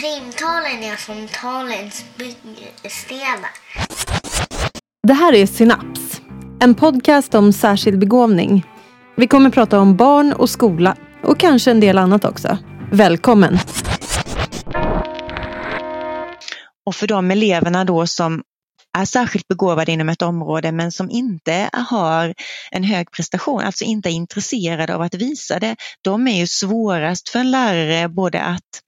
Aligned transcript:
Primtalen 0.00 0.82
är 0.82 0.96
som 0.96 1.28
talens 1.28 2.04
byggstenar. 2.18 3.50
Det 5.06 5.12
här 5.12 5.34
är 5.34 5.46
Synaps, 5.46 6.20
en 6.60 6.74
podcast 6.74 7.34
om 7.34 7.52
särskild 7.52 7.98
begåvning. 7.98 8.66
Vi 9.16 9.26
kommer 9.26 9.50
prata 9.50 9.80
om 9.80 9.96
barn 9.96 10.32
och 10.32 10.50
skola 10.50 10.96
och 11.22 11.40
kanske 11.40 11.70
en 11.70 11.80
del 11.80 11.98
annat 11.98 12.24
också. 12.24 12.58
Välkommen! 12.92 13.58
Och 16.86 16.94
för 16.94 17.06
de 17.06 17.30
eleverna 17.30 17.84
då 17.84 18.06
som 18.06 18.42
är 18.98 19.04
särskilt 19.04 19.48
begåvade 19.48 19.92
inom 19.92 20.08
ett 20.08 20.22
område 20.22 20.72
men 20.72 20.92
som 20.92 21.10
inte 21.10 21.70
har 21.72 22.34
en 22.70 22.84
hög 22.84 23.10
prestation, 23.10 23.60
alltså 23.60 23.84
inte 23.84 24.08
är 24.08 24.12
intresserade 24.12 24.94
av 24.94 25.02
att 25.02 25.14
visa 25.14 25.58
det, 25.58 25.76
de 26.02 26.28
är 26.28 26.40
ju 26.40 26.46
svårast 26.46 27.28
för 27.28 27.38
en 27.38 27.50
lärare 27.50 28.08
både 28.08 28.42
att, 28.42 28.82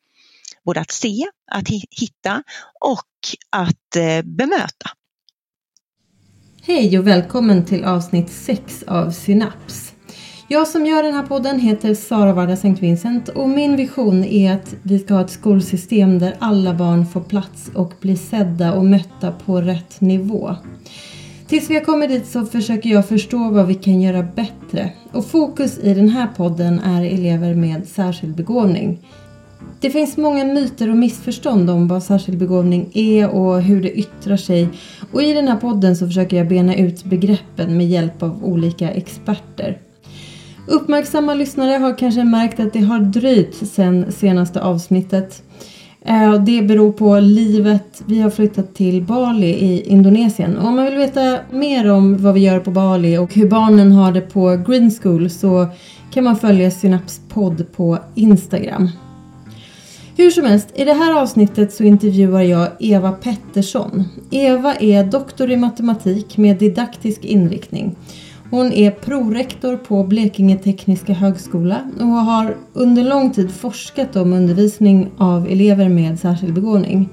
både 0.68 0.80
att 0.80 0.90
se, 0.90 1.26
att 1.50 1.68
hitta 2.00 2.42
och 2.80 3.08
att 3.50 3.96
eh, 3.96 4.22
bemöta. 4.24 4.90
Hej 6.62 6.98
och 6.98 7.06
välkommen 7.06 7.64
till 7.64 7.84
avsnitt 7.84 8.30
6 8.30 8.82
av 8.82 9.10
Synaps. 9.10 9.92
Jag 10.48 10.68
som 10.68 10.86
gör 10.86 11.02
den 11.02 11.14
här 11.14 11.26
podden 11.26 11.60
heter 11.60 11.94
Sara 11.94 12.32
Varda 12.32 12.56
Sankt 12.56 12.82
Vincent 12.82 13.28
och 13.28 13.48
min 13.48 13.76
vision 13.76 14.24
är 14.24 14.52
att 14.52 14.74
vi 14.82 14.98
ska 14.98 15.14
ha 15.14 15.20
ett 15.20 15.30
skolsystem 15.30 16.18
där 16.18 16.36
alla 16.38 16.74
barn 16.74 17.06
får 17.06 17.20
plats 17.20 17.70
och 17.74 17.92
blir 18.00 18.16
sedda 18.16 18.72
och 18.72 18.84
mötta 18.84 19.32
på 19.32 19.60
rätt 19.60 20.00
nivå. 20.00 20.56
Tills 21.46 21.70
vi 21.70 21.74
har 21.74 21.84
kommit 21.84 22.08
dit 22.08 22.26
så 22.26 22.46
försöker 22.46 22.90
jag 22.90 23.08
förstå 23.08 23.50
vad 23.50 23.66
vi 23.66 23.74
kan 23.74 24.00
göra 24.00 24.22
bättre. 24.22 24.92
Och 25.12 25.26
fokus 25.26 25.78
i 25.78 25.94
den 25.94 26.08
här 26.08 26.26
podden 26.36 26.80
är 26.80 27.04
elever 27.04 27.54
med 27.54 27.88
särskild 27.88 28.36
begåvning. 28.36 28.98
Det 29.80 29.90
finns 29.90 30.16
många 30.16 30.44
myter 30.44 30.90
och 30.90 30.96
missförstånd 30.96 31.70
om 31.70 31.88
vad 31.88 32.02
särskild 32.02 32.38
begåvning 32.38 32.90
är 32.94 33.30
och 33.30 33.62
hur 33.62 33.82
det 33.82 33.92
yttrar 33.92 34.36
sig. 34.36 34.68
Och 35.12 35.22
i 35.22 35.32
den 35.32 35.48
här 35.48 35.56
podden 35.56 35.96
så 35.96 36.06
försöker 36.06 36.36
jag 36.36 36.48
bena 36.48 36.76
ut 36.76 37.04
begreppen 37.04 37.76
med 37.76 37.88
hjälp 37.88 38.22
av 38.22 38.44
olika 38.44 38.90
experter. 38.90 39.78
Uppmärksamma 40.66 41.34
lyssnare 41.34 41.78
har 41.78 41.98
kanske 41.98 42.24
märkt 42.24 42.60
att 42.60 42.72
det 42.72 42.80
har 42.80 42.98
dröjt 42.98 43.54
sedan 43.54 44.12
senaste 44.12 44.60
avsnittet. 44.60 45.42
Eh, 46.04 46.34
det 46.34 46.62
beror 46.62 46.92
på 46.92 47.20
livet. 47.20 48.02
Vi 48.06 48.20
har 48.20 48.30
flyttat 48.30 48.74
till 48.74 49.02
Bali 49.02 49.46
i 49.46 49.82
Indonesien. 49.82 50.58
Om 50.58 50.76
man 50.76 50.84
vill 50.84 50.96
veta 50.96 51.38
mer 51.50 51.90
om 51.90 52.22
vad 52.22 52.34
vi 52.34 52.40
gör 52.40 52.60
på 52.60 52.70
Bali 52.70 53.18
och 53.18 53.34
hur 53.34 53.48
barnen 53.48 53.92
har 53.92 54.12
det 54.12 54.20
på 54.20 54.62
Green 54.66 54.90
School 54.90 55.30
så 55.30 55.66
kan 56.12 56.24
man 56.24 56.36
följa 56.36 56.70
Synaps 56.70 57.20
podd 57.28 57.72
på 57.76 57.98
Instagram. 58.14 58.90
Hur 60.18 60.30
som 60.30 60.44
helst, 60.44 60.68
i 60.74 60.84
det 60.84 60.92
här 60.92 61.22
avsnittet 61.22 61.72
så 61.72 61.84
intervjuar 61.84 62.42
jag 62.42 62.68
Eva 62.80 63.12
Pettersson. 63.12 64.04
Eva 64.30 64.74
är 64.74 65.04
doktor 65.04 65.50
i 65.50 65.56
matematik 65.56 66.36
med 66.36 66.58
didaktisk 66.58 67.24
inriktning. 67.24 67.96
Hon 68.50 68.72
är 68.72 68.90
prorektor 68.90 69.76
på 69.76 70.04
Blekinge 70.04 70.58
Tekniska 70.58 71.12
Högskola 71.12 71.90
och 72.00 72.06
har 72.06 72.56
under 72.72 73.04
lång 73.04 73.30
tid 73.30 73.50
forskat 73.50 74.16
om 74.16 74.32
undervisning 74.32 75.10
av 75.18 75.46
elever 75.46 75.88
med 75.88 76.18
särskild 76.18 76.54
begåvning. 76.54 77.08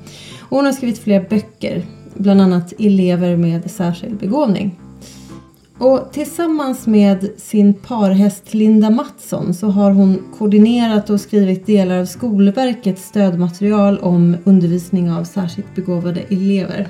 Hon 0.50 0.66
har 0.66 0.72
skrivit 0.72 1.00
flera 1.00 1.24
böcker, 1.30 1.84
bland 2.14 2.42
annat 2.42 2.74
Elever 2.80 3.38
med 3.38 3.72
särskild 3.72 4.18
begåvning. 4.18 4.80
Och 5.78 6.10
tillsammans 6.12 6.88
med 6.88 7.30
sin 7.38 7.74
parhäst 7.74 8.54
Linda 8.54 8.90
Mattsson 8.90 9.54
så 9.54 9.68
har 9.68 9.92
hon 9.92 10.24
koordinerat 10.38 11.10
och 11.10 11.22
skrivit 11.22 11.66
delar 11.66 12.00
av 12.00 12.06
Skolverkets 12.06 13.04
stödmaterial 13.04 14.00
om 14.00 14.38
undervisning 14.44 15.12
av 15.12 15.24
särskilt 15.24 15.76
begåvade 15.76 16.22
elever. 16.30 16.88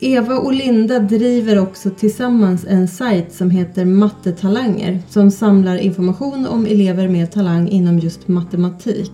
Eva 0.00 0.38
och 0.38 0.52
Linda 0.52 0.98
driver 0.98 1.58
också 1.58 1.90
tillsammans 1.90 2.64
en 2.68 2.88
sajt 2.88 3.32
som 3.32 3.50
heter 3.50 3.84
Mattetalanger 3.84 5.00
som 5.08 5.30
samlar 5.30 5.76
information 5.76 6.46
om 6.46 6.66
elever 6.66 7.08
med 7.08 7.32
talang 7.32 7.68
inom 7.68 7.98
just 7.98 8.28
matematik. 8.28 9.12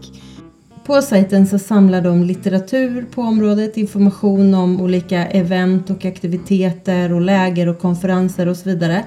På 0.86 1.02
sajten 1.02 1.46
så 1.46 1.58
samlar 1.58 2.00
de 2.00 2.22
litteratur 2.22 3.06
på 3.14 3.22
området, 3.22 3.76
information 3.76 4.54
om 4.54 4.80
olika 4.80 5.26
event 5.26 5.90
och 5.90 6.04
aktiviteter 6.04 7.12
och 7.12 7.20
läger 7.20 7.68
och 7.68 7.78
konferenser 7.78 8.48
och 8.48 8.56
så 8.56 8.68
vidare. 8.68 9.04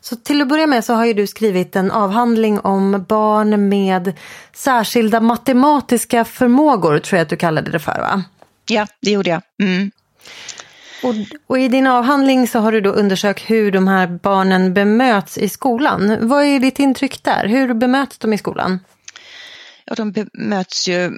Så 0.00 0.16
till 0.16 0.42
att 0.42 0.48
börja 0.48 0.66
med 0.66 0.84
så 0.84 0.94
har 0.94 1.04
ju 1.04 1.14
du 1.14 1.26
skrivit 1.26 1.76
en 1.76 1.90
avhandling 1.90 2.60
om 2.60 3.04
barn 3.08 3.68
med 3.68 4.12
särskilda 4.52 5.20
matematiska 5.20 6.24
förmågor, 6.24 6.98
tror 6.98 7.18
jag 7.18 7.22
att 7.22 7.30
du 7.30 7.36
kallade 7.36 7.70
det 7.70 7.78
för 7.78 7.98
va? 8.00 8.24
Ja, 8.68 8.86
det 9.02 9.10
gjorde 9.10 9.30
jag. 9.30 9.42
Mm. 9.62 9.90
Och, 11.02 11.14
och, 11.46 11.58
i 11.58 11.68
din 11.68 11.86
avhandling 11.86 12.48
så 12.48 12.58
har 12.58 12.72
du 12.72 12.80
då 12.80 12.90
undersökt 12.90 13.50
hur 13.50 13.72
de 13.72 13.88
här 13.88 14.06
barnen 14.06 14.74
bemöts 14.74 15.38
i 15.38 15.48
skolan. 15.48 16.28
Vad 16.28 16.44
är 16.44 16.60
ditt 16.60 16.78
intryck 16.78 17.24
där? 17.24 17.48
Hur 17.48 17.74
bemöts 17.74 18.18
de 18.18 18.32
i 18.32 18.38
skolan? 18.38 18.78
Ja, 19.84 19.94
de 19.94 20.12
bemöts 20.12 20.88
ju 20.88 21.12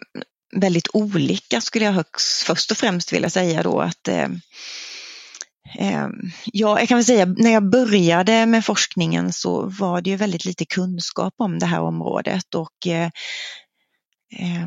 väldigt 0.57 0.89
olika 0.93 1.61
skulle 1.61 1.85
jag 1.85 1.93
högst, 1.93 2.43
först 2.43 2.71
och 2.71 2.77
främst 2.77 3.13
vilja 3.13 3.31
säga 3.31 3.63
då 3.63 3.81
att 3.81 4.09
eh, 4.09 4.29
eh, 5.79 6.09
Ja, 6.45 6.79
jag 6.79 6.89
kan 6.89 6.99
väl 6.99 7.05
säga 7.05 7.25
när 7.25 7.51
jag 7.51 7.71
började 7.71 8.47
med 8.47 8.65
forskningen 8.65 9.33
så 9.33 9.63
var 9.63 10.01
det 10.01 10.11
ju 10.11 10.17
väldigt 10.17 10.45
lite 10.45 10.65
kunskap 10.65 11.35
om 11.37 11.59
det 11.59 11.67
här 11.67 11.81
området 11.81 12.55
och 12.55 12.87
eh, 12.87 13.11
eh 14.39 14.67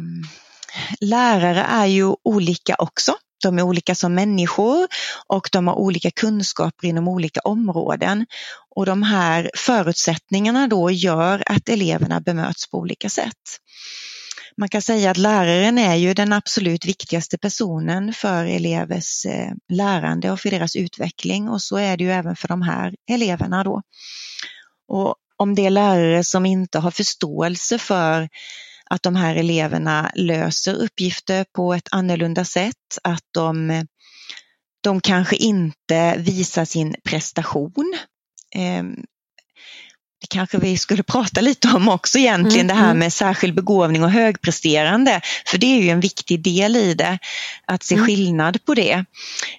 lärare 1.00 1.62
är 1.62 1.86
ju 1.86 2.16
olika 2.24 2.76
också. 2.78 3.16
De 3.42 3.60
är 3.60 3.62
olika 3.62 3.96
som 3.96 4.14
människor 4.14 4.88
och 5.28 5.50
de 5.52 5.68
har 5.68 5.76
olika 5.76 6.12
kunskaper 6.12 6.88
inom 6.88 7.08
olika 7.08 7.40
områden. 7.40 8.26
Och 8.76 8.86
de 8.86 9.04
här 9.04 9.52
förutsättningarna 9.56 10.68
då 10.68 10.92
gör 10.92 11.44
att 11.46 11.70
eleverna 11.70 12.22
bemöts 12.22 12.70
på 12.70 12.78
olika 12.78 13.10
sätt. 13.10 13.60
Man 14.58 14.70
kan 14.70 14.82
säga 14.82 15.12
att 15.12 15.18
läraren 15.18 15.78
är 15.78 15.96
ju 15.96 16.14
den 16.14 16.34
absolut 16.34 16.86
viktigaste 16.86 17.38
personen 17.38 18.14
för 18.14 18.46
elevers 18.46 19.26
eh, 19.26 19.52
lärande 19.70 20.32
och 20.32 20.40
för 20.40 20.50
deras 20.50 20.76
utveckling 20.76 21.50
och 21.50 21.62
så 21.62 21.78
är 21.78 21.98
det 21.98 22.04
ju 22.04 22.12
även 22.12 22.36
för 22.36 22.48
de 22.48 22.62
här 22.62 22.96
eleverna 23.10 23.64
då. 23.64 23.82
Och 24.88 25.16
om 25.38 25.56
det 25.56 25.66
är 25.66 25.70
lärare 25.70 26.24
som 26.24 26.46
inte 26.46 26.80
har 26.80 26.92
förståelse 26.92 27.78
för 27.78 28.30
att 28.92 29.04
de 29.04 29.16
här 29.16 29.36
eleverna 29.36 30.12
löser 30.16 30.74
uppgifter 30.74 31.46
på 31.56 31.74
ett 31.74 31.88
annorlunda 31.92 32.46
sätt, 32.46 32.98
att 33.04 33.24
de, 33.34 33.86
de 34.84 35.02
kanske 35.02 35.36
inte 35.36 36.16
visar 36.18 36.66
sin 36.66 36.96
prestation. 37.04 37.94
Ehm, 38.56 38.96
det 40.22 40.28
kanske 40.30 40.58
vi 40.58 40.78
skulle 40.78 41.04
prata 41.04 41.42
lite 41.42 41.68
om 41.68 41.90
också 41.90 42.18
egentligen, 42.18 42.66
mm, 42.66 42.68
det 42.68 42.82
här 42.82 42.92
mm. 42.92 43.00
med 43.00 43.14
särskild 43.14 43.56
begåvning 43.56 44.04
och 44.04 44.12
högpresterande. 44.12 45.22
För 45.46 45.58
det 45.58 45.66
är 45.66 45.82
ju 45.82 45.90
en 45.90 46.00
viktig 46.00 46.44
del 46.44 46.76
i 46.76 46.94
det, 46.94 47.20
att 47.66 47.84
se 47.84 47.96
mm. 47.96 48.08
skillnad 48.08 48.66
på 48.66 48.74
det. 48.74 49.06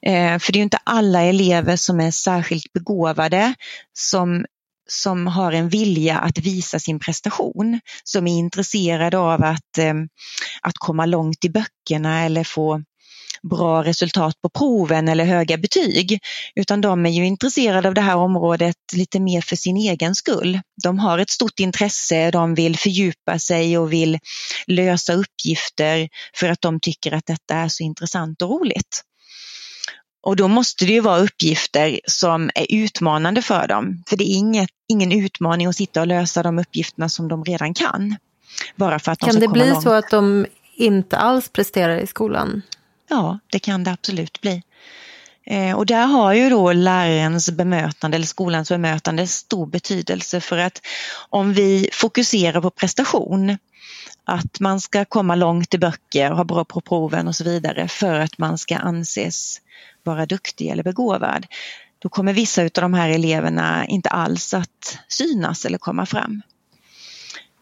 Ehm, 0.03 0.41
för 0.41 0.53
det 0.53 0.57
är 0.57 0.61
ju 0.61 0.65
inte 0.65 0.79
alla 0.85 1.23
elever 1.23 1.77
som 1.77 2.01
är 2.01 2.11
särskilt 2.11 2.73
begåvade 2.73 3.55
som 3.93 4.45
som 4.89 5.27
har 5.27 5.53
en 5.53 5.69
vilja 5.69 6.19
att 6.19 6.39
visa 6.39 6.79
sin 6.79 6.99
prestation, 6.99 7.81
som 8.05 8.27
är 8.27 8.39
intresserade 8.39 9.19
av 9.19 9.45
att, 9.45 9.79
eh, 9.79 9.95
att 10.63 10.79
komma 10.79 11.07
långt 11.07 11.45
i 11.45 11.51
böckerna 11.51 12.25
eller 12.25 12.45
få, 12.45 12.83
bra 13.51 13.85
resultat 13.85 14.35
på 14.43 14.49
proven 14.49 15.09
eller 15.09 15.25
höga 15.25 15.59
betyg, 15.59 16.21
utan 16.55 16.81
de 16.81 17.07
är 17.07 17.11
ju 17.11 17.27
intresserade 17.27 17.89
av 17.89 17.95
det 17.95 18.01
här 18.01 18.17
området 18.17 18.77
lite 18.93 19.21
mer 19.21 19.41
för 19.41 19.57
sin 19.57 19.77
egen 19.77 20.15
skull. 20.15 20.61
De 20.83 20.99
har 20.99 21.19
ett 21.19 21.31
stort 21.31 21.61
intresse, 21.61 22.31
de 22.31 22.55
vill 22.55 22.79
fördjupa 22.79 23.39
sig 23.39 23.79
och 23.79 23.93
vill 23.93 24.19
lösa 24.67 25.13
uppgifter 25.13 26.09
för 26.37 26.49
att 26.49 26.61
de 26.61 26.81
tycker 26.81 27.13
att 27.13 27.27
detta 27.27 27.55
är 27.55 27.69
så 27.69 27.83
intressant 27.83 28.43
och 28.43 28.51
roligt. 28.51 29.03
Och 30.23 30.37
då 30.37 30.49
måste 30.49 30.85
det 30.85 30.93
ju 30.93 31.01
vara 31.01 31.19
uppgifter 31.19 32.01
som 32.05 32.51
är 32.55 32.67
utmanande 32.69 33.43
för 33.43 33.69
dem. 33.69 34.03
För 34.07 34.17
det 34.17 34.25
är 34.25 34.37
inget, 34.37 34.71
ingen 34.89 35.13
utmaning 35.13 35.67
att 35.67 35.77
sitta 35.77 36.01
och 36.01 36.07
lösa 36.07 36.43
de 36.43 36.59
uppgifterna 36.59 37.09
som 37.09 37.29
de 37.29 37.45
redan 37.45 37.75
kan. 37.75 38.17
Bara 38.77 38.99
för 38.99 39.13
att 39.13 39.21
de 39.21 39.31
kan 39.31 39.41
det 39.41 39.49
bli 39.49 39.71
långt. 39.71 39.83
så 39.83 39.93
att 39.93 40.11
de 40.11 40.47
inte 40.75 41.17
alls 41.17 41.49
presterar 41.49 41.99
i 41.99 42.07
skolan? 42.07 42.63
Ja, 43.09 43.39
det 43.53 43.59
kan 43.59 43.85
det 43.85 43.91
absolut 43.91 44.41
bli. 44.41 44.63
Eh, 45.47 45.77
och 45.77 45.87
där 45.87 46.07
har 46.07 46.33
ju 46.33 46.51
då 46.51 46.73
lärarens 46.73 47.51
bemötande 47.51 48.17
eller 48.17 48.27
skolans 48.27 48.69
bemötande 48.69 49.27
stor 49.27 49.67
betydelse 49.67 50.41
för 50.41 50.59
att 50.59 50.81
om 51.31 51.53
vi 51.53 51.89
fokuserar 51.93 52.61
på 52.61 52.71
prestation, 52.71 53.59
att 54.25 54.61
man 54.61 54.81
ska 54.81 55.05
komma 55.05 55.35
långt 55.35 55.75
i 55.75 55.79
böcker, 55.79 56.31
ha 56.31 56.45
bra 56.45 56.65
på 56.65 56.81
proven 56.81 57.29
och 57.29 57.37
så 57.37 57.45
vidare 57.45 57.89
för 57.89 58.21
att 58.21 58.39
man 58.39 58.59
ska 58.59 58.77
anses 58.77 59.61
vara 60.03 60.27
duktig 60.27 60.69
eller 60.69 60.83
begåvad, 60.83 61.47
då 61.99 62.09
kommer 62.09 62.33
vissa 62.33 62.63
av 62.63 62.71
de 62.75 62.95
här 62.95 63.11
eleverna 63.11 63.87
inte 63.87 64.09
alls 64.09 64.55
att 64.55 64.99
synas 65.09 65.65
eller 65.65 65.79
komma 65.79 66.07
fram. 66.07 66.43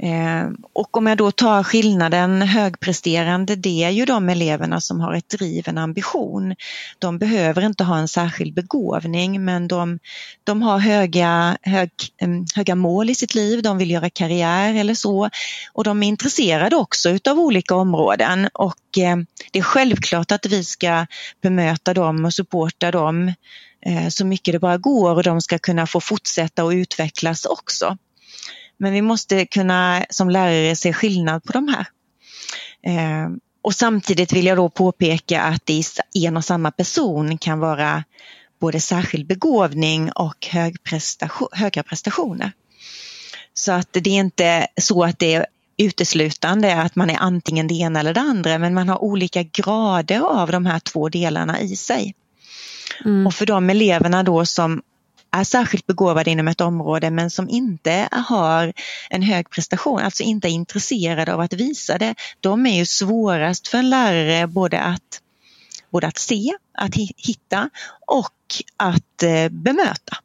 Eh, 0.03 0.51
och 0.73 0.97
om 0.97 1.07
jag 1.07 1.19
då 1.19 1.31
tar 1.31 1.63
skillnaden 1.63 2.43
högpresterande, 2.43 3.57
det 3.57 3.85
är 3.85 3.91
ju 3.91 4.05
de 4.05 4.29
eleverna 4.29 4.81
som 4.81 5.01
har 5.01 5.15
ett 5.15 5.29
driv, 5.29 5.69
en 5.69 5.79
ambition. 5.79 6.55
De 6.99 7.19
behöver 7.19 7.67
inte 7.67 7.85
ha 7.85 7.99
en 7.99 8.09
särskild 8.09 8.55
begåvning 8.55 9.45
men 9.45 9.69
de, 9.69 9.99
de 10.45 10.63
har 10.63 10.79
höga, 10.79 11.59
hög, 11.63 11.91
höga 12.55 12.75
mål 12.75 13.11
i 13.11 13.15
sitt 13.15 13.35
liv, 13.35 13.63
de 13.63 13.79
vill 13.79 13.91
göra 13.91 14.11
karriär 14.11 14.75
eller 14.75 14.95
så. 14.95 15.31
Och 15.73 15.85
de 15.85 16.03
är 16.03 16.09
intresserade 16.09 16.77
också 16.77 17.11
utav 17.11 17.41
olika 17.41 17.75
områden 17.75 18.49
och 18.55 18.99
eh, 18.99 19.17
det 19.53 19.59
är 19.59 19.63
självklart 19.63 20.33
att 20.33 20.47
vi 20.47 20.65
ska 20.65 21.07
bemöta 21.43 21.95
dem 21.95 22.25
och 22.25 22.35
supporta 22.35 22.91
dem 22.91 23.29
eh, 23.87 24.09
så 24.09 24.27
mycket 24.27 24.53
det 24.53 24.59
bara 24.59 24.79
går 24.79 25.15
och 25.15 25.23
de 25.23 25.41
ska 25.41 25.59
kunna 25.59 25.87
få 25.87 26.01
fortsätta 26.01 26.65
och 26.65 26.71
utvecklas 26.71 27.45
också. 27.45 27.97
Men 28.81 28.93
vi 28.93 29.03
måste 29.03 29.47
kunna 29.47 30.07
som 30.11 30.31
lärare 30.31 30.77
se 30.77 30.93
skillnad 30.93 31.45
på 31.45 31.53
de 31.53 31.69
här. 31.69 31.87
Eh, 32.83 33.31
och 33.63 33.75
samtidigt 33.75 34.33
vill 34.33 34.47
jag 34.47 34.57
då 34.57 34.69
påpeka 34.69 35.43
att 35.43 35.67
det 35.67 35.83
i 36.15 36.27
en 36.27 36.37
och 36.37 36.45
samma 36.45 36.71
person 36.71 37.39
kan 37.39 37.59
vara 37.59 38.05
både 38.61 38.81
särskild 38.81 39.27
begåvning 39.27 40.13
och 40.13 40.47
hög 40.47 40.83
prestation, 40.83 41.49
höga 41.53 41.83
prestationer. 41.83 42.53
Så 43.55 43.73
att 43.73 43.93
det 43.93 44.11
är 44.11 44.21
inte 44.21 44.67
så 44.81 45.05
att 45.05 45.19
det 45.19 45.35
är 45.35 45.47
uteslutande 45.77 46.77
att 46.77 46.97
man 46.97 47.11
är 47.11 47.17
antingen 47.17 47.69
det 47.69 47.75
ena 47.75 48.01
eller 48.01 48.15
det 48.15 48.21
andra 48.21 48.59
men 48.59 48.75
man 48.75 48.89
har 48.89 49.03
olika 49.03 49.43
grader 49.43 50.21
av 50.21 50.51
de 50.51 50.67
här 50.67 50.79
två 50.79 51.09
delarna 51.09 51.61
i 51.61 51.77
sig. 51.77 52.15
Mm. 53.05 53.27
Och 53.27 53.35
för 53.35 53.47
de 53.47 53.71
eleverna 53.71 54.23
då 54.23 54.47
som 54.47 54.83
är 55.31 55.45
särskilt 55.45 55.87
begåvade 55.87 56.31
inom 56.31 56.49
ett 56.49 56.61
område 56.61 57.11
men 57.11 57.31
som 57.31 57.49
inte 57.49 58.09
har 58.13 58.73
en 59.11 59.23
hög 59.23 59.51
prestation, 59.51 60.01
alltså 60.01 60.23
inte 60.23 60.49
är 60.49 60.51
intresserade 60.51 61.35
av 61.35 61.41
att 61.41 61.53
visa 61.53 61.99
det, 61.99 62.15
de 62.41 62.67
är 62.67 62.77
ju 62.77 62.87
svårast 62.87 63.69
för 63.69 63.79
en 63.79 63.91
lärare 63.91 64.47
både 64.47 64.81
att, 64.81 65.21
både 65.91 66.07
att 66.07 66.19
se, 66.19 66.53
att 66.75 66.95
hitta 67.17 67.71
och 68.07 68.35
att 68.77 69.23
eh, 69.23 69.49
bemöta. 69.49 70.17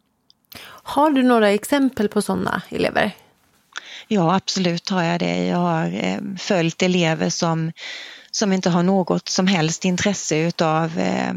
Har 0.67 1.09
du 1.09 1.23
några 1.23 1.49
exempel 1.49 2.09
på 2.09 2.21
sådana 2.21 2.61
elever? 2.69 3.11
Ja, 4.07 4.35
absolut 4.35 4.89
har 4.89 5.03
jag 5.03 5.19
det. 5.19 5.45
Jag 5.45 5.57
har 5.57 6.03
eh, 6.03 6.19
följt 6.37 6.81
elever 6.81 7.29
som, 7.29 7.71
som 8.31 8.53
inte 8.53 8.69
har 8.69 8.83
något 8.83 9.29
som 9.29 9.47
helst 9.47 9.85
intresse 9.85 10.37
utav 10.37 10.99
eh, 10.99 11.33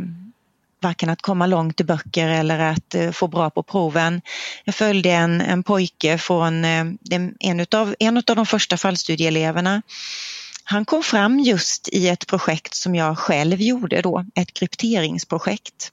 varken 0.81 1.11
att 1.11 1.23
komma 1.23 1.47
långt 1.47 1.81
i 1.81 1.85
böcker 1.85 2.29
eller 2.29 2.59
att 2.59 2.95
eh, 2.95 3.11
få 3.11 3.29
bra 3.29 3.51
på 3.51 3.63
proven. 3.63 4.21
Jag 4.65 4.75
följde 4.75 5.11
en, 5.11 5.41
en 5.41 5.63
pojke 5.63 6.19
från 6.19 6.65
eh, 6.65 6.85
en 7.41 7.67
av 7.75 7.95
en 7.99 8.17
av 8.17 8.37
de 8.37 8.47
första 8.47 8.77
fallstudieeleverna. 8.77 9.83
Han 10.70 10.85
kom 10.85 11.03
fram 11.03 11.41
just 11.41 11.88
i 11.88 12.09
ett 12.09 12.26
projekt 12.26 12.75
som 12.75 12.94
jag 12.94 13.19
själv 13.19 13.61
gjorde 13.61 14.03
då, 14.03 14.25
ett 14.35 14.55
krypteringsprojekt. 14.55 15.93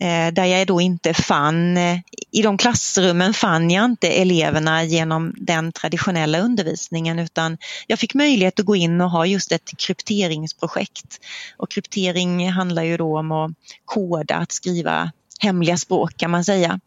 Eh, 0.00 0.32
där 0.32 0.44
jag 0.44 0.66
då 0.66 0.80
inte 0.80 1.14
fann, 1.14 1.76
eh, 1.76 1.98
i 2.30 2.42
de 2.42 2.58
klassrummen 2.58 3.34
fann 3.34 3.70
jag 3.70 3.84
inte 3.84 4.08
eleverna 4.08 4.84
genom 4.84 5.34
den 5.36 5.72
traditionella 5.72 6.38
undervisningen 6.38 7.18
utan 7.18 7.58
jag 7.86 7.98
fick 7.98 8.14
möjlighet 8.14 8.60
att 8.60 8.66
gå 8.66 8.76
in 8.76 9.00
och 9.00 9.10
ha 9.10 9.26
just 9.26 9.52
ett 9.52 9.70
krypteringsprojekt. 9.78 11.20
Och 11.56 11.70
kryptering 11.70 12.50
handlar 12.50 12.82
ju 12.82 12.96
då 12.96 13.18
om 13.18 13.32
att 13.32 13.52
koda, 13.84 14.36
att 14.36 14.52
skriva 14.52 15.12
hemliga 15.40 15.76
språk 15.76 16.16
kan 16.16 16.30
man 16.30 16.44
säga. 16.44 16.80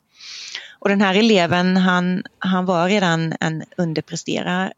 Och 0.79 0.89
den 0.89 1.01
här 1.01 1.15
eleven 1.15 1.77
han, 1.77 2.23
han 2.39 2.65
var 2.65 2.89
redan 2.89 3.33
en 3.39 3.63
underpresterare 3.77 4.73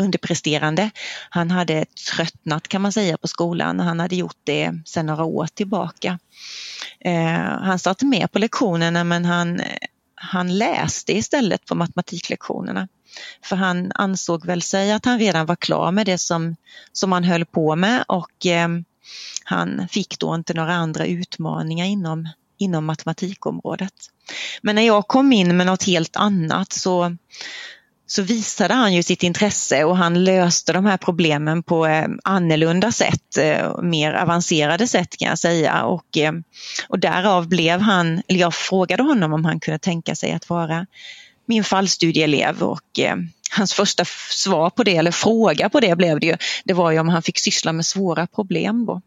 underpresterande. 0.00 0.90
Han 1.30 1.50
hade 1.50 1.84
tröttnat 2.10 2.68
kan 2.68 2.82
man 2.82 2.92
säga 2.92 3.18
på 3.18 3.28
skolan. 3.28 3.80
Han 3.80 4.00
hade 4.00 4.16
gjort 4.16 4.40
det 4.44 4.72
sedan 4.84 5.06
några 5.06 5.24
år 5.24 5.46
tillbaka. 5.54 6.18
Eh, 7.00 7.58
han 7.62 7.78
satt 7.78 8.02
med 8.02 8.32
på 8.32 8.38
lektionerna 8.38 9.04
men 9.04 9.24
han, 9.24 9.62
han 10.14 10.58
läste 10.58 11.12
istället 11.12 11.66
på 11.66 11.74
matematiklektionerna. 11.74 12.88
För 13.44 13.56
han 13.56 13.92
ansåg 13.94 14.46
väl 14.46 14.62
sig 14.62 14.92
att 14.92 15.04
han 15.04 15.18
redan 15.18 15.46
var 15.46 15.56
klar 15.56 15.92
med 15.92 16.06
det 16.06 16.18
som, 16.18 16.56
som 16.92 17.12
han 17.12 17.24
höll 17.24 17.44
på 17.44 17.76
med 17.76 18.04
och 18.08 18.46
eh, 18.46 18.68
han 19.44 19.88
fick 19.90 20.18
då 20.18 20.34
inte 20.34 20.54
några 20.54 20.74
andra 20.74 21.06
utmaningar 21.06 21.86
inom, 21.86 22.28
inom 22.58 22.84
matematikområdet. 22.84 23.94
Men 24.62 24.74
när 24.74 24.82
jag 24.82 25.08
kom 25.08 25.32
in 25.32 25.56
med 25.56 25.66
något 25.66 25.82
helt 25.82 26.16
annat 26.16 26.72
så, 26.72 27.16
så 28.10 28.22
visade 28.22 28.74
han 28.74 28.94
ju 28.94 29.02
sitt 29.02 29.22
intresse 29.22 29.84
och 29.84 29.96
han 29.96 30.24
löste 30.24 30.72
de 30.72 30.86
här 30.86 30.96
problemen 30.96 31.62
på 31.62 31.86
eh, 31.86 32.08
annorlunda 32.24 32.92
sätt, 32.92 33.36
eh, 33.38 33.82
mer 33.82 34.12
avancerade 34.12 34.88
sätt 34.88 35.16
kan 35.16 35.28
jag 35.28 35.38
säga. 35.38 35.84
Och, 35.84 36.18
eh, 36.18 36.32
och 36.88 36.98
därav 36.98 37.48
blev 37.48 37.80
han, 37.80 38.22
eller 38.28 38.40
jag 38.40 38.54
frågade 38.54 39.02
honom 39.02 39.32
om 39.32 39.44
han 39.44 39.60
kunde 39.60 39.78
tänka 39.78 40.14
sig 40.14 40.32
att 40.32 40.48
vara 40.48 40.86
min 41.46 41.64
fallstudieelev 41.64 42.62
och 42.62 43.00
hans 43.50 43.74
första 43.74 44.04
svar 44.30 44.70
på 44.70 44.84
det, 44.84 44.96
eller 44.96 45.10
fråga 45.10 45.68
på 45.68 45.80
det 45.80 45.96
blev 45.96 46.20
det 46.20 46.26
ju, 46.26 46.36
det 46.64 46.72
var 46.72 46.90
ju 46.90 46.98
om 46.98 47.08
han 47.08 47.22
fick 47.22 47.38
syssla 47.38 47.72
med 47.72 47.86
svåra 47.86 48.26
problem. 48.26 48.86
Då. 48.86 49.00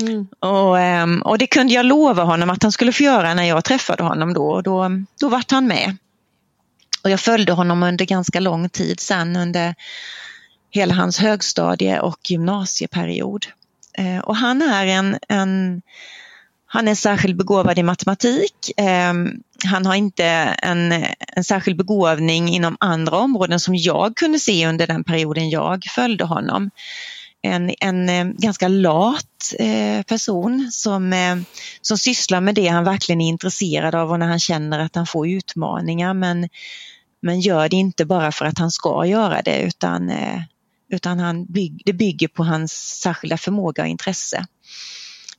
Mm. 0.00 0.26
Och, 0.40 1.30
och 1.30 1.38
det 1.38 1.46
kunde 1.46 1.74
jag 1.74 1.86
lova 1.86 2.22
honom 2.22 2.50
att 2.50 2.62
han 2.62 2.72
skulle 2.72 2.92
få 2.92 3.02
göra 3.02 3.34
när 3.34 3.44
jag 3.44 3.64
träffade 3.64 4.02
honom 4.02 4.34
då 4.34 4.46
och 4.46 4.62
då, 4.62 4.90
då 5.20 5.28
vart 5.28 5.50
han 5.50 5.66
med. 5.66 5.96
Och 7.04 7.10
jag 7.10 7.20
följde 7.20 7.52
honom 7.52 7.82
under 7.82 8.04
ganska 8.04 8.40
lång 8.40 8.68
tid 8.68 9.00
sen 9.00 9.36
under 9.36 9.74
hela 10.70 10.94
hans 10.94 11.18
högstadie 11.18 12.00
och 12.00 12.30
gymnasieperiod. 12.30 13.46
Eh, 13.98 14.18
och 14.18 14.36
han 14.36 14.62
är 14.62 14.86
en, 14.86 15.18
en 15.28 15.82
han 16.74 16.88
är 16.88 16.94
särskilt 16.94 17.36
begåvad 17.36 17.78
i 17.78 17.82
matematik. 17.82 18.72
Ehm, 18.76 19.30
han 19.64 19.86
har 19.86 19.94
inte 19.94 20.24
en, 20.62 20.92
en 21.36 21.44
särskild 21.44 21.76
begåvning 21.76 22.48
inom 22.48 22.76
andra 22.80 23.16
områden 23.16 23.60
som 23.60 23.74
jag 23.76 24.16
kunde 24.16 24.38
se 24.38 24.66
under 24.66 24.86
den 24.86 25.04
perioden 25.04 25.50
jag 25.50 25.84
följde 25.84 26.24
honom. 26.24 26.70
En, 27.42 27.74
en 27.80 28.08
eh, 28.08 28.24
ganska 28.24 28.68
lat 28.68 29.54
eh, 29.58 30.02
person 30.02 30.70
som, 30.72 31.12
eh, 31.12 31.36
som 31.80 31.98
sysslar 31.98 32.40
med 32.40 32.54
det 32.54 32.68
han 32.68 32.84
verkligen 32.84 33.20
är 33.20 33.28
intresserad 33.28 33.94
av 33.94 34.10
och 34.10 34.18
när 34.18 34.26
han 34.26 34.40
känner 34.40 34.78
att 34.78 34.96
han 34.96 35.06
får 35.06 35.28
utmaningar 35.28 36.14
men 36.14 36.48
men 37.22 37.40
gör 37.40 37.68
det 37.68 37.76
inte 37.76 38.04
bara 38.04 38.32
för 38.32 38.44
att 38.44 38.58
han 38.58 38.70
ska 38.70 39.06
göra 39.06 39.42
det 39.42 39.62
utan, 39.62 40.10
eh, 40.10 40.40
utan 40.90 41.18
han 41.18 41.44
bygg, 41.44 41.82
det 41.84 41.92
bygger 41.92 42.28
på 42.28 42.44
hans 42.44 42.72
särskilda 43.00 43.36
förmåga 43.36 43.82
och 43.82 43.88
intresse. 43.88 44.46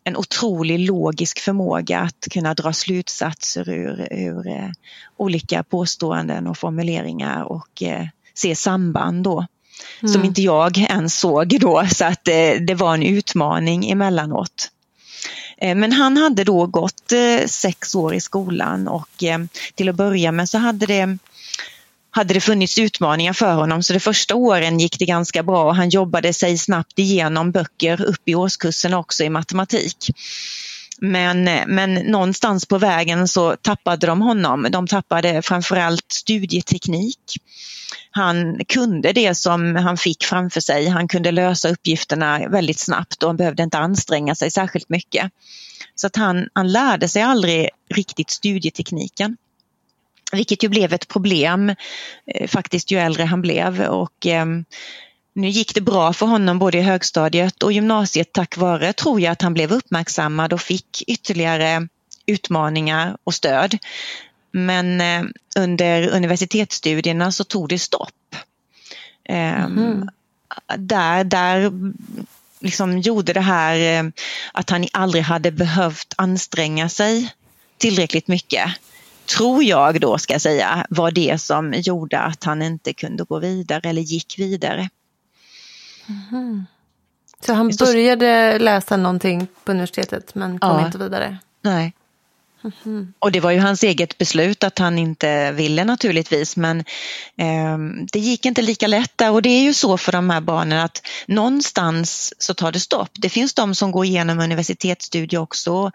En 0.03 0.17
otrolig 0.17 0.79
logisk 0.79 1.39
förmåga 1.39 1.99
att 1.99 2.27
kunna 2.31 2.53
dra 2.53 2.73
slutsatser 2.73 3.69
ur, 3.69 4.07
ur 4.11 4.47
eh, 4.47 4.69
olika 5.17 5.63
påståenden 5.63 6.47
och 6.47 6.57
formuleringar 6.57 7.43
och 7.43 7.83
eh, 7.83 8.07
se 8.33 8.55
samband 8.55 9.23
då. 9.23 9.45
Mm. 10.01 10.13
Som 10.13 10.23
inte 10.23 10.41
jag 10.41 10.77
ens 10.77 11.19
såg 11.19 11.59
då 11.59 11.87
så 11.87 12.05
att 12.05 12.25
det 12.25 12.75
var 12.77 12.93
en 12.93 13.03
utmaning 13.03 13.91
emellanåt. 13.91 14.69
Men 15.61 15.91
han 15.91 16.17
hade 16.17 16.43
då 16.43 16.65
gått 16.65 17.13
sex 17.45 17.95
år 17.95 18.13
i 18.13 18.21
skolan 18.21 18.87
och 18.87 19.23
till 19.75 19.89
att 19.89 19.95
börja 19.95 20.31
med 20.31 20.49
så 20.49 20.57
hade 20.57 20.85
det 20.85 21.17
hade 22.15 22.33
det 22.33 22.41
funnits 22.41 22.77
utmaningar 22.77 23.33
för 23.33 23.53
honom 23.53 23.83
så 23.83 23.93
de 23.93 23.99
första 23.99 24.35
åren 24.35 24.79
gick 24.79 24.99
det 24.99 25.05
ganska 25.05 25.43
bra 25.43 25.63
och 25.65 25.75
han 25.75 25.89
jobbade 25.89 26.33
sig 26.33 26.57
snabbt 26.57 26.99
igenom 26.99 27.51
böcker 27.51 28.01
upp 28.01 28.21
i 28.25 28.35
årskursen 28.35 28.93
också 28.93 29.23
i 29.23 29.29
matematik. 29.29 29.97
Men, 31.01 31.43
men 31.67 31.93
någonstans 31.93 32.65
på 32.65 32.77
vägen 32.77 33.27
så 33.27 33.55
tappade 33.55 34.07
de 34.07 34.21
honom. 34.21 34.67
De 34.71 34.87
tappade 34.87 35.41
framförallt 35.41 36.11
studieteknik. 36.11 37.19
Han 38.11 38.65
kunde 38.67 39.13
det 39.13 39.35
som 39.35 39.75
han 39.75 39.97
fick 39.97 40.23
framför 40.23 40.61
sig. 40.61 40.87
Han 40.87 41.07
kunde 41.07 41.31
lösa 41.31 41.69
uppgifterna 41.69 42.47
väldigt 42.47 42.79
snabbt 42.79 43.23
och 43.23 43.29
han 43.29 43.37
behövde 43.37 43.63
inte 43.63 43.77
anstränga 43.77 44.35
sig 44.35 44.51
särskilt 44.51 44.89
mycket. 44.89 45.31
Så 45.95 46.07
att 46.07 46.15
han, 46.15 46.47
han 46.53 46.71
lärde 46.71 47.09
sig 47.09 47.21
aldrig 47.21 47.69
riktigt 47.89 48.29
studietekniken. 48.29 49.37
Vilket 50.33 50.63
ju 50.63 50.69
blev 50.69 50.93
ett 50.93 51.07
problem 51.07 51.75
eh, 52.25 52.47
faktiskt 52.47 52.91
ju 52.91 52.99
äldre 52.99 53.23
han 53.23 53.41
blev 53.41 53.81
och 53.81 54.25
eh, 54.25 54.45
nu 55.35 55.49
gick 55.49 55.75
det 55.75 55.81
bra 55.81 56.13
för 56.13 56.25
honom 56.25 56.59
både 56.59 56.77
i 56.77 56.81
högstadiet 56.81 57.63
och 57.63 57.73
gymnasiet 57.73 58.33
tack 58.33 58.57
vare, 58.57 58.93
tror 58.93 59.21
jag, 59.21 59.31
att 59.31 59.41
han 59.41 59.53
blev 59.53 59.71
uppmärksammad 59.71 60.53
och 60.53 60.61
fick 60.61 61.03
ytterligare 61.07 61.87
utmaningar 62.25 63.17
och 63.23 63.33
stöd. 63.33 63.77
Men 64.51 65.01
eh, 65.01 65.23
under 65.57 66.07
universitetsstudierna 66.07 67.31
så 67.31 67.43
tog 67.43 67.69
det 67.69 67.79
stopp. 67.79 68.35
Mm. 69.29 70.09
Där, 70.77 71.23
där 71.23 71.71
liksom 72.63 72.99
gjorde 72.99 73.33
det 73.33 73.41
här 73.41 74.03
eh, 74.03 74.09
att 74.53 74.69
han 74.69 74.87
aldrig 74.93 75.23
hade 75.23 75.51
behövt 75.51 76.13
anstränga 76.17 76.89
sig 76.89 77.33
tillräckligt 77.77 78.27
mycket 78.27 78.69
tror 79.25 79.63
jag 79.63 80.01
då 80.01 80.17
ska 80.17 80.39
säga 80.39 80.85
var 80.89 81.11
det 81.11 81.41
som 81.41 81.73
gjorde 81.73 82.19
att 82.19 82.43
han 82.43 82.61
inte 82.61 82.93
kunde 82.93 83.23
gå 83.23 83.39
vidare 83.39 83.89
eller 83.89 84.01
gick 84.01 84.35
vidare. 84.39 84.89
Mm. 86.31 86.65
Så 87.45 87.53
han 87.53 87.71
började 87.79 88.59
läsa 88.59 88.97
någonting 88.97 89.47
på 89.63 89.71
universitetet 89.71 90.35
men 90.35 90.59
kom 90.59 90.79
ja. 90.79 90.85
inte 90.85 90.97
vidare? 90.97 91.37
Nej. 91.61 91.93
Mm. 92.85 93.13
Och 93.19 93.31
det 93.31 93.39
var 93.39 93.51
ju 93.51 93.59
hans 93.59 93.83
eget 93.83 94.17
beslut 94.17 94.63
att 94.63 94.79
han 94.79 94.97
inte 94.97 95.51
ville 95.51 95.83
naturligtvis 95.83 96.57
men 96.57 96.79
eh, 97.37 97.77
det 98.11 98.19
gick 98.19 98.45
inte 98.45 98.61
lika 98.61 98.87
lätt 98.87 99.17
där 99.17 99.31
och 99.31 99.41
det 99.41 99.49
är 99.49 99.61
ju 99.61 99.73
så 99.73 99.97
för 99.97 100.11
de 100.11 100.29
här 100.29 100.41
barnen 100.41 100.79
att 100.79 101.01
någonstans 101.27 102.33
så 102.37 102.53
tar 102.53 102.71
det 102.71 102.79
stopp. 102.79 103.09
Det 103.13 103.29
finns 103.29 103.53
de 103.53 103.75
som 103.75 103.91
går 103.91 104.05
igenom 104.05 104.39
universitetsstudier 104.39 105.41
också 105.41 105.91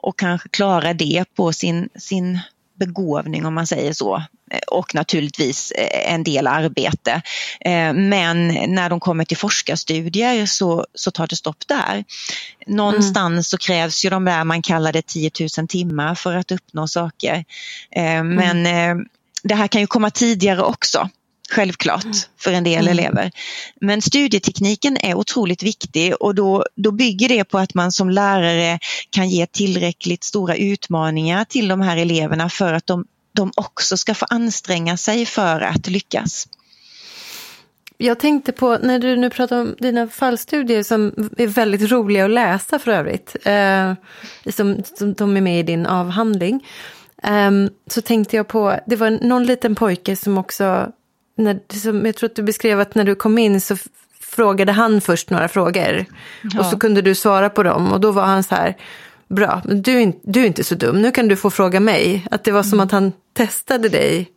och 0.00 0.18
kanske 0.18 0.48
klarar 0.48 0.94
det 0.94 1.24
på 1.34 1.52
sin, 1.52 1.88
sin 1.98 2.40
begåvning 2.76 3.46
om 3.46 3.54
man 3.54 3.66
säger 3.66 3.92
så 3.92 4.22
och 4.66 4.94
naturligtvis 4.94 5.70
eh, 5.70 6.12
en 6.12 6.24
del 6.24 6.46
arbete. 6.46 7.22
Eh, 7.60 7.92
men 7.92 8.48
när 8.74 8.90
de 8.90 9.00
kommer 9.00 9.24
till 9.24 9.36
forskarstudier 9.36 10.46
så, 10.46 10.86
så 10.94 11.10
tar 11.10 11.26
det 11.26 11.36
stopp 11.36 11.68
där. 11.68 12.04
Någonstans 12.66 13.32
mm. 13.32 13.42
så 13.42 13.58
krävs 13.58 14.04
ju 14.04 14.10
de 14.10 14.24
där 14.24 14.44
man 14.44 14.62
kallar 14.62 14.92
det 14.92 15.06
10 15.06 15.30
000 15.58 15.68
timmar 15.68 16.14
för 16.14 16.36
att 16.36 16.52
uppnå 16.52 16.88
saker. 16.88 17.44
Eh, 17.90 18.24
men 18.24 18.66
mm. 18.66 19.06
det 19.42 19.54
här 19.54 19.68
kan 19.68 19.80
ju 19.80 19.86
komma 19.86 20.10
tidigare 20.10 20.62
också. 20.62 21.10
Självklart 21.50 22.04
mm. 22.04 22.16
för 22.38 22.52
en 22.52 22.64
del 22.64 22.88
mm. 22.88 22.98
elever. 22.98 23.30
Men 23.80 24.02
studietekniken 24.02 24.96
är 24.96 25.14
otroligt 25.14 25.62
viktig 25.62 26.14
och 26.20 26.34
då, 26.34 26.64
då 26.74 26.90
bygger 26.90 27.28
det 27.28 27.44
på 27.44 27.58
att 27.58 27.74
man 27.74 27.92
som 27.92 28.10
lärare 28.10 28.78
kan 29.10 29.28
ge 29.28 29.46
tillräckligt 29.46 30.24
stora 30.24 30.56
utmaningar 30.56 31.44
till 31.44 31.68
de 31.68 31.80
här 31.80 31.96
eleverna 31.96 32.48
för 32.48 32.72
att 32.72 32.86
de, 32.86 33.06
de 33.32 33.52
också 33.56 33.96
ska 33.96 34.14
få 34.14 34.26
anstränga 34.30 34.96
sig 34.96 35.26
för 35.26 35.60
att 35.60 35.86
lyckas. 35.86 36.48
Jag 37.98 38.18
tänkte 38.20 38.52
på, 38.52 38.78
när 38.82 38.98
du 38.98 39.16
nu 39.16 39.30
pratar 39.30 39.60
om 39.60 39.74
dina 39.78 40.08
fallstudier 40.08 40.82
som 40.82 41.30
är 41.38 41.46
väldigt 41.46 41.90
roliga 41.90 42.24
att 42.24 42.30
läsa 42.30 42.78
för 42.78 42.90
övrigt, 42.90 43.36
eh, 43.44 43.92
som, 44.52 44.82
som 44.98 45.14
de 45.14 45.36
är 45.36 45.40
med 45.40 45.60
i 45.60 45.62
din 45.62 45.86
avhandling, 45.86 46.66
eh, 47.22 47.50
så 47.86 48.02
tänkte 48.02 48.36
jag 48.36 48.48
på, 48.48 48.80
det 48.86 48.96
var 48.96 49.10
någon 49.10 49.44
liten 49.44 49.74
pojke 49.74 50.16
som 50.16 50.38
också 50.38 50.92
när, 51.36 51.60
som 51.82 52.06
jag 52.06 52.16
tror 52.16 52.30
att 52.30 52.36
du 52.36 52.42
beskrev 52.42 52.80
att 52.80 52.94
när 52.94 53.04
du 53.04 53.14
kom 53.14 53.38
in 53.38 53.60
så 53.60 53.76
frågade 54.20 54.72
han 54.72 55.00
först 55.00 55.30
några 55.30 55.48
frågor. 55.48 56.04
Ja. 56.42 56.60
Och 56.60 56.66
så 56.66 56.78
kunde 56.78 57.02
du 57.02 57.14
svara 57.14 57.50
på 57.50 57.62
dem 57.62 57.92
och 57.92 58.00
då 58.00 58.12
var 58.12 58.24
han 58.24 58.42
så 58.42 58.54
här, 58.54 58.76
bra, 59.28 59.62
du, 59.64 60.02
är, 60.02 60.12
du 60.22 60.42
är 60.42 60.46
inte 60.46 60.64
så 60.64 60.74
dum, 60.74 61.02
nu 61.02 61.10
kan 61.10 61.28
du 61.28 61.36
få 61.36 61.50
fråga 61.50 61.80
mig. 61.80 62.26
Att 62.30 62.44
det 62.44 62.52
var 62.52 62.62
som 62.62 62.72
mm. 62.72 62.84
att 62.84 62.92
han 62.92 63.12
testade 63.32 63.88
dig. 63.88 64.30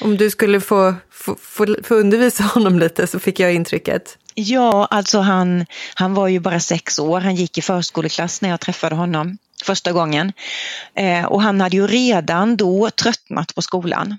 Om 0.00 0.16
du 0.16 0.30
skulle 0.30 0.60
få, 0.60 0.94
få, 1.10 1.36
få, 1.40 1.76
få 1.82 1.94
undervisa 1.94 2.44
honom 2.44 2.78
lite 2.78 3.06
så 3.06 3.18
fick 3.18 3.40
jag 3.40 3.54
intrycket. 3.54 4.18
Ja, 4.34 4.86
alltså 4.90 5.18
han, 5.18 5.66
han 5.94 6.14
var 6.14 6.28
ju 6.28 6.40
bara 6.40 6.60
sex 6.60 6.98
år, 6.98 7.20
han 7.20 7.34
gick 7.34 7.58
i 7.58 7.62
förskoleklass 7.62 8.42
när 8.42 8.48
jag 8.48 8.60
träffade 8.60 8.94
honom 8.94 9.38
första 9.64 9.92
gången. 9.92 10.32
Eh, 10.94 11.24
och 11.24 11.42
han 11.42 11.60
hade 11.60 11.76
ju 11.76 11.86
redan 11.86 12.56
då 12.56 12.90
tröttnat 12.90 13.54
på 13.54 13.62
skolan. 13.62 14.18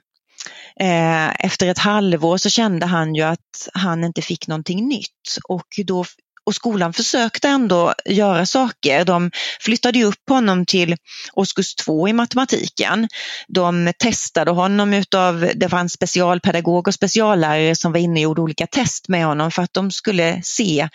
Eh, 0.80 1.46
efter 1.46 1.68
ett 1.68 1.78
halvår 1.78 2.38
så 2.38 2.50
kände 2.50 2.86
han 2.86 3.16
ju 3.16 3.22
att 3.22 3.68
han 3.74 4.04
inte 4.04 4.22
fick 4.22 4.48
någonting 4.48 4.88
nytt 4.88 5.38
och 5.48 5.68
då 5.86 6.06
och 6.48 6.56
skolan 6.56 6.94
försökte 6.94 7.48
ändå 7.48 7.94
göra 8.06 8.46
saker. 8.46 9.06
De 9.06 9.32
flyttade 9.62 10.04
upp 10.04 10.30
honom 10.30 10.66
till 10.66 10.96
årskurs 11.34 11.76
två 11.76 12.08
i 12.08 12.14
matematiken. 12.14 13.08
De 13.48 13.92
testade 14.00 14.52
honom 14.52 14.94
utav, 14.94 15.52
det 15.56 15.70
fanns 15.70 15.94
specialpedagog 15.94 16.88
och 16.88 16.94
speciallärare 16.94 17.76
som 17.76 17.92
var 17.92 18.00
inne 18.00 18.20
och 18.20 18.24
gjorde 18.24 18.42
olika 18.42 18.68
test 18.68 19.08
med 19.08 19.26
honom 19.26 19.52
för 19.52 19.64
att 19.64 19.74
de 19.74 19.92
skulle 19.92 20.42
se 20.44 20.90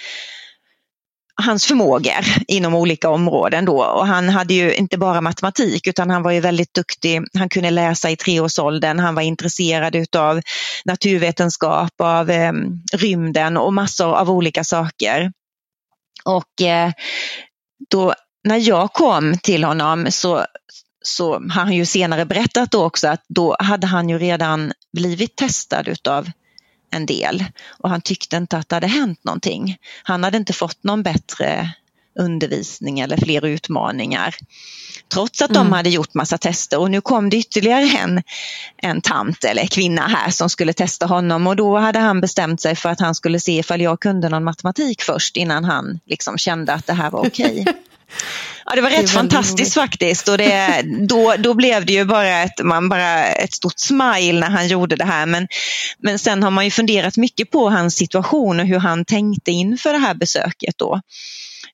hans 1.42 1.66
förmågor 1.66 2.24
inom 2.48 2.74
olika 2.74 3.10
områden 3.10 3.64
då 3.64 3.84
och 3.84 4.06
han 4.06 4.28
hade 4.28 4.54
ju 4.54 4.74
inte 4.74 4.98
bara 4.98 5.20
matematik 5.20 5.86
utan 5.86 6.10
han 6.10 6.22
var 6.22 6.30
ju 6.30 6.40
väldigt 6.40 6.74
duktig. 6.74 7.20
Han 7.38 7.48
kunde 7.48 7.70
läsa 7.70 8.10
i 8.10 8.16
treårsåldern, 8.16 8.98
han 8.98 9.14
var 9.14 9.22
intresserad 9.22 9.96
utav 9.96 10.40
naturvetenskap, 10.84 12.00
av 12.00 12.30
eh, 12.30 12.52
rymden 12.92 13.56
och 13.56 13.72
massor 13.72 14.14
av 14.14 14.30
olika 14.30 14.64
saker. 14.64 15.32
Och 16.24 16.62
eh, 16.62 16.92
då 17.90 18.14
när 18.44 18.68
jag 18.68 18.92
kom 18.92 19.38
till 19.38 19.64
honom 19.64 20.06
så, 20.10 20.46
så 21.04 21.32
har 21.32 21.48
han 21.48 21.72
ju 21.72 21.86
senare 21.86 22.24
berättat 22.24 22.70
då 22.70 22.84
också 22.84 23.08
att 23.08 23.24
då 23.28 23.56
hade 23.58 23.86
han 23.86 24.08
ju 24.08 24.18
redan 24.18 24.72
blivit 24.92 25.36
testad 25.36 25.88
utav 25.88 26.30
en 26.92 27.06
del 27.06 27.44
och 27.68 27.90
han 27.90 28.00
tyckte 28.00 28.36
inte 28.36 28.56
att 28.56 28.68
det 28.68 28.76
hade 28.76 28.86
hänt 28.86 29.24
någonting. 29.24 29.76
Han 30.02 30.24
hade 30.24 30.36
inte 30.36 30.52
fått 30.52 30.84
någon 30.84 31.02
bättre 31.02 31.72
undervisning 32.18 33.00
eller 33.00 33.16
fler 33.16 33.44
utmaningar. 33.44 34.34
Trots 35.12 35.42
att 35.42 35.50
mm. 35.50 35.64
de 35.64 35.72
hade 35.72 35.88
gjort 35.90 36.14
massa 36.14 36.38
tester 36.38 36.80
och 36.80 36.90
nu 36.90 37.00
kom 37.00 37.30
det 37.30 37.36
ytterligare 37.36 37.98
en, 37.98 38.22
en 38.76 39.00
tant 39.00 39.44
eller 39.44 39.66
kvinna 39.66 40.02
här 40.02 40.30
som 40.30 40.50
skulle 40.50 40.72
testa 40.72 41.06
honom 41.06 41.46
och 41.46 41.56
då 41.56 41.78
hade 41.78 41.98
han 41.98 42.20
bestämt 42.20 42.60
sig 42.60 42.76
för 42.76 42.88
att 42.88 43.00
han 43.00 43.14
skulle 43.14 43.40
se 43.40 43.58
ifall 43.58 43.80
jag 43.80 44.00
kunde 44.00 44.28
någon 44.28 44.44
matematik 44.44 45.02
först 45.02 45.36
innan 45.36 45.64
han 45.64 46.00
liksom 46.06 46.38
kände 46.38 46.72
att 46.72 46.86
det 46.86 46.92
här 46.92 47.10
var 47.10 47.26
okej. 47.26 47.60
Okay. 47.60 47.74
Ja, 48.64 48.74
det 48.74 48.80
var 48.80 48.90
rätt 48.90 49.00
det 49.00 49.08
fantastiskt 49.08 49.76
roligt. 49.76 49.90
faktiskt 49.90 50.28
och 50.28 50.38
det, 50.38 50.82
då, 51.08 51.34
då 51.38 51.54
blev 51.54 51.86
det 51.86 51.92
ju 51.92 52.04
bara 52.04 52.42
ett, 52.42 52.62
man 52.62 52.88
bara 52.88 53.24
ett 53.24 53.52
stort 53.52 53.78
smile 53.78 54.40
när 54.40 54.50
han 54.50 54.68
gjorde 54.68 54.96
det 54.96 55.04
här. 55.04 55.26
Men, 55.26 55.48
men 55.98 56.18
sen 56.18 56.42
har 56.42 56.50
man 56.50 56.64
ju 56.64 56.70
funderat 56.70 57.16
mycket 57.16 57.50
på 57.50 57.70
hans 57.70 57.94
situation 57.94 58.60
och 58.60 58.66
hur 58.66 58.78
han 58.78 59.04
tänkte 59.04 59.50
inför 59.50 59.92
det 59.92 59.98
här 59.98 60.14
besöket 60.14 60.74
då. 60.78 61.00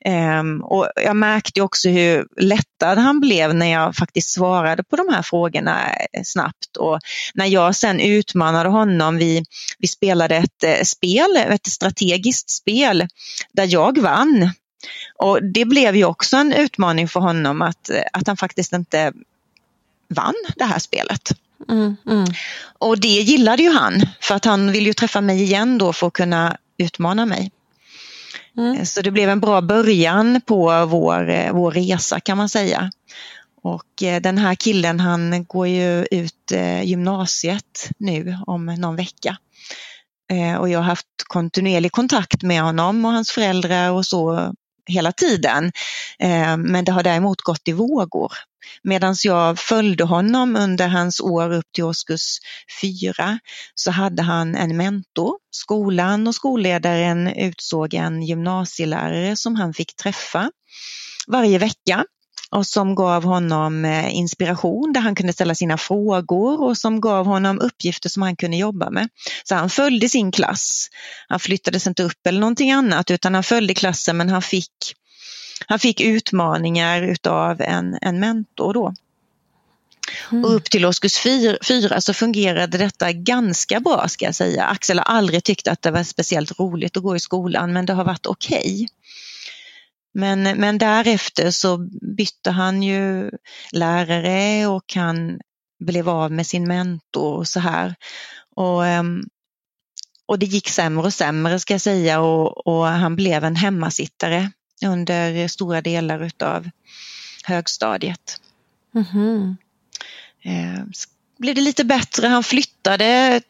Um, 0.04 0.62
och 0.62 0.88
jag 1.04 1.16
märkte 1.16 1.60
också 1.60 1.88
hur 1.88 2.26
lättad 2.40 2.98
han 2.98 3.20
blev 3.20 3.54
när 3.54 3.72
jag 3.72 3.96
faktiskt 3.96 4.30
svarade 4.30 4.84
på 4.84 4.96
de 4.96 5.14
här 5.14 5.22
frågorna 5.22 5.78
snabbt 6.24 6.76
och 6.78 6.98
när 7.34 7.46
jag 7.46 7.74
sen 7.74 8.00
utmanade 8.00 8.68
honom, 8.68 9.16
vi, 9.16 9.44
vi 9.78 9.88
spelade 9.88 10.36
ett 10.36 10.64
eh, 10.64 10.82
spel, 10.84 11.36
ett 11.36 11.66
strategiskt 11.66 12.50
spel 12.50 13.08
där 13.52 13.66
jag 13.72 13.98
vann 13.98 14.50
och 15.14 15.42
det 15.42 15.64
blev 15.64 15.96
ju 15.96 16.04
också 16.04 16.36
en 16.36 16.52
utmaning 16.52 17.08
för 17.08 17.20
honom 17.20 17.62
att, 17.62 17.90
att 18.12 18.26
han 18.26 18.36
faktiskt 18.36 18.72
inte 18.72 19.12
vann 20.08 20.34
det 20.56 20.64
här 20.64 20.78
spelet. 20.78 21.30
Mm, 21.68 21.96
mm. 22.06 22.26
Och 22.78 23.00
det 23.00 23.08
gillade 23.08 23.62
ju 23.62 23.70
han 23.70 24.06
för 24.20 24.34
att 24.34 24.44
han 24.44 24.72
vill 24.72 24.86
ju 24.86 24.92
träffa 24.92 25.20
mig 25.20 25.42
igen 25.42 25.78
då 25.78 25.92
för 25.92 26.06
att 26.06 26.12
kunna 26.12 26.56
utmana 26.78 27.26
mig. 27.26 27.50
Mm. 28.56 28.86
Så 28.86 29.00
det 29.00 29.10
blev 29.10 29.30
en 29.30 29.40
bra 29.40 29.60
början 29.60 30.40
på 30.40 30.86
vår, 30.86 31.52
vår 31.52 31.70
resa 31.70 32.20
kan 32.20 32.36
man 32.36 32.48
säga. 32.48 32.90
Och 33.62 34.02
eh, 34.02 34.20
den 34.20 34.38
här 34.38 34.54
killen 34.54 35.00
han 35.00 35.44
går 35.44 35.68
ju 35.68 36.06
ut 36.10 36.52
eh, 36.52 36.82
gymnasiet 36.82 37.90
nu 37.98 38.38
om 38.46 38.66
någon 38.66 38.96
vecka. 38.96 39.36
Eh, 40.30 40.54
och 40.54 40.68
jag 40.68 40.78
har 40.78 40.84
haft 40.84 41.06
kontinuerlig 41.26 41.92
kontakt 41.92 42.42
med 42.42 42.62
honom 42.62 43.04
och 43.04 43.12
hans 43.12 43.30
föräldrar 43.30 43.90
och 43.90 44.06
så 44.06 44.54
hela 44.88 45.12
tiden. 45.12 45.72
Eh, 46.18 46.56
men 46.56 46.84
det 46.84 46.92
har 46.92 47.02
däremot 47.02 47.42
gått 47.42 47.68
i 47.68 47.72
vågor. 47.72 48.32
Medan 48.82 49.14
jag 49.24 49.58
följde 49.58 50.04
honom 50.04 50.56
under 50.56 50.88
hans 50.88 51.20
år 51.20 51.52
upp 51.52 51.72
till 51.74 51.84
årskurs 51.84 52.38
fyra 52.80 53.38
så 53.74 53.90
hade 53.90 54.22
han 54.22 54.54
en 54.54 54.76
mentor. 54.76 55.38
Skolan 55.50 56.26
och 56.26 56.34
skolledaren 56.34 57.28
utsåg 57.28 57.94
en 57.94 58.22
gymnasielärare 58.22 59.36
som 59.36 59.56
han 59.56 59.74
fick 59.74 59.96
träffa 59.96 60.50
varje 61.26 61.58
vecka 61.58 62.04
och 62.50 62.66
som 62.66 62.94
gav 62.94 63.24
honom 63.24 63.84
eh, 63.84 64.16
inspiration 64.16 64.92
där 64.92 65.00
han 65.00 65.14
kunde 65.14 65.32
ställa 65.32 65.54
sina 65.54 65.78
frågor 65.78 66.62
och 66.62 66.78
som 66.78 67.00
gav 67.00 67.26
honom 67.26 67.60
uppgifter 67.60 68.08
som 68.08 68.22
han 68.22 68.36
kunde 68.36 68.56
jobba 68.56 68.90
med. 68.90 69.08
Så 69.44 69.54
han 69.54 69.70
följde 69.70 70.08
sin 70.08 70.32
klass. 70.32 70.88
Han 71.28 71.40
flyttades 71.40 71.86
inte 71.86 72.02
upp 72.02 72.26
eller 72.26 72.40
någonting 72.40 72.70
annat 72.70 73.10
utan 73.10 73.34
han 73.34 73.44
följde 73.44 73.74
klassen 73.74 74.16
men 74.16 74.28
han 74.28 74.42
fick, 74.42 74.72
han 75.66 75.78
fick 75.78 76.00
utmaningar 76.00 77.02
utav 77.02 77.60
en, 77.60 77.98
en 78.02 78.20
mentor 78.20 78.74
då. 78.74 78.94
Mm. 80.32 80.44
Och 80.44 80.54
upp 80.54 80.64
till 80.64 80.86
årskurs 80.86 81.18
fyra 81.68 82.00
så 82.00 82.14
fungerade 82.14 82.78
detta 82.78 83.12
ganska 83.12 83.80
bra 83.80 84.08
ska 84.08 84.24
jag 84.24 84.34
säga. 84.34 84.64
Axel 84.64 84.98
har 84.98 85.04
aldrig 85.04 85.44
tyckt 85.44 85.68
att 85.68 85.82
det 85.82 85.90
var 85.90 86.02
speciellt 86.02 86.60
roligt 86.60 86.96
att 86.96 87.02
gå 87.02 87.16
i 87.16 87.20
skolan 87.20 87.72
men 87.72 87.86
det 87.86 87.92
har 87.92 88.04
varit 88.04 88.26
okej. 88.26 88.58
Okay. 88.58 88.86
Men, 90.18 90.42
men 90.42 90.78
därefter 90.78 91.50
så 91.50 91.78
bytte 92.16 92.50
han 92.50 92.82
ju 92.82 93.30
lärare 93.72 94.66
och 94.66 94.94
han 94.94 95.40
blev 95.80 96.08
av 96.08 96.32
med 96.32 96.46
sin 96.46 96.68
mentor 96.68 97.36
och 97.36 97.48
så 97.48 97.60
här. 97.60 97.94
Och, 98.56 98.86
ehm, 98.86 99.22
och 100.26 100.38
det 100.38 100.46
gick 100.46 100.68
sämre 100.68 101.06
och 101.06 101.14
sämre 101.14 101.60
ska 101.60 101.74
jag 101.74 101.80
säga 101.80 102.20
och, 102.20 102.66
och 102.66 102.86
han 102.86 103.16
blev 103.16 103.44
en 103.44 103.56
hemmasittare 103.56 104.50
under 104.84 105.48
stora 105.48 105.80
delar 105.80 106.24
utav 106.24 106.70
högstadiet. 107.44 108.40
Mm 108.94 109.06
-hmm. 109.06 109.56
blev 111.38 111.54
det 111.54 111.60
lite 111.60 111.84
bättre, 111.84 112.26
han 112.26 112.44
flyttade 112.44 113.40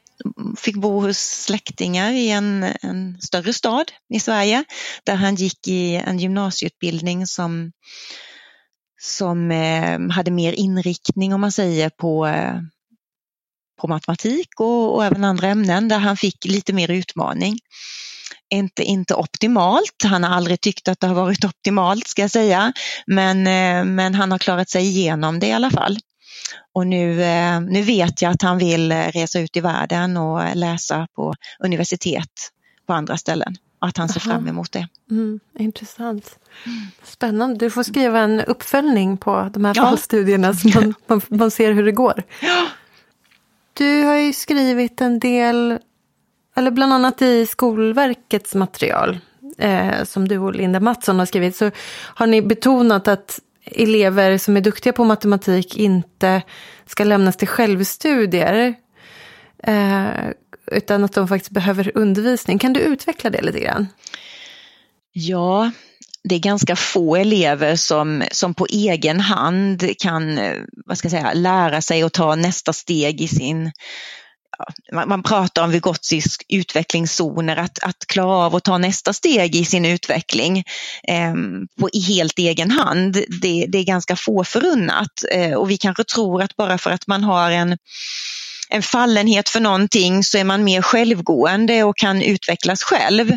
fick 0.57 0.77
bo 0.77 1.01
hos 1.01 1.19
släktingar 1.19 2.13
i 2.13 2.31
en, 2.31 2.63
en 2.83 3.21
större 3.21 3.53
stad 3.53 3.93
i 4.15 4.21
Sverige 4.21 4.65
där 5.05 5.15
han 5.15 5.35
gick 5.35 5.69
i 5.69 5.95
en 5.95 6.19
gymnasieutbildning 6.19 7.27
som, 7.27 7.73
som 9.01 9.51
eh, 9.51 10.01
hade 10.11 10.31
mer 10.31 10.53
inriktning 10.53 11.35
om 11.35 11.41
man 11.41 11.53
säger 11.53 11.91
på, 11.91 12.27
eh, 12.27 12.61
på 13.81 13.89
matematik 13.89 14.49
och, 14.61 14.95
och 14.95 15.05
även 15.05 15.25
andra 15.25 15.49
ämnen 15.49 15.89
där 15.89 15.99
han 15.99 16.17
fick 16.17 16.45
lite 16.45 16.73
mer 16.73 16.91
utmaning 16.91 17.59
inte, 18.51 18.83
inte 18.83 19.15
optimalt. 19.15 20.03
Han 20.05 20.25
har 20.25 20.31
aldrig 20.31 20.61
tyckt 20.61 20.89
att 20.89 21.01
det 21.01 21.07
har 21.07 21.15
varit 21.15 21.45
optimalt 21.45 22.09
ska 22.09 22.23
jag 22.23 22.31
säga. 22.31 22.73
Men, 23.07 23.47
eh, 23.47 23.85
men 23.85 24.15
han 24.15 24.31
har 24.31 24.39
klarat 24.39 24.71
sig 24.71 24.87
igenom 24.87 25.39
det 25.39 25.47
i 25.47 25.53
alla 25.53 25.71
fall. 25.71 25.99
Och 26.73 26.87
nu, 26.87 27.23
eh, 27.23 27.61
nu 27.61 27.83
vet 27.83 28.23
jag 28.23 28.33
att 28.33 28.43
han 28.43 28.59
vill 28.59 28.93
resa 28.93 29.41
ut 29.41 29.57
i 29.57 29.61
världen 29.61 30.17
och 30.17 30.57
läsa 30.57 31.07
på 31.15 31.35
universitet 31.59 32.51
på 32.87 32.93
andra 32.93 33.17
ställen. 33.17 33.55
Att 33.81 33.97
han 33.97 34.09
ser 34.09 34.21
Aha. 34.21 34.31
fram 34.31 34.49
emot 34.49 34.73
det. 34.73 34.89
Mm, 35.11 35.41
intressant. 35.59 36.39
Spännande. 37.03 37.59
Du 37.59 37.71
får 37.71 37.83
skriva 37.83 38.21
en 38.21 38.41
uppföljning 38.41 39.17
på 39.17 39.51
de 39.53 39.65
här 39.65 39.75
ja. 39.77 39.83
fallstudierna 39.83 40.55
så 40.55 40.69
man, 40.69 40.95
man, 41.07 41.21
man, 41.29 41.51
ser 41.51 41.73
hur 41.73 41.85
det 41.85 41.93
går. 41.93 42.23
Ja. 42.43 42.67
Du 43.73 44.03
har 44.03 44.15
ju 44.15 44.33
skrivit 44.33 45.01
en 45.01 45.19
del, 45.19 45.79
eller 46.57 46.71
bland 46.71 46.93
annat 46.93 47.23
i 47.23 47.47
Skolverkets 47.47 48.55
material 48.55 49.19
eh, 49.59 50.05
som 50.05 50.29
du 50.29 50.39
och 50.39 50.55
Linda 50.55 50.81
Mattsson 50.81 51.19
har 51.19 51.27
skrivit, 51.27 51.57
så 51.57 51.71
har 52.15 52.27
ni 52.27 52.43
betonat 52.43 53.09
att 53.09 53.41
elever 53.73 54.39
som 54.39 54.57
är 54.57 54.61
duktiga 54.61 54.93
på 54.93 55.05
matematik 55.05 55.77
inte 55.77 56.43
ska 56.87 57.05
lämnas 57.05 57.37
till 57.37 57.49
självstudier. 57.49 58.75
Eh, 59.63 60.09
utan 60.73 61.05
att 61.05 61.13
de 61.13 61.29
faktiskt 61.29 61.51
behöver 61.51 61.93
undervisning. 61.95 62.59
Kan 62.59 62.73
du 62.73 62.81
utveckla 62.81 63.31
det 63.31 63.43
lite 63.43 63.61
grann? 63.61 63.87
Ja, 65.13 65.71
det 66.25 66.35
är 66.35 66.39
ganska 66.39 66.77
få 66.77 67.17
elever 67.17 67.77
som, 67.77 68.25
som 68.33 68.55
på 68.55 68.67
egen 68.71 69.21
hand 69.21 69.99
kan 69.99 70.39
eh, 70.39 70.57
vad 70.87 70.99
ska 70.99 71.07
jag 71.07 71.13
säga, 71.13 71.33
lära 71.33 71.81
sig 71.81 72.05
och 72.05 72.13
ta 72.13 72.35
nästa 72.35 72.73
steg 72.73 73.21
i 73.21 73.29
sin 73.29 73.73
man 75.07 75.23
pratar 75.23 75.65
om 75.65 75.71
Vygotskijs 75.71 76.37
utvecklingszoner, 76.49 77.57
att, 77.57 77.79
att 77.83 78.07
klara 78.07 78.37
av 78.37 78.57
att 78.57 78.65
ta 78.65 78.79
nästa 78.79 79.13
steg 79.13 79.57
i 79.57 79.65
sin 79.65 79.85
utveckling 79.85 80.59
eh, 81.09 81.35
på, 81.81 81.89
i 81.93 82.01
helt 82.01 82.39
egen 82.39 82.71
hand. 82.71 83.13
Det, 83.43 83.67
det 83.69 83.79
är 83.79 83.85
ganska 83.85 84.17
få 84.17 84.45
förunnat 84.45 85.25
eh, 85.31 85.53
och 85.53 85.71
vi 85.71 85.77
kanske 85.77 86.05
tror 86.05 86.43
att 86.43 86.57
bara 86.57 86.79
för 86.79 86.91
att 86.91 87.07
man 87.07 87.25
har 87.25 87.51
en 87.51 87.77
en 88.71 88.83
fallenhet 88.83 89.49
för 89.49 89.61
någonting 89.61 90.25
så 90.25 90.39
är 90.39 90.45
man 90.45 90.65
mer 90.65 90.83
självgående 90.83 91.85
och 91.85 91.97
kan 91.97 92.23
utvecklas 92.23 92.83
själv. 92.83 93.33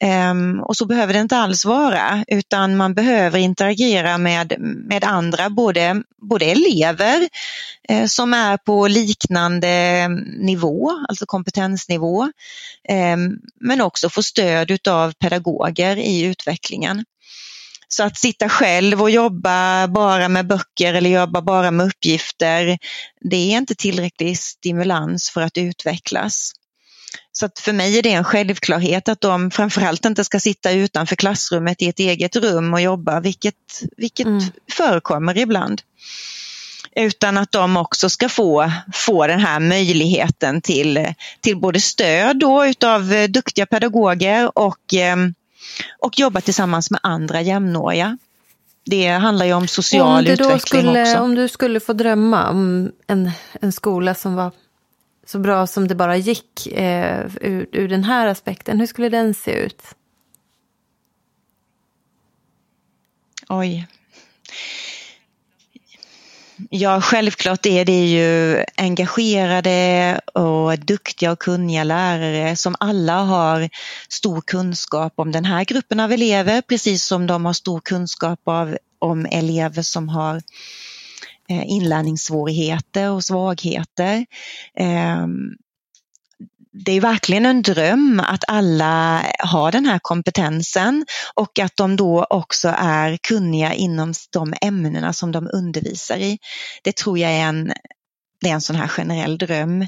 Ehm, 0.00 0.60
och 0.60 0.76
så 0.76 0.86
behöver 0.86 1.12
det 1.12 1.20
inte 1.20 1.36
alls 1.36 1.64
vara 1.64 2.24
utan 2.28 2.76
man 2.76 2.94
behöver 2.94 3.38
interagera 3.38 4.18
med, 4.18 4.54
med 4.60 5.04
andra, 5.04 5.50
både, 5.50 6.02
både 6.22 6.44
elever 6.44 7.28
eh, 7.88 8.06
som 8.06 8.34
är 8.34 8.56
på 8.56 8.88
liknande 8.88 10.08
nivå, 10.38 11.04
alltså 11.08 11.26
kompetensnivå, 11.26 12.22
eh, 12.88 13.16
men 13.60 13.80
också 13.80 14.08
få 14.08 14.22
stöd 14.22 14.88
av 14.88 15.12
pedagoger 15.12 15.96
i 15.96 16.22
utvecklingen. 16.22 17.04
Så 17.88 18.02
att 18.02 18.18
sitta 18.18 18.48
själv 18.48 19.02
och 19.02 19.10
jobba 19.10 19.88
bara 19.88 20.28
med 20.28 20.46
böcker 20.46 20.94
eller 20.94 21.10
jobba 21.10 21.42
bara 21.42 21.70
med 21.70 21.86
uppgifter, 21.86 22.78
det 23.20 23.36
är 23.36 23.56
inte 23.56 23.74
tillräcklig 23.74 24.38
stimulans 24.38 25.30
för 25.30 25.40
att 25.40 25.58
utvecklas. 25.58 26.52
Så 27.38 27.46
att 27.46 27.58
för 27.58 27.72
mig 27.72 27.98
är 27.98 28.02
det 28.02 28.12
en 28.12 28.24
självklarhet 28.24 29.08
att 29.08 29.20
de 29.20 29.50
framförallt 29.50 30.04
inte 30.04 30.24
ska 30.24 30.40
sitta 30.40 30.72
utanför 30.72 31.16
klassrummet 31.16 31.82
i 31.82 31.88
ett 31.88 31.98
eget 31.98 32.36
rum 32.36 32.74
och 32.74 32.80
jobba, 32.80 33.20
vilket, 33.20 33.82
vilket 33.96 34.26
mm. 34.26 34.44
förekommer 34.72 35.38
ibland. 35.38 35.82
Utan 36.96 37.38
att 37.38 37.52
de 37.52 37.76
också 37.76 38.10
ska 38.10 38.28
få, 38.28 38.72
få 38.92 39.26
den 39.26 39.40
här 39.40 39.60
möjligheten 39.60 40.60
till, 40.60 41.14
till 41.40 41.56
både 41.56 41.80
stöd 41.80 42.38
då 42.38 42.66
utav 42.66 43.26
duktiga 43.28 43.66
pedagoger 43.66 44.58
och, 44.58 44.94
eh, 44.94 45.16
och 45.98 46.18
jobba 46.18 46.40
tillsammans 46.40 46.90
med 46.90 47.00
andra 47.02 47.40
jämnåriga. 47.40 48.18
Det 48.86 49.08
handlar 49.08 49.46
ju 49.46 49.52
om 49.52 49.68
social 49.68 50.28
utveckling 50.28 50.58
skulle, 50.82 51.02
också. 51.02 51.18
Om 51.18 51.34
du 51.34 51.48
skulle 51.48 51.80
få 51.80 51.92
drömma 51.92 52.50
om 52.50 52.92
en, 53.06 53.30
en 53.60 53.72
skola 53.72 54.14
som 54.14 54.34
var 54.34 54.52
så 55.26 55.38
bra 55.38 55.66
som 55.66 55.88
det 55.88 55.94
bara 55.94 56.16
gick 56.16 56.66
eh, 56.66 57.26
ur, 57.40 57.66
ur 57.72 57.88
den 57.88 58.04
här 58.04 58.26
aspekten. 58.26 58.80
Hur 58.80 58.86
skulle 58.86 59.08
den 59.08 59.34
se 59.34 59.52
ut? 59.52 59.82
Oj. 63.48 63.86
Ja, 66.70 67.00
självklart 67.00 67.66
är 67.66 67.84
det 67.84 68.06
ju 68.06 68.64
engagerade 68.76 70.20
och 70.34 70.78
duktiga 70.78 71.32
och 71.32 71.38
kunniga 71.38 71.84
lärare 71.84 72.56
som 72.56 72.76
alla 72.80 73.18
har 73.22 73.70
stor 74.08 74.40
kunskap 74.40 75.12
om 75.16 75.32
den 75.32 75.44
här 75.44 75.64
gruppen 75.64 76.00
av 76.00 76.12
elever, 76.12 76.60
precis 76.60 77.04
som 77.04 77.26
de 77.26 77.44
har 77.44 77.52
stor 77.52 77.80
kunskap 77.80 78.40
av, 78.44 78.78
om 78.98 79.26
elever 79.26 79.82
som 79.82 80.08
har 80.08 80.36
Eh, 80.36 80.40
Eh, 81.48 81.62
inlärningssvårigheter 81.66 83.10
och 83.10 83.24
svagheter. 83.24 84.26
Ehm, 84.78 85.50
det 86.72 86.92
är 86.92 87.00
verkligen 87.00 87.46
en 87.46 87.62
dröm 87.62 88.20
att 88.20 88.44
alla 88.48 89.22
har 89.38 89.72
den 89.72 89.86
här 89.86 89.98
kompetensen 90.02 91.06
och 91.34 91.58
att 91.58 91.76
de 91.76 91.96
då 91.96 92.26
också 92.30 92.74
är 92.78 93.18
kunniga 93.28 93.74
inom 93.74 94.12
de 94.32 94.54
ämnena 94.60 95.12
som 95.12 95.32
de 95.32 95.48
undervisar 95.52 96.16
i. 96.16 96.38
Det 96.82 96.96
tror 96.96 97.18
jag 97.18 97.32
är 97.32 97.44
en, 97.48 97.72
det 98.40 98.48
är 98.48 98.54
en 98.54 98.60
sån 98.60 98.76
här 98.76 98.88
generell 98.88 99.38
dröm. 99.38 99.86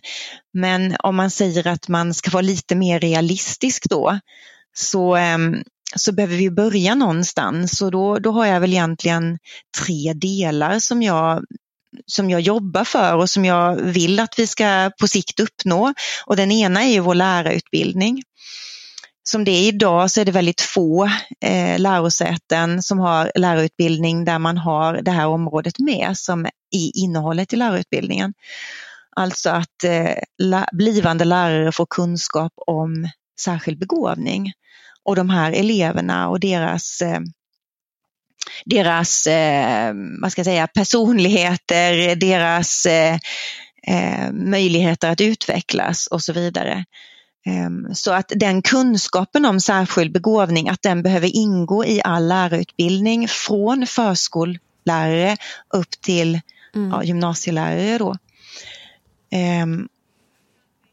Men 0.53 0.97
om 0.99 1.17
man 1.17 1.31
säger 1.31 1.67
att 1.67 1.89
man 1.89 2.15
ska 2.15 2.31
vara 2.31 2.43
lite 2.43 2.75
mer 2.75 3.01
realistisk 3.01 3.89
då 3.91 4.21
så 4.75 5.17
ehm, 5.17 5.63
så 5.95 6.13
behöver 6.13 6.37
vi 6.37 6.51
börja 6.51 6.95
någonstans 6.95 7.83
och 7.83 7.91
då, 7.91 8.19
då 8.19 8.31
har 8.31 8.47
jag 8.47 8.61
väl 8.61 8.73
egentligen 8.73 9.39
tre 9.83 10.13
delar 10.13 10.79
som 10.79 11.03
jag 11.03 11.45
som 12.07 12.31
jag 12.31 12.41
jobbar 12.41 12.85
för 12.85 13.17
och 13.17 13.31
som 13.31 13.45
jag 13.45 13.77
vill 13.77 14.21
att 14.21 14.39
vi 14.39 14.47
ska 14.47 14.91
på 15.01 15.09
sikt 15.09 15.41
uppnå. 15.41 15.95
Och 16.27 16.37
den 16.37 16.53
ena 16.53 16.85
är 16.85 16.93
ju 16.93 17.01
vår 17.01 17.15
lärarutbildning. 17.15 18.23
Som 19.23 19.45
det 19.45 19.51
är 19.51 19.69
idag 19.69 20.11
så 20.11 20.21
är 20.21 20.25
det 20.25 20.33
väldigt 20.33 20.61
få 20.61 21.11
eh, 21.41 21.79
lärosäten 21.79 22.83
som 22.83 22.99
har 22.99 23.33
lärarutbildning 23.35 24.25
där 24.25 24.39
man 24.39 24.59
har 24.59 25.03
det 25.03 25.11
här 25.11 25.27
området 25.27 25.79
med 25.79 26.19
som 26.19 26.47
i 26.75 26.91
innehållet 26.95 27.53
i 27.53 27.57
lärarutbildningen. 27.57 28.35
Alltså 29.17 29.51
att 29.51 29.85
eh, 29.85 30.63
blivande 30.73 31.25
lärare 31.25 31.73
får 31.73 31.87
kunskap 31.91 32.53
om 32.57 33.09
särskild 33.41 33.79
begåvning 33.79 34.53
och 35.07 35.17
de 35.17 35.31
här 35.31 35.53
eleverna 35.53 36.29
och 36.29 36.41
deras, 36.41 37.03
eh, 37.03 37.21
deras 38.65 39.27
eh, 39.27 39.95
vad 40.21 40.33
ska 40.33 40.39
jag 40.39 40.47
säga, 40.47 40.67
personligheter, 40.67 42.17
deras 42.17 42.87
eh, 42.87 43.19
eh, 43.87 44.33
möjligheter 44.33 45.11
att 45.11 45.21
utvecklas 45.21 46.07
och 46.07 46.23
så 46.23 46.33
vidare. 46.33 46.85
Ehm, 47.47 47.95
så 47.95 48.13
att 48.13 48.33
den 48.37 48.63
kunskapen 48.63 49.45
om 49.45 49.61
särskild 49.61 50.13
begåvning, 50.13 50.69
att 50.69 50.83
den 50.83 51.03
behöver 51.03 51.37
ingå 51.37 51.85
i 51.85 52.01
all 52.05 52.29
lärarutbildning 52.29 53.29
från 53.29 53.87
förskollärare 53.87 55.37
upp 55.75 55.91
till 56.01 56.41
mm. 56.75 56.91
ja, 56.91 57.05
gymnasielärare. 57.05 57.99
Då. 57.99 58.17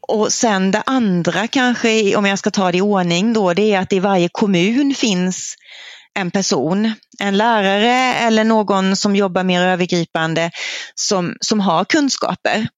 Och 0.08 0.32
sen 0.32 0.70
det 0.70 0.82
andra 0.86 1.46
kanske, 1.46 2.16
om 2.16 2.24
jag 2.24 2.38
ska 2.38 2.50
ta 2.50 2.72
det 2.72 2.78
i 2.78 2.80
ordning 2.80 3.32
då, 3.32 3.54
det 3.54 3.74
är 3.74 3.80
att 3.80 3.92
i 3.92 4.00
varje 4.00 4.28
kommun 4.32 4.94
finns 4.94 5.54
en 6.14 6.30
person, 6.30 6.92
en 7.20 7.36
lärare 7.36 8.14
eller 8.14 8.44
någon 8.44 8.96
som 8.96 9.16
jobbar 9.16 9.44
mer 9.44 9.60
övergripande 9.60 10.50
som, 10.94 11.36
som 11.40 11.60
har 11.60 11.84
kunskaper 11.84 12.68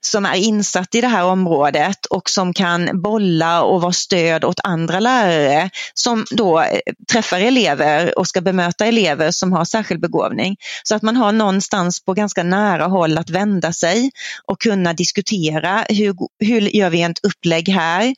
som 0.00 0.26
är 0.26 0.34
insatt 0.34 0.94
i 0.94 1.00
det 1.00 1.08
här 1.08 1.24
området 1.24 2.06
och 2.06 2.30
som 2.30 2.52
kan 2.52 3.02
bolla 3.02 3.62
och 3.62 3.80
vara 3.80 3.92
stöd 3.92 4.44
åt 4.44 4.60
andra 4.64 5.00
lärare 5.00 5.70
som 5.94 6.24
då 6.30 6.60
eh, 6.60 6.80
träffar 7.12 7.40
elever 7.40 8.18
och 8.18 8.26
ska 8.26 8.40
bemöta 8.40 8.86
elever 8.86 9.30
som 9.30 9.52
har 9.52 9.64
särskild 9.64 10.00
begåvning. 10.00 10.56
Så 10.82 10.94
att 10.94 11.02
man 11.02 11.16
har 11.16 11.32
någonstans 11.32 12.04
på 12.04 12.14
ganska 12.14 12.42
nära 12.42 12.84
håll 12.84 13.18
att 13.18 13.30
vända 13.30 13.72
sig 13.72 14.10
och 14.46 14.60
kunna 14.60 14.92
diskutera 14.92 15.84
hur, 15.88 16.14
hur 16.38 16.60
gör 16.60 16.90
vi 16.90 17.02
ett 17.02 17.24
upplägg 17.24 17.68
här. 17.68 18.14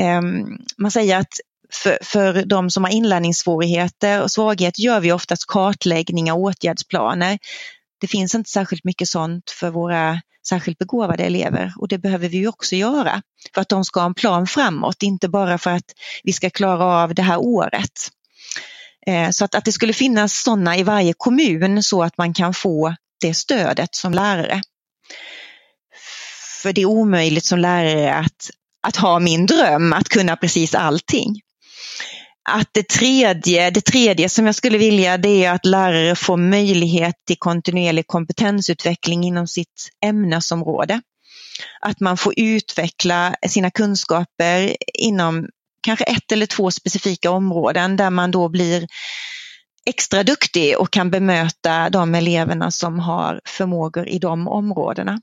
Ehm, 0.00 0.46
man 0.78 0.90
säger 0.90 1.16
att 1.16 1.32
för, 1.72 1.98
för 2.02 2.44
de 2.44 2.70
som 2.70 2.84
har 2.84 2.90
inlärningssvårigheter 2.90 4.22
och 4.22 4.30
svaghet 4.30 4.78
gör 4.78 5.00
vi 5.00 5.12
oftast 5.12 5.46
kartläggningar 5.46 6.34
och 6.34 6.40
åtgärdsplaner. 6.40 7.38
Det 8.00 8.06
finns 8.06 8.34
inte 8.34 8.50
särskilt 8.50 8.84
mycket 8.84 9.08
sånt 9.08 9.50
för 9.50 9.70
våra 9.70 10.20
särskilt 10.48 10.78
begåvade 10.78 11.24
elever 11.24 11.72
och 11.78 11.88
det 11.88 11.98
behöver 11.98 12.28
vi 12.28 12.46
också 12.46 12.76
göra 12.76 13.22
för 13.54 13.60
att 13.60 13.68
de 13.68 13.84
ska 13.84 14.00
ha 14.00 14.06
en 14.06 14.14
plan 14.14 14.46
framåt, 14.46 15.02
inte 15.02 15.28
bara 15.28 15.58
för 15.58 15.70
att 15.70 15.84
vi 16.22 16.32
ska 16.32 16.50
klara 16.50 16.84
av 16.84 17.14
det 17.14 17.22
här 17.22 17.38
året. 17.38 18.10
Eh, 19.06 19.30
så 19.30 19.44
att, 19.44 19.54
att 19.54 19.64
det 19.64 19.72
skulle 19.72 19.92
finnas 19.92 20.42
sådana 20.42 20.76
i 20.76 20.82
varje 20.82 21.14
kommun 21.16 21.82
så 21.82 22.02
att 22.02 22.18
man 22.18 22.34
kan 22.34 22.54
få 22.54 22.94
det 23.20 23.34
stödet 23.34 23.94
som 23.94 24.12
lärare. 24.12 24.62
För 26.62 26.72
det 26.72 26.80
är 26.80 26.86
omöjligt 26.86 27.44
som 27.44 27.58
lärare 27.58 28.14
att, 28.14 28.50
att 28.82 28.96
ha 28.96 29.18
min 29.18 29.46
dröm, 29.46 29.92
att 29.92 30.08
kunna 30.08 30.36
precis 30.36 30.74
allting 30.74 31.40
att 32.48 32.68
det 32.72 32.88
tredje, 32.88 33.70
det 33.70 33.80
tredje 33.80 34.28
som 34.28 34.46
jag 34.46 34.54
skulle 34.54 34.78
vilja 34.78 35.18
det 35.18 35.44
är 35.44 35.52
att 35.52 35.66
lärare 35.66 36.16
får 36.16 36.36
möjlighet 36.36 37.14
till 37.26 37.36
kontinuerlig 37.38 38.06
kompetensutveckling 38.06 39.24
inom 39.24 39.46
sitt 39.46 39.90
ämnesområde. 40.04 41.00
Att 41.80 42.00
man 42.00 42.16
får 42.16 42.34
utveckla 42.36 43.34
sina 43.48 43.70
kunskaper 43.70 44.76
inom 44.94 45.48
kanske 45.82 46.04
ett 46.04 46.32
eller 46.32 46.46
två 46.46 46.70
specifika 46.70 47.30
områden 47.30 47.96
där 47.96 48.10
man 48.10 48.30
då 48.30 48.48
blir 48.48 48.86
extra 49.86 50.22
duktig 50.22 50.78
och 50.78 50.90
kan 50.90 51.10
bemöta 51.10 51.90
de 51.90 52.14
eleverna 52.14 52.70
som 52.70 52.98
har 52.98 53.40
förmågor 53.44 54.08
i 54.08 54.18
de 54.18 54.48
områdena 54.48 55.20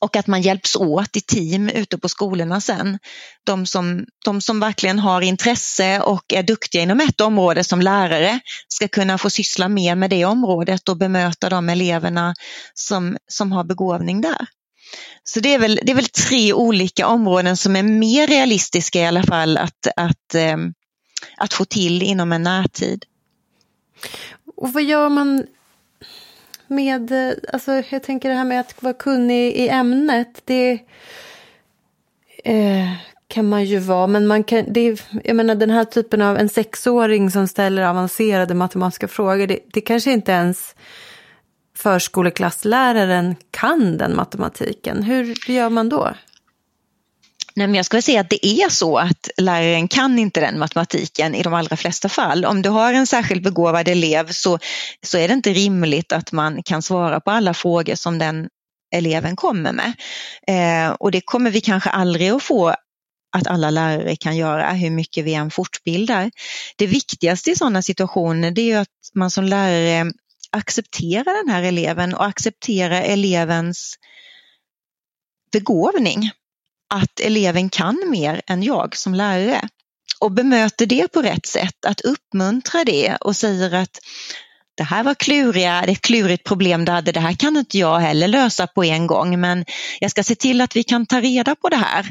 och 0.00 0.16
att 0.16 0.26
man 0.26 0.42
hjälps 0.42 0.76
åt 0.76 1.16
i 1.16 1.20
team 1.20 1.68
ute 1.68 1.98
på 1.98 2.08
skolorna 2.08 2.60
sen. 2.60 2.98
De 3.44 3.66
som, 3.66 4.06
de 4.24 4.40
som 4.40 4.60
verkligen 4.60 4.98
har 4.98 5.20
intresse 5.20 6.00
och 6.00 6.32
är 6.32 6.42
duktiga 6.42 6.82
inom 6.82 7.00
ett 7.00 7.20
område 7.20 7.64
som 7.64 7.80
lärare 7.80 8.40
ska 8.68 8.88
kunna 8.88 9.18
få 9.18 9.30
syssla 9.30 9.68
mer 9.68 9.94
med 9.94 10.10
det 10.10 10.24
området 10.24 10.88
och 10.88 10.96
bemöta 10.96 11.48
de 11.48 11.68
eleverna 11.68 12.34
som, 12.74 13.16
som 13.26 13.52
har 13.52 13.64
begåvning 13.64 14.20
där. 14.20 14.46
Så 15.24 15.40
det 15.40 15.54
är, 15.54 15.58
väl, 15.58 15.80
det 15.82 15.92
är 15.92 15.96
väl 15.96 16.08
tre 16.08 16.52
olika 16.52 17.06
områden 17.06 17.56
som 17.56 17.76
är 17.76 17.82
mer 17.82 18.26
realistiska 18.26 19.00
i 19.00 19.06
alla 19.06 19.22
fall 19.22 19.56
att, 19.56 19.86
att, 19.96 20.34
eh, 20.34 20.56
att 21.36 21.52
få 21.52 21.64
till 21.64 22.02
inom 22.02 22.32
en 22.32 22.42
närtid. 22.42 23.04
Och 24.56 24.72
vad 24.72 24.82
gör 24.82 25.08
man 25.08 25.46
med, 26.70 27.12
eh, 27.12 27.34
alltså 27.52 27.82
jag 27.90 28.02
tänker 28.02 28.28
det 28.28 28.34
här 28.34 28.44
med 28.44 28.60
att 28.60 28.82
vara 28.82 28.94
kunnig 28.94 29.52
i 29.52 29.68
ämnet, 29.68 30.42
det 30.44 30.78
eh, 32.44 32.92
kan 33.28 33.48
man 33.48 33.64
ju 33.64 33.78
vara, 33.78 34.06
men 34.06 34.26
man 34.26 34.44
kan, 34.44 34.64
det, 34.72 35.02
jag 35.24 35.36
menar 35.36 35.54
den 35.54 35.70
här 35.70 35.84
typen 35.84 36.22
av 36.22 36.38
en 36.38 36.48
sexåring 36.48 37.30
som 37.30 37.48
ställer 37.48 37.82
avancerade 37.82 38.54
matematiska 38.54 39.08
frågor, 39.08 39.46
det, 39.46 39.58
det 39.72 39.80
kanske 39.80 40.12
inte 40.12 40.32
ens 40.32 40.74
förskoleklassläraren 41.76 43.36
kan 43.50 43.98
den 43.98 44.16
matematiken. 44.16 45.02
Hur 45.02 45.50
gör 45.50 45.70
man 45.70 45.88
då? 45.88 46.08
Nej, 47.58 47.66
men 47.66 47.74
jag 47.74 47.86
skulle 47.86 48.02
säga 48.02 48.20
att 48.20 48.30
det 48.30 48.46
är 48.46 48.68
så 48.68 48.98
att 48.98 49.28
läraren 49.36 49.88
kan 49.88 50.18
inte 50.18 50.40
den 50.40 50.58
matematiken 50.58 51.34
i 51.34 51.42
de 51.42 51.54
allra 51.54 51.76
flesta 51.76 52.08
fall. 52.08 52.44
Om 52.44 52.62
du 52.62 52.68
har 52.68 52.92
en 52.92 53.06
särskilt 53.06 53.42
begåvad 53.42 53.88
elev 53.88 54.30
så, 54.30 54.58
så 55.02 55.18
är 55.18 55.28
det 55.28 55.34
inte 55.34 55.52
rimligt 55.52 56.12
att 56.12 56.32
man 56.32 56.62
kan 56.62 56.82
svara 56.82 57.20
på 57.20 57.30
alla 57.30 57.54
frågor 57.54 57.94
som 57.94 58.18
den 58.18 58.48
eleven 58.94 59.36
kommer 59.36 59.72
med. 59.72 59.92
Eh, 60.46 60.90
och 60.90 61.10
det 61.10 61.20
kommer 61.20 61.50
vi 61.50 61.60
kanske 61.60 61.90
aldrig 61.90 62.30
att 62.30 62.42
få 62.42 62.68
att 63.36 63.46
alla 63.46 63.70
lärare 63.70 64.16
kan 64.16 64.36
göra, 64.36 64.72
hur 64.72 64.90
mycket 64.90 65.24
vi 65.24 65.34
än 65.34 65.50
fortbildar. 65.50 66.30
Det 66.76 66.86
viktigaste 66.86 67.50
i 67.50 67.56
sådana 67.56 67.82
situationer 67.82 68.50
det 68.50 68.72
är 68.72 68.78
att 68.78 68.88
man 69.14 69.30
som 69.30 69.44
lärare 69.44 70.12
accepterar 70.52 71.44
den 71.44 71.54
här 71.54 71.62
eleven 71.62 72.14
och 72.14 72.26
accepterar 72.26 73.02
elevens 73.02 73.94
begåvning 75.52 76.30
att 76.94 77.20
eleven 77.20 77.68
kan 77.68 78.10
mer 78.10 78.42
än 78.46 78.62
jag 78.62 78.96
som 78.96 79.14
lärare 79.14 79.68
och 80.20 80.32
bemöter 80.32 80.86
det 80.86 81.12
på 81.12 81.22
rätt 81.22 81.46
sätt, 81.46 81.84
att 81.86 82.00
uppmuntra 82.00 82.84
det 82.84 83.16
och 83.20 83.36
säger 83.36 83.74
att 83.74 83.98
det 84.76 84.84
här 84.84 85.02
var 85.02 85.14
kluriga, 85.14 85.82
det 85.84 85.90
är 85.90 85.92
ett 85.92 86.00
klurigt 86.00 86.44
problem 86.44 86.84
du 86.84 86.92
hade, 86.92 87.12
det 87.12 87.20
här 87.20 87.32
kan 87.32 87.56
inte 87.56 87.78
jag 87.78 87.98
heller 87.98 88.28
lösa 88.28 88.66
på 88.66 88.84
en 88.84 89.06
gång 89.06 89.40
men 89.40 89.64
jag 90.00 90.10
ska 90.10 90.22
se 90.22 90.34
till 90.34 90.60
att 90.60 90.76
vi 90.76 90.84
kan 90.84 91.06
ta 91.06 91.20
reda 91.20 91.54
på 91.54 91.68
det 91.68 91.76
här. 91.76 92.06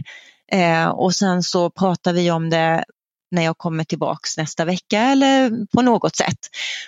Eh, 0.51 0.87
och 0.87 1.15
sen 1.15 1.43
så 1.43 1.69
pratar 1.69 2.13
vi 2.13 2.31
om 2.31 2.49
det 2.49 2.83
när 3.31 3.43
jag 3.43 3.57
kommer 3.57 3.83
tillbaks 3.83 4.37
nästa 4.37 4.65
vecka 4.65 5.01
eller 5.01 5.65
på 5.75 5.81
något 5.81 6.15
sätt. 6.15 6.39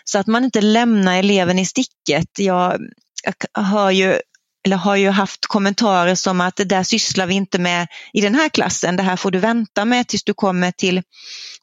Så 0.03 0.19
att 0.19 0.27
man 0.27 0.43
inte 0.43 0.61
lämnar 0.61 1.17
eleven 1.17 1.59
i 1.59 1.65
sticket. 1.65 2.27
Jag, 2.37 2.81
jag 3.53 3.61
hör 3.61 3.91
ju 3.91 4.19
har 4.75 4.95
ju 4.95 5.09
haft 5.09 5.45
kommentarer 5.45 6.15
som 6.15 6.41
att 6.41 6.55
det 6.55 6.63
där 6.63 6.83
sysslar 6.83 7.27
vi 7.27 7.33
inte 7.33 7.59
med 7.59 7.87
i 8.13 8.21
den 8.21 8.35
här 8.35 8.49
klassen, 8.49 8.95
det 8.95 9.03
här 9.03 9.15
får 9.15 9.31
du 9.31 9.39
vänta 9.39 9.85
med 9.85 10.07
tills 10.07 10.23
du 10.23 10.33
kommer 10.33 10.71
till 10.71 11.01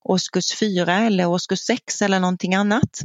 årskurs 0.05 0.55
4 0.55 0.99
eller 0.99 1.27
årskurs 1.27 1.61
6 1.61 2.03
eller 2.03 2.21
någonting 2.21 2.55
annat. 2.55 3.03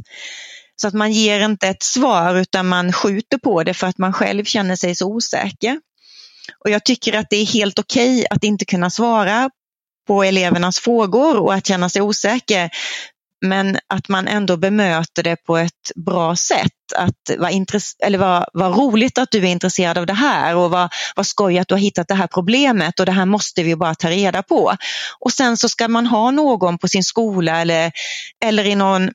Så 0.76 0.88
att 0.88 0.94
man 0.94 1.12
ger 1.12 1.40
inte 1.40 1.68
ett 1.68 1.82
svar 1.82 2.34
utan 2.34 2.68
man 2.68 2.92
skjuter 2.92 3.38
på 3.38 3.62
det 3.62 3.74
för 3.74 3.86
att 3.86 3.98
man 3.98 4.12
själv 4.12 4.44
känner 4.44 4.76
sig 4.76 4.94
så 4.94 5.06
osäker. 5.06 5.80
Och 6.64 6.70
jag 6.70 6.84
tycker 6.84 7.12
att 7.12 7.26
det 7.30 7.36
är 7.36 7.46
helt 7.46 7.78
okej 7.78 8.14
okay 8.14 8.26
att 8.30 8.44
inte 8.44 8.64
kunna 8.64 8.90
svara 8.90 9.50
på 10.06 10.22
elevernas 10.24 10.78
frågor 10.78 11.36
och 11.36 11.54
att 11.54 11.66
känna 11.66 11.88
sig 11.88 12.02
osäker 12.02 12.70
men 13.42 13.78
att 13.86 14.08
man 14.08 14.28
ändå 14.28 14.56
bemöter 14.56 15.22
det 15.22 15.36
på 15.36 15.56
ett 15.56 15.92
bra 15.94 16.36
sätt. 16.36 16.72
Att 16.96 17.30
vad, 17.38 17.52
eller 18.02 18.18
vad, 18.18 18.46
vad 18.52 18.76
roligt 18.76 19.18
att 19.18 19.30
du 19.30 19.38
är 19.38 19.50
intresserad 19.50 19.98
av 19.98 20.06
det 20.06 20.12
här 20.12 20.56
och 20.56 20.70
vad, 20.70 20.92
vad 21.16 21.26
skoj 21.26 21.58
att 21.58 21.68
du 21.68 21.74
har 21.74 21.80
hittat 21.80 22.08
det 22.08 22.14
här 22.14 22.26
problemet 22.26 23.00
och 23.00 23.06
det 23.06 23.12
här 23.12 23.26
måste 23.26 23.62
vi 23.62 23.76
bara 23.76 23.94
ta 23.94 24.10
reda 24.10 24.42
på. 24.42 24.76
Och 25.20 25.32
sen 25.32 25.56
så 25.56 25.68
ska 25.68 25.88
man 25.88 26.06
ha 26.06 26.30
någon 26.30 26.78
på 26.78 26.88
sin 26.88 27.04
skola 27.04 27.60
eller, 27.60 27.92
eller 28.44 28.64
i 28.64 28.74
någon 28.74 29.10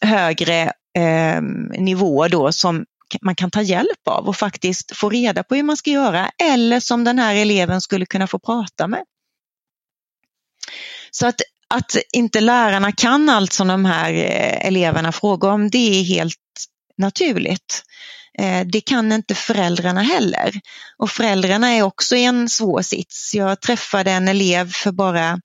högre 0.00 0.72
eh, 0.98 1.40
nivå 1.78 2.28
då 2.28 2.52
som 2.52 2.84
man 3.22 3.34
kan 3.34 3.50
ta 3.50 3.62
hjälp 3.62 4.08
av 4.08 4.28
och 4.28 4.36
faktiskt 4.36 4.96
få 4.96 5.10
reda 5.10 5.42
på 5.42 5.54
hur 5.54 5.62
man 5.62 5.76
ska 5.76 5.90
göra 5.90 6.30
eller 6.42 6.80
som 6.80 7.04
den 7.04 7.18
här 7.18 7.34
eleven 7.34 7.80
skulle 7.80 8.06
kunna 8.06 8.26
få 8.26 8.38
prata 8.38 8.86
med. 8.86 9.04
Så 11.10 11.26
att 11.26 11.40
att 11.74 11.96
inte 12.12 12.40
lärarna 12.40 12.92
kan 12.92 13.28
allt 13.28 13.52
som 13.52 13.68
de 13.68 13.84
här 13.84 14.12
eh, 14.12 14.66
eleverna 14.66 15.12
frågar 15.12 15.50
om, 15.50 15.70
det 15.70 16.00
är 16.00 16.04
helt 16.04 16.36
naturligt. 16.98 17.82
Eh, 18.38 18.66
det 18.66 18.80
kan 18.80 19.12
inte 19.12 19.34
föräldrarna 19.34 20.02
heller. 20.02 20.60
Och 20.96 21.10
föräldrarna 21.10 21.68
är 21.68 21.82
också 21.82 22.16
i 22.16 22.24
en 22.24 22.48
svår 22.48 22.82
sits. 22.82 23.34
Jag 23.34 23.60
träffade 23.60 24.10
en 24.10 24.28
elev 24.28 24.72
för 24.72 24.92
bara 24.92 25.40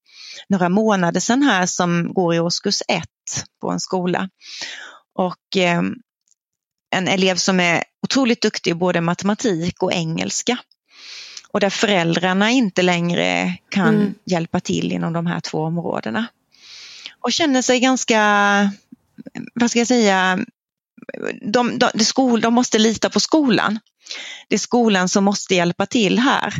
några 0.49 0.69
månader 0.69 1.19
sedan 1.19 1.43
här 1.43 1.65
som 1.65 2.13
går 2.13 2.35
i 2.35 2.39
årskurs 2.39 2.81
ett 2.87 3.45
på 3.61 3.71
en 3.71 3.79
skola. 3.79 4.29
Och 5.15 5.57
eh, 5.57 5.81
en 6.95 7.07
elev 7.07 7.35
som 7.35 7.59
är 7.59 7.83
otroligt 8.03 8.41
duktig 8.41 8.71
i 8.71 8.73
både 8.73 9.01
matematik 9.01 9.83
och 9.83 9.93
engelska 9.93 10.57
och 11.53 11.59
där 11.59 11.69
föräldrarna 11.69 12.51
inte 12.51 12.81
längre 12.81 13.57
kan 13.69 13.95
mm. 13.95 14.13
hjälpa 14.25 14.59
till 14.59 14.91
inom 14.91 15.13
de 15.13 15.25
här 15.25 15.39
två 15.39 15.63
områdena. 15.63 16.25
Och 17.19 17.31
känner 17.31 17.61
sig 17.61 17.79
ganska 17.79 18.21
vad 19.53 19.69
ska 19.69 19.79
jag 19.79 19.87
säga, 19.87 20.39
de, 21.41 21.77
de, 21.77 21.89
de, 21.93 22.03
skol, 22.03 22.41
de 22.41 22.53
måste 22.53 22.79
lita 22.79 23.09
på 23.09 23.19
skolan. 23.19 23.79
Det 24.47 24.55
är 24.55 24.59
skolan 24.59 25.09
som 25.09 25.23
måste 25.23 25.55
hjälpa 25.55 25.85
till 25.85 26.19
här. 26.19 26.53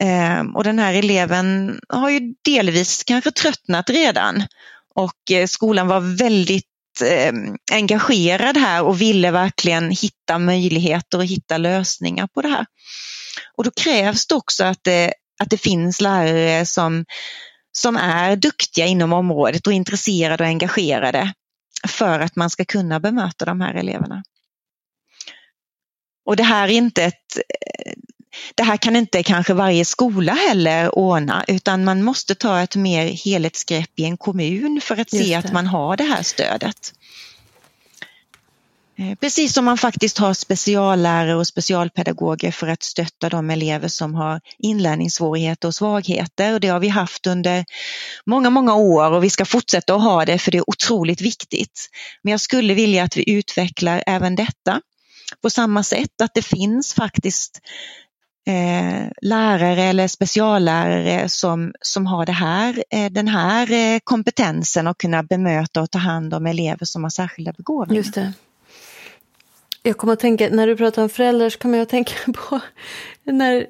Eh, 0.00 0.44
och 0.54 0.64
den 0.64 0.78
här 0.78 0.94
eleven 0.94 1.78
har 1.88 2.10
ju 2.10 2.34
delvis 2.44 3.04
kanske 3.04 3.30
tröttnat 3.30 3.90
redan 3.90 4.42
och 4.94 5.30
eh, 5.30 5.46
skolan 5.46 5.88
var 5.88 6.16
väldigt 6.16 6.66
eh, 7.04 7.32
engagerad 7.72 8.56
här 8.56 8.82
och 8.82 9.00
ville 9.00 9.30
verkligen 9.30 9.90
hitta 9.90 10.38
möjligheter 10.38 11.18
och 11.18 11.24
hitta 11.24 11.58
lösningar 11.58 12.26
på 12.26 12.42
det 12.42 12.48
här. 12.48 12.66
Och 13.56 13.64
då 13.64 13.70
krävs 13.70 14.26
det 14.26 14.34
också 14.34 14.64
att 14.64 14.84
det, 14.84 15.14
att 15.40 15.50
det 15.50 15.58
finns 15.58 16.00
lärare 16.00 16.66
som, 16.66 17.04
som 17.72 17.96
är 17.96 18.36
duktiga 18.36 18.86
inom 18.86 19.12
området 19.12 19.66
och 19.66 19.72
intresserade 19.72 20.44
och 20.44 20.48
engagerade 20.48 21.32
för 21.88 22.20
att 22.20 22.36
man 22.36 22.50
ska 22.50 22.64
kunna 22.64 23.00
bemöta 23.00 23.44
de 23.44 23.60
här 23.60 23.74
eleverna. 23.74 24.22
Och 26.24 26.36
det 26.36 26.42
här 26.42 26.68
är 26.68 26.72
inte 26.72 27.04
ett 27.04 27.38
det 28.54 28.62
här 28.62 28.76
kan 28.76 28.96
inte 28.96 29.22
kanske 29.22 29.54
varje 29.54 29.84
skola 29.84 30.32
heller 30.32 30.98
ordna 30.98 31.44
utan 31.48 31.84
man 31.84 32.02
måste 32.02 32.34
ta 32.34 32.60
ett 32.60 32.76
mer 32.76 33.06
helhetsgrepp 33.06 33.90
i 33.96 34.04
en 34.04 34.16
kommun 34.16 34.80
för 34.82 35.00
att 35.00 35.10
se 35.10 35.34
att 35.34 35.52
man 35.52 35.66
har 35.66 35.96
det 35.96 36.04
här 36.04 36.22
stödet. 36.22 36.92
Eh, 39.02 39.14
precis 39.14 39.54
som 39.54 39.64
man 39.64 39.78
faktiskt 39.78 40.18
har 40.18 40.34
speciallärare 40.34 41.34
och 41.34 41.46
specialpedagoger 41.46 42.50
för 42.50 42.66
att 42.66 42.82
stötta 42.82 43.28
de 43.28 43.50
elever 43.50 43.88
som 43.88 44.14
har 44.14 44.40
inlärningssvårigheter 44.58 45.68
och 45.68 45.74
svagheter 45.74 46.54
och 46.54 46.60
det 46.60 46.68
har 46.68 46.80
vi 46.80 46.88
haft 46.88 47.26
under 47.26 47.64
många, 48.26 48.50
många 48.50 48.74
år 48.74 49.10
och 49.10 49.24
vi 49.24 49.30
ska 49.30 49.44
fortsätta 49.44 49.94
att 49.94 50.02
ha 50.02 50.24
det 50.24 50.38
för 50.38 50.50
det 50.50 50.58
är 50.58 50.70
otroligt 50.70 51.20
viktigt. 51.20 51.88
Men 52.22 52.30
jag 52.30 52.40
skulle 52.40 52.74
vilja 52.74 53.04
att 53.04 53.16
vi 53.16 53.30
utvecklar 53.30 54.02
även 54.06 54.36
detta 54.36 54.80
på 55.42 55.50
samma 55.50 55.82
sätt, 55.82 56.20
att 56.22 56.34
det 56.34 56.42
finns 56.42 56.94
faktiskt 56.94 57.60
eh, 58.46 59.08
lärare 59.22 59.82
eller 59.82 60.08
speciallärare 60.08 61.28
som, 61.28 61.72
som 61.80 62.06
har 62.06 62.26
det 62.26 62.32
här, 62.32 62.84
eh, 62.90 63.10
den 63.10 63.28
här 63.28 63.72
eh, 63.72 63.98
kompetensen 64.04 64.86
att 64.86 64.98
kunna 64.98 65.22
bemöta 65.22 65.82
och 65.82 65.90
ta 65.90 65.98
hand 65.98 66.34
om 66.34 66.46
elever 66.46 66.84
som 66.84 67.02
har 67.02 67.10
särskilda 67.10 67.52
begåvningar. 67.52 68.02
Just 68.02 68.14
det. 68.14 68.32
Jag 69.82 69.96
kommer 69.96 70.12
att 70.12 70.20
tänka, 70.20 70.48
när 70.48 70.66
du 70.66 70.76
pratar 70.76 71.02
om 71.02 71.08
föräldrar 71.08 71.50
så 71.50 71.58
kommer 71.58 71.78
jag 71.78 71.82
att 71.82 71.88
tänka 71.88 72.14
på 72.32 72.60
när 73.24 73.66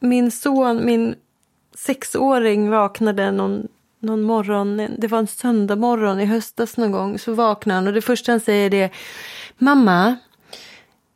min 0.00 0.30
son, 0.30 0.84
min 0.84 1.14
sexåring 1.76 2.70
vaknade 2.70 3.30
någon, 3.30 3.68
någon 4.00 4.22
morgon, 4.22 4.88
det 4.98 5.08
var 5.08 5.18
en 5.18 5.26
söndag 5.26 5.76
morgon 5.76 6.20
i 6.20 6.24
höstas 6.24 6.76
någon 6.76 6.92
gång, 6.92 7.18
så 7.18 7.32
vaknade 7.32 7.76
han 7.76 7.86
och 7.86 7.92
det 7.92 8.02
första 8.02 8.32
han 8.32 8.40
säger 8.40 8.74
är 8.74 8.90
Mamma, 9.58 10.16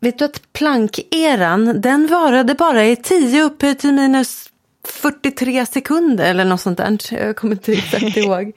vet 0.01 0.19
du 0.19 0.25
att 0.25 0.53
plankeran, 0.53 1.81
den 1.81 2.07
varade 2.07 2.55
bara 2.55 2.87
i 2.87 2.97
10 2.97 3.43
upphöjt 3.43 3.79
till 3.79 3.93
minus 3.93 4.51
43 4.85 5.67
sekunder 5.67 6.25
eller 6.25 6.45
något 6.45 6.61
sånt 6.61 6.79
där. 6.79 6.99
Jag 7.11 7.37
kommer 7.37 7.55
inte 7.55 7.73
exakt 7.73 8.03
ihåg. 8.17 8.53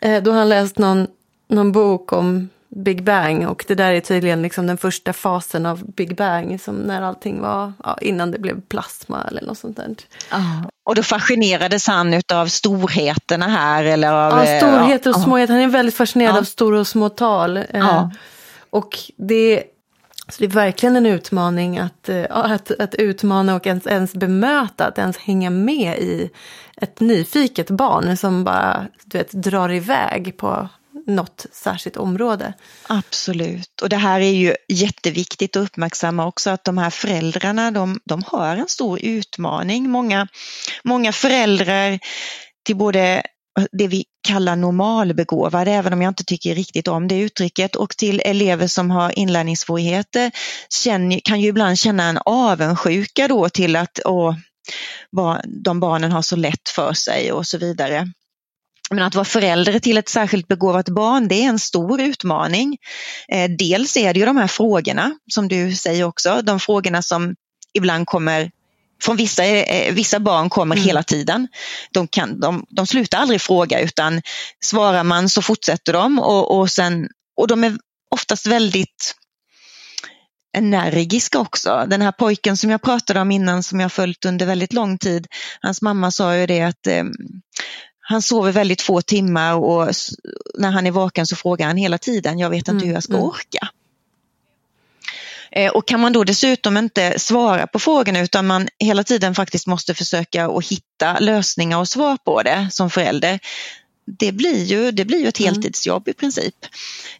Eh, 0.00 0.22
då 0.22 0.30
har 0.30 0.38
han 0.38 0.48
läst 0.48 0.78
någon, 0.78 1.06
någon 1.48 1.72
bok 1.72 2.12
om 2.12 2.48
Big 2.70 3.04
Bang 3.04 3.48
och 3.48 3.64
det 3.68 3.74
där 3.74 3.92
är 3.92 4.00
tydligen 4.00 4.42
liksom 4.42 4.66
den 4.66 4.78
första 4.78 5.12
fasen 5.12 5.66
av 5.66 5.92
Big 5.92 6.16
Bang 6.16 6.60
som 6.60 6.76
när 6.76 7.02
allting 7.02 7.40
var 7.40 7.72
ja, 7.84 7.98
innan 8.00 8.30
det 8.30 8.38
blev 8.38 8.60
plasma 8.60 9.24
eller 9.28 9.42
något 9.42 9.58
sånt 9.58 9.76
där. 9.76 9.96
Ah. 10.30 10.68
Och 10.84 10.94
då 10.94 11.02
fascinerades 11.02 11.86
han 11.86 12.20
av 12.34 12.46
storheterna 12.46 13.48
här 13.48 13.84
eller 13.84 14.12
av... 14.12 14.32
Ja, 14.32 14.58
storheter 14.58 15.10
och 15.10 15.16
ja, 15.16 15.24
småheter. 15.24 15.54
Han 15.54 15.62
är 15.62 15.68
väldigt 15.68 15.94
fascinerad 15.94 16.34
ja. 16.34 16.38
av 16.38 16.44
stora 16.44 16.80
och 16.80 16.86
små 16.86 17.08
tal. 17.08 17.56
Eh, 17.56 17.64
ja. 17.70 18.10
Och 18.70 18.98
det 19.16 19.64
så 20.28 20.34
det 20.38 20.44
är 20.44 20.50
verkligen 20.50 20.96
en 20.96 21.06
utmaning 21.06 21.78
att, 21.78 22.08
att, 22.30 22.80
att 22.80 22.94
utmana 22.94 23.54
och 23.56 23.66
ens, 23.66 23.86
ens 23.86 24.14
bemöta, 24.14 24.86
att 24.86 24.98
ens 24.98 25.16
hänga 25.16 25.50
med 25.50 25.98
i 25.98 26.30
ett 26.76 27.00
nyfiket 27.00 27.70
barn 27.70 28.16
som 28.16 28.44
bara 28.44 28.86
du 29.04 29.18
vet, 29.18 29.32
drar 29.32 29.72
iväg 29.72 30.36
på 30.36 30.68
något 31.08 31.46
särskilt 31.52 31.96
område. 31.96 32.52
Absolut, 32.88 33.80
och 33.82 33.88
det 33.88 33.96
här 33.96 34.20
är 34.20 34.32
ju 34.32 34.54
jätteviktigt 34.68 35.56
att 35.56 35.62
uppmärksamma 35.62 36.26
också 36.26 36.50
att 36.50 36.64
de 36.64 36.78
här 36.78 36.90
föräldrarna 36.90 37.70
de, 37.70 38.00
de 38.04 38.22
har 38.26 38.56
en 38.56 38.68
stor 38.68 39.00
utmaning. 39.02 39.90
Många, 39.90 40.28
många 40.84 41.12
föräldrar 41.12 41.98
till 42.66 42.76
både 42.76 43.22
det 43.72 43.88
vi 43.88 44.04
kallar 44.28 44.56
normalbegåvade, 44.56 45.70
även 45.70 45.92
om 45.92 46.02
jag 46.02 46.10
inte 46.10 46.24
tycker 46.24 46.54
riktigt 46.54 46.88
om 46.88 47.08
det 47.08 47.18
uttrycket, 47.18 47.76
och 47.76 47.90
till 47.90 48.20
elever 48.24 48.66
som 48.66 48.90
har 48.90 49.18
inlärningssvårigheter 49.18 50.30
känner, 50.82 51.20
kan 51.24 51.40
ju 51.40 51.48
ibland 51.48 51.78
känna 51.78 52.04
en 52.04 52.18
avundsjuka 52.24 53.28
då 53.28 53.48
till 53.48 53.76
att 53.76 53.98
åh, 54.04 54.34
de 55.64 55.80
barnen 55.80 56.12
har 56.12 56.22
så 56.22 56.36
lätt 56.36 56.68
för 56.68 56.92
sig 56.92 57.32
och 57.32 57.46
så 57.46 57.58
vidare. 57.58 58.12
Men 58.90 59.04
att 59.04 59.14
vara 59.14 59.24
förälder 59.24 59.78
till 59.78 59.98
ett 59.98 60.08
särskilt 60.08 60.48
begåvat 60.48 60.88
barn, 60.88 61.28
det 61.28 61.34
är 61.44 61.48
en 61.48 61.58
stor 61.58 62.00
utmaning. 62.00 62.76
Eh, 63.28 63.50
dels 63.50 63.96
är 63.96 64.14
det 64.14 64.20
ju 64.20 64.26
de 64.26 64.36
här 64.36 64.46
frågorna, 64.46 65.18
som 65.30 65.48
du 65.48 65.74
säger 65.74 66.04
också, 66.04 66.40
de 66.42 66.60
frågorna 66.60 67.02
som 67.02 67.34
ibland 67.74 68.06
kommer 68.06 68.50
från 69.02 69.16
vissa, 69.16 69.44
eh, 69.44 69.94
vissa 69.94 70.20
barn 70.20 70.50
kommer 70.50 70.76
mm. 70.76 70.86
hela 70.86 71.02
tiden. 71.02 71.48
De, 71.90 72.08
kan, 72.08 72.40
de, 72.40 72.66
de 72.70 72.86
slutar 72.86 73.18
aldrig 73.18 73.40
fråga 73.40 73.80
utan 73.80 74.22
svarar 74.64 75.04
man 75.04 75.28
så 75.28 75.42
fortsätter 75.42 75.92
de 75.92 76.18
och, 76.18 76.58
och, 76.58 76.70
sen, 76.70 77.08
och 77.36 77.48
de 77.48 77.64
är 77.64 77.78
oftast 78.10 78.46
väldigt 78.46 79.14
energiska 80.56 81.38
också. 81.38 81.86
Den 81.88 82.02
här 82.02 82.12
pojken 82.12 82.56
som 82.56 82.70
jag 82.70 82.82
pratade 82.82 83.20
om 83.20 83.30
innan 83.30 83.62
som 83.62 83.80
jag 83.80 83.92
följt 83.92 84.24
under 84.24 84.46
väldigt 84.46 84.72
lång 84.72 84.98
tid, 84.98 85.26
hans 85.60 85.82
mamma 85.82 86.10
sa 86.10 86.36
ju 86.36 86.46
det 86.46 86.62
att 86.62 86.86
eh, 86.86 87.04
han 88.10 88.22
sover 88.22 88.52
väldigt 88.52 88.82
få 88.82 89.02
timmar 89.02 89.54
och 89.54 89.88
när 90.58 90.70
han 90.70 90.86
är 90.86 90.90
vaken 90.90 91.26
så 91.26 91.36
frågar 91.36 91.66
han 91.66 91.76
hela 91.76 91.98
tiden, 91.98 92.38
jag 92.38 92.50
vet 92.50 92.58
inte 92.58 92.70
mm. 92.70 92.86
hur 92.86 92.94
jag 92.94 93.02
ska 93.02 93.12
mm. 93.12 93.24
orka. 93.24 93.68
Eh, 95.50 95.72
och 95.72 95.88
kan 95.88 96.00
man 96.00 96.12
då 96.12 96.24
dessutom 96.24 96.76
inte 96.76 97.18
svara 97.18 97.66
på 97.66 97.78
frågorna 97.78 98.20
utan 98.20 98.46
man 98.46 98.68
hela 98.78 99.04
tiden 99.04 99.34
faktiskt 99.34 99.66
måste 99.66 99.94
försöka 99.94 100.46
att 100.46 100.66
hitta 100.66 101.18
lösningar 101.18 101.78
och 101.78 101.88
svar 101.88 102.16
på 102.16 102.42
det 102.42 102.68
som 102.70 102.90
förälder, 102.90 103.40
det 104.18 104.32
blir 104.32 104.64
ju, 104.64 104.90
det 104.90 105.04
blir 105.04 105.18
ju 105.18 105.28
ett 105.28 105.40
mm. 105.40 105.54
heltidsjobb 105.54 106.08
i 106.08 106.12
princip. 106.12 106.54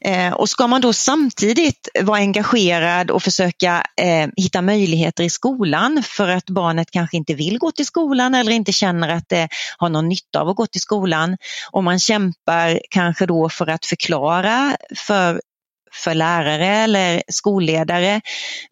Eh, 0.01 0.33
och 0.33 0.49
ska 0.49 0.67
man 0.67 0.81
då 0.81 0.93
samtidigt 0.93 1.89
vara 2.01 2.19
engagerad 2.19 3.11
och 3.11 3.23
försöka 3.23 3.83
eh, 3.97 4.29
hitta 4.37 4.63
möjligheter 4.63 5.25
i 5.25 5.31
skolan 5.31 6.03
för 6.07 6.29
att 6.29 6.51
barnet 6.51 6.91
kanske 6.91 7.17
inte 7.17 7.35
vill 7.35 7.59
gå 7.59 7.71
till 7.71 7.87
skolan 7.87 8.35
eller 8.35 8.53
inte 8.53 8.73
känner 8.73 9.09
att 9.09 9.29
det 9.29 9.49
har 9.79 9.89
någon 9.89 10.09
nytta 10.09 10.41
av 10.41 10.49
att 10.49 10.57
gå 10.57 10.67
till 10.67 10.81
skolan 10.81 11.37
och 11.71 11.85
man 11.85 12.01
kämpar 12.01 12.81
kanske 12.91 13.27
då 13.27 13.49
för 13.49 13.67
att 13.67 13.87
förklara 13.87 14.77
för 14.97 15.41
för 15.93 16.15
lärare 16.15 16.67
eller 16.67 17.23
skolledare 17.29 18.21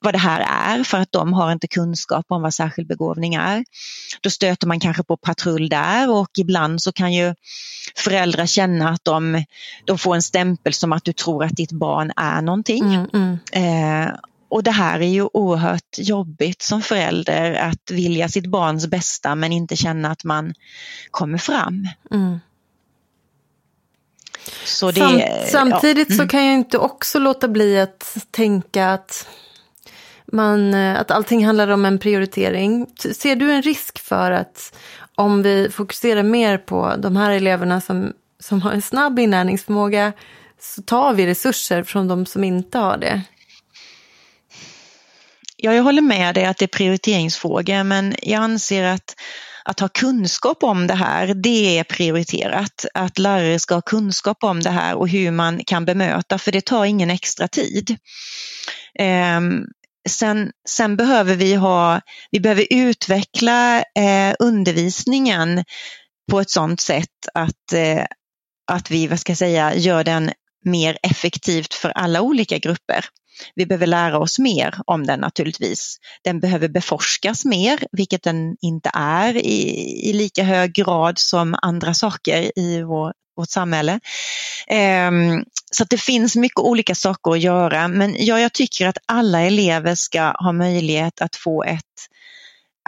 vad 0.01 0.15
det 0.15 0.19
här 0.19 0.47
är 0.77 0.85
för 0.85 0.99
att 0.99 1.13
de 1.13 1.33
har 1.33 1.53
inte 1.53 1.69
kunskap 1.69 2.27
om 2.29 2.43
vad 2.43 2.55
särskild 2.55 2.89
begåvning 2.89 3.35
är. 3.35 3.65
Då 4.21 4.31
stöter 4.31 4.67
man 4.67 4.81
kanske 4.81 5.03
på 5.03 5.17
patrull 5.17 5.69
där 5.69 6.11
och 6.11 6.31
ibland 6.39 6.83
så 6.83 6.93
kan 6.93 7.13
ju 7.13 7.35
föräldrar 7.97 8.47
känna 8.47 8.89
att 8.89 9.05
de, 9.05 9.45
de 9.85 9.99
får 9.99 10.15
en 10.15 10.23
stämpel 10.23 10.73
som 10.73 10.93
att 10.93 11.05
du 11.05 11.13
tror 11.13 11.45
att 11.45 11.57
ditt 11.57 11.73
barn 11.73 12.13
är 12.17 12.43
någonting. 12.43 12.95
Mm, 12.95 13.09
mm. 13.13 13.39
Eh, 13.53 14.15
och 14.49 14.63
det 14.63 14.71
här 14.71 15.01
är 15.01 15.09
ju 15.09 15.29
oerhört 15.33 15.99
jobbigt 15.99 16.63
som 16.63 16.83
förälder 16.83 17.55
att 17.55 17.91
vilja 17.91 18.29
sitt 18.29 18.47
barns 18.47 18.87
bästa 18.87 19.35
men 19.35 19.53
inte 19.53 19.77
känna 19.77 20.11
att 20.11 20.25
man 20.25 20.55
kommer 21.11 21.39
fram. 21.39 21.89
Mm. 22.11 22.39
Så 24.65 24.91
det, 24.91 25.01
Sam, 25.01 25.71
samtidigt 25.71 26.11
ja. 26.11 26.17
så 26.17 26.23
mm. 26.23 26.29
kan 26.29 26.45
jag 26.45 26.55
inte 26.55 26.79
också 26.79 27.19
låta 27.19 27.49
bli 27.49 27.81
att 27.81 28.17
tänka 28.31 28.89
att, 28.89 29.29
man, 30.33 30.75
att 30.75 31.11
allting 31.11 31.47
handlar 31.47 31.69
om 31.69 31.85
en 31.85 31.99
prioritering. 31.99 32.87
Ser 33.15 33.37
du 33.37 33.53
en 33.53 33.63
risk 33.63 33.99
för 33.99 34.31
att 34.31 34.77
om 35.15 35.43
vi 35.43 35.71
fokuserar 35.71 36.23
mer 36.23 36.59
på 36.59 36.95
de 36.99 37.17
här 37.17 37.31
eleverna 37.31 37.81
som, 37.81 38.13
som 38.41 38.63
har 38.63 38.73
en 38.73 38.83
snabb 38.83 39.19
inlärningsförmåga 39.19 40.13
så 40.61 40.83
tar 40.83 41.15
vi 41.15 41.27
resurser 41.27 41.83
från 41.83 42.09
de 42.09 42.27
som 42.27 42.45
inte 42.45 42.79
har 42.79 42.97
det? 42.97 43.23
Ja, 45.57 45.75
jag 45.75 45.83
håller 45.83 46.03
med 46.03 46.35
dig 46.35 46.45
att 46.45 46.59
det 46.59 46.65
är 46.65 46.77
prioriteringsfrågor 46.79 47.83
men 47.83 48.15
jag 48.23 48.43
anser 48.43 48.85
att 48.85 49.15
att 49.67 49.81
ha 49.81 49.89
kunskap 49.89 50.63
om 50.63 50.87
det 50.87 50.95
här, 50.95 51.35
det 51.35 51.79
är 51.79 51.85
prioriterat. 51.85 52.85
Att 52.95 53.19
lärare 53.19 53.59
ska 53.59 53.75
ha 53.75 53.83
kunskap 53.83 54.45
om 54.45 54.61
det 54.61 54.71
här 54.71 54.95
och 54.95 55.09
hur 55.09 55.31
man 55.31 55.65
kan 55.65 55.85
bemöta, 55.85 56.39
för 56.39 56.53
det 56.53 56.65
tar 56.65 56.85
ingen 56.85 57.11
extra 57.11 57.49
tid. 57.49 57.97
Ehm, 58.99 59.65
sen, 60.09 60.51
sen 60.69 60.97
behöver 60.97 61.35
vi 61.37 61.55
ha, 61.55 62.01
vi 62.31 62.41
behöver 62.41 62.67
utveckla 62.71 63.79
eh, 63.79 64.35
undervisningen 64.39 65.65
på 66.31 66.41
ett 66.41 66.51
sådant 66.51 66.81
sätt 66.81 67.29
att, 67.35 67.73
eh, 67.73 68.05
att 68.73 68.91
vi, 68.91 69.07
vad 69.07 69.21
ska 69.21 69.31
jag 69.31 69.39
säga, 69.39 69.75
gör 69.75 70.05
den 70.05 70.31
mer 70.65 70.99
effektivt 71.03 71.75
för 71.75 71.91
alla 71.91 72.21
olika 72.21 72.59
grupper. 72.59 73.05
Vi 73.55 73.67
behöver 73.67 73.87
lära 73.87 74.19
oss 74.19 74.39
mer 74.39 74.75
om 74.87 75.07
den 75.07 75.21
naturligtvis. 75.21 75.97
Den 76.25 76.41
behöver 76.41 76.69
beforskas 76.69 77.45
mer, 77.45 77.79
vilket 77.93 78.23
den 78.23 78.57
inte 78.61 78.91
är 78.95 79.37
i, 79.37 80.11
i 80.11 80.13
lika 80.13 80.43
hög 80.43 80.73
grad 80.73 81.19
som 81.19 81.57
andra 81.63 81.95
saker 81.95 82.59
i 82.59 82.83
vår, 82.83 83.13
vårt 83.37 83.51
samhälle. 83.51 84.01
Um, 85.09 85.45
så 85.73 85.85
det 85.85 86.01
finns 86.01 86.37
mycket 86.37 86.61
olika 86.61 86.95
saker 86.95 87.31
att 87.31 87.41
göra 87.41 87.89
men 87.89 88.17
ja, 88.19 88.41
jag 88.41 88.53
tycker 88.53 88.87
att 88.87 88.99
alla 89.07 89.41
elever 89.41 89.95
ska 89.95 90.23
ha 90.23 90.53
möjlighet 90.53 91.21
att 91.21 91.37
få 91.37 91.65
ett 91.65 91.83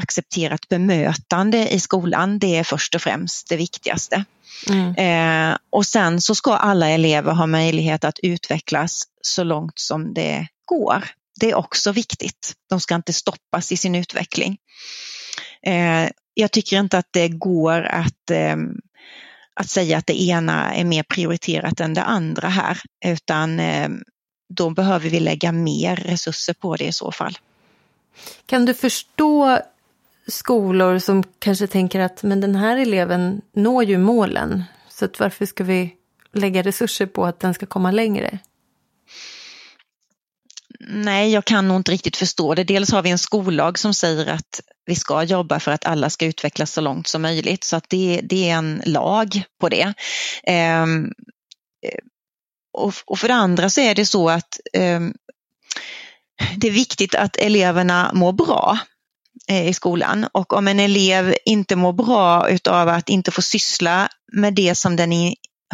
accepterat 0.03 0.69
bemötande 0.69 1.69
i 1.69 1.81
skolan. 1.81 2.39
Det 2.39 2.57
är 2.57 2.65
först 2.65 2.95
och 2.95 3.03
främst 3.03 3.49
det 3.49 3.57
viktigaste. 3.57 4.25
Mm. 4.69 4.95
Eh, 4.95 5.59
och 5.71 5.87
sen 5.87 6.21
så 6.21 6.35
ska 6.35 6.57
alla 6.57 6.89
elever 6.89 7.33
ha 7.33 7.47
möjlighet 7.47 8.05
att 8.05 8.19
utvecklas 8.19 9.03
så 9.23 9.45
långt 9.45 9.79
som 9.79 10.15
det 10.15 10.47
går. 10.65 11.05
Det 11.41 11.51
är 11.51 11.55
också 11.55 11.93
viktigt. 11.93 12.53
De 12.71 12.81
ska 12.81 12.95
inte 12.95 13.13
stoppas 13.13 13.73
i 13.73 13.77
sin 13.77 13.95
utveckling. 13.95 14.59
Eh, 15.67 16.11
jag 16.35 16.53
tycker 16.53 16.81
inte 16.81 16.99
att 16.99 17.09
det 17.11 17.29
går 17.29 17.83
att, 17.83 18.31
eh, 18.31 18.57
att 19.55 19.71
säga 19.71 19.99
att 19.99 20.07
det 20.07 20.23
ena 20.23 20.75
är 20.75 20.85
mer 20.85 21.03
prioriterat 21.03 21.81
än 21.81 21.95
det 21.95 22.03
andra 22.03 22.49
här, 22.49 22.81
utan 23.05 23.61
eh, 23.61 23.89
då 24.55 24.71
behöver 24.71 25.11
vi 25.11 25.21
lägga 25.21 25.53
mer 25.53 25.97
resurser 25.97 26.55
på 26.55 26.77
det 26.77 26.85
i 26.85 26.93
så 26.93 27.13
fall. 27.13 27.39
Kan 28.47 28.65
du 28.65 28.75
förstå 28.75 29.61
skolor 30.29 30.99
som 30.99 31.25
kanske 31.39 31.67
tänker 31.67 32.01
att 32.01 32.23
men 32.23 32.41
den 32.41 32.55
här 32.55 32.77
eleven 32.77 33.41
når 33.55 33.85
ju 33.85 33.99
målen. 33.99 34.65
Så 34.89 35.05
att 35.05 35.21
varför 35.21 35.47
ska 35.47 35.65
vi 35.65 35.95
lägga 36.33 36.63
resurser 36.63 37.07
på 37.07 37.27
att 37.27 37.41
den 37.41 37.55
ska 37.55 37.67
komma 37.67 37.91
längre? 37.91 38.39
Nej, 40.81 41.33
jag 41.33 41.45
kan 41.45 41.69
nog 41.69 41.77
inte 41.77 41.93
riktigt 41.93 42.17
förstå 42.17 42.55
det. 42.55 42.65
Dels 42.65 42.93
har 42.93 43.03
vi 43.03 43.11
en 43.11 43.19
skollag 43.19 43.79
som 43.79 43.95
säger 43.95 44.27
att 44.27 44.61
vi 44.87 44.95
ska 44.95 45.23
jobba 45.23 45.61
för 45.61 45.71
att 45.71 45.87
alla 45.87 46.11
ska 46.11 46.27
utvecklas 46.27 46.73
så 46.73 46.81
långt 46.81 47.07
som 47.07 47.23
möjligt. 47.23 47.65
Så 47.65 47.77
att 47.77 47.89
det, 47.89 48.21
det 48.23 48.51
är 48.51 48.55
en 48.55 48.83
lag 48.87 49.43
på 49.61 49.69
det. 49.69 49.95
Ehm, 50.43 51.05
eh, 51.87 51.99
och, 52.73 52.95
och, 53.07 53.19
för 53.19 53.29
det 53.29 53.35
andra 53.35 53.71
så 53.71 53.81
är 53.81 53.95
det 53.95 54.07
så 54.07 54.29
att 54.29 54.61
ehm, 54.73 55.15
det 56.57 56.69
är 56.69 56.73
viktigt 56.73 57.15
att 57.15 57.37
eleverna 57.37 58.11
mår 58.15 58.33
bra. 58.33 58.79
Eh, 59.49 59.69
I 59.69 59.75
skolan 59.75 60.27
och 60.33 60.53
om 60.53 60.69
en 60.69 60.81
elev 60.81 61.35
inte 61.45 61.77
mår 61.77 61.93
bra 61.93 62.51
utav 62.51 62.89
att 62.89 63.09
inte 63.09 63.31
få 63.31 63.43
syssla 63.43 64.09
med 64.33 64.55
det 64.55 64.75
som 64.75 64.97
den 64.97 65.13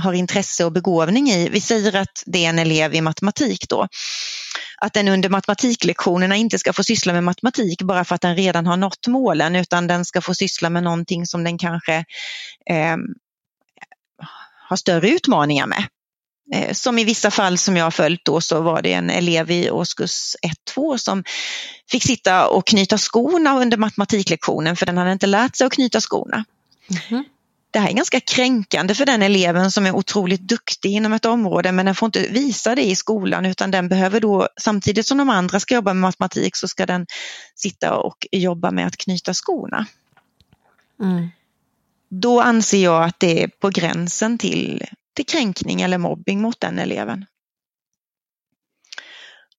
har 0.01 0.13
intresse 0.13 0.65
och 0.65 0.73
begåvning 0.73 1.29
i. 1.29 1.49
Vi 1.49 1.61
säger 1.61 1.97
att 1.97 2.23
det 2.27 2.45
är 2.45 2.49
en 2.49 2.59
elev 2.59 2.95
i 2.95 3.01
matematik 3.01 3.69
då. 3.69 3.89
Att 4.79 4.93
den 4.93 5.09
under 5.09 5.29
matematiklektionerna 5.29 6.37
inte 6.37 6.59
ska 6.59 6.73
få 6.73 6.85
syssla 6.85 7.13
med 7.13 7.25
matematik 7.25 7.83
bara 7.83 8.05
för 8.05 8.15
att 8.15 8.21
den 8.21 8.37
redan 8.37 8.67
har 8.67 8.77
nått 8.77 9.07
målen 9.07 9.57
utan 9.57 9.87
den 9.87 10.05
ska 10.05 10.21
få 10.21 10.35
syssla 10.35 10.71
med 10.71 10.83
någonting 10.83 11.27
som 11.27 11.45
den 11.45 11.59
kanske 11.59 11.95
eh, 12.71 12.97
har 14.69 14.77
större 14.77 15.09
utmaningar 15.09 15.67
med. 15.67 15.85
Eh, 16.53 16.73
som 16.73 16.99
i 16.99 17.05
vissa 17.05 17.31
fall 17.31 17.59
som 17.59 17.77
jag 17.77 17.85
har 17.85 17.91
följt 17.91 18.25
då 18.25 18.41
så 18.41 18.61
var 18.61 18.83
det 18.83 18.93
en 18.93 19.11
elev 19.11 19.51
i 19.51 19.71
årskurs 19.71 20.37
1-2 20.77 20.97
som 20.97 21.25
fick 21.91 22.03
sitta 22.03 22.49
och 22.49 22.67
knyta 22.67 22.99
skorna 22.99 23.61
under 23.61 23.77
matematiklektionen 23.77 24.77
för 24.77 24.87
den 24.87 24.99
hade 24.99 25.13
inte 25.13 25.27
lärt 25.27 25.57
sig 25.57 25.67
att 25.67 25.73
knyta 25.73 26.01
skorna. 26.01 26.45
Mm. 27.11 27.25
Det 27.71 27.79
här 27.79 27.89
är 27.89 27.93
ganska 27.93 28.21
kränkande 28.21 28.95
för 28.95 29.07
den 29.07 29.23
eleven 29.23 29.71
som 29.71 29.87
är 29.87 29.97
otroligt 29.97 30.41
duktig 30.41 30.93
inom 30.93 31.13
ett 31.13 31.25
område 31.25 31.73
men 31.73 31.87
den 31.87 31.95
får 31.95 32.07
inte 32.07 32.21
visa 32.21 32.75
det 32.75 32.85
i 32.85 32.97
skolan 32.97 33.47
utan 33.47 33.71
den 33.71 33.89
behöver 33.89 34.21
då 34.21 34.49
samtidigt 34.61 35.07
som 35.07 35.19
de 35.19 35.31
andra 35.31 35.61
ska 35.61 35.75
jobba 35.75 35.95
med 35.95 36.01
matematik 36.01 36.57
så 36.57 36.69
ska 36.69 36.87
den 36.87 37.07
sitta 37.55 37.97
och 37.97 38.27
jobba 38.33 38.71
med 38.71 38.87
att 38.87 38.97
knyta 38.97 39.35
skorna. 39.35 39.87
Mm. 41.01 41.29
Då 42.09 42.41
anser 42.41 42.85
jag 42.85 43.05
att 43.05 43.21
det 43.21 43.43
är 43.43 43.49
på 43.49 43.71
gränsen 43.71 44.39
till 44.39 44.85
till 45.15 45.27
kränkning 45.27 45.83
eller 45.83 45.99
mobbing 45.99 46.41
mot 46.41 46.61
den 46.61 46.79
eleven. 46.79 47.25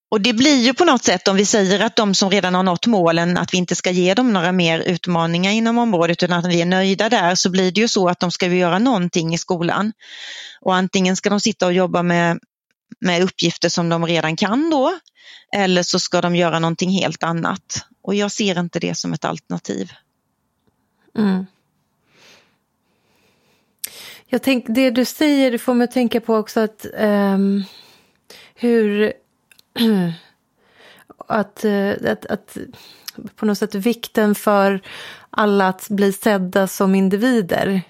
Och 0.08 0.20
det 0.20 0.32
blir 0.32 0.56
ju 0.56 0.74
på 0.74 0.84
något 0.84 1.04
sätt 1.04 1.28
om 1.28 1.36
vi 1.36 1.44
säger 1.44 1.80
att 1.80 1.96
de 1.96 2.14
som 2.14 2.30
redan 2.30 2.54
har 2.54 2.62
nått 2.62 2.86
målen, 2.86 3.38
att 3.38 3.54
vi 3.54 3.58
inte 3.58 3.74
ska 3.74 3.90
ge 3.90 4.14
dem 4.14 4.32
några 4.32 4.52
mer 4.52 4.80
utmaningar 4.80 5.52
inom 5.52 5.78
området 5.78 6.22
utan 6.22 6.38
att 6.38 6.46
vi 6.46 6.60
är 6.60 6.66
nöjda 6.66 7.08
där 7.08 7.34
så 7.34 7.50
blir 7.50 7.72
det 7.72 7.80
ju 7.80 7.88
så 7.88 8.08
att 8.08 8.20
de 8.20 8.30
ska 8.30 8.46
göra 8.46 8.78
någonting 8.78 9.34
i 9.34 9.38
skolan. 9.38 9.92
Och 10.60 10.74
antingen 10.74 11.16
ska 11.16 11.30
de 11.30 11.40
sitta 11.40 11.66
och 11.66 11.72
jobba 11.72 12.02
med, 12.02 12.38
med 13.00 13.22
uppgifter 13.22 13.68
som 13.68 13.88
de 13.88 14.06
redan 14.06 14.36
kan 14.36 14.70
då 14.70 14.98
eller 15.52 15.82
så 15.82 15.98
ska 15.98 16.20
de 16.20 16.36
göra 16.36 16.58
någonting 16.58 16.90
helt 16.90 17.22
annat. 17.22 17.86
Och 18.02 18.14
jag 18.14 18.32
ser 18.32 18.60
inte 18.60 18.80
det 18.80 18.94
som 18.94 19.12
ett 19.12 19.24
alternativ. 19.24 19.92
Mm. 21.18 21.46
Jag 24.26 24.42
tänk, 24.42 24.64
det 24.68 24.90
du 24.90 25.04
säger 25.04 25.58
får 25.58 25.74
mig 25.74 25.84
att 25.84 25.90
tänka 25.90 26.20
på 26.20 26.34
också 26.34 26.60
att 26.60 26.86
um, 26.98 27.64
hur 28.54 29.12
att, 31.28 31.64
uh, 31.64 31.92
att, 32.10 32.26
att 32.26 32.56
på 33.36 33.46
något 33.46 33.58
sätt 33.58 33.74
vikten 33.74 34.34
för 34.34 34.80
alla 35.30 35.68
att 35.68 35.88
bli 35.88 36.12
sedda 36.12 36.66
som 36.66 36.94
individer. 36.94 37.82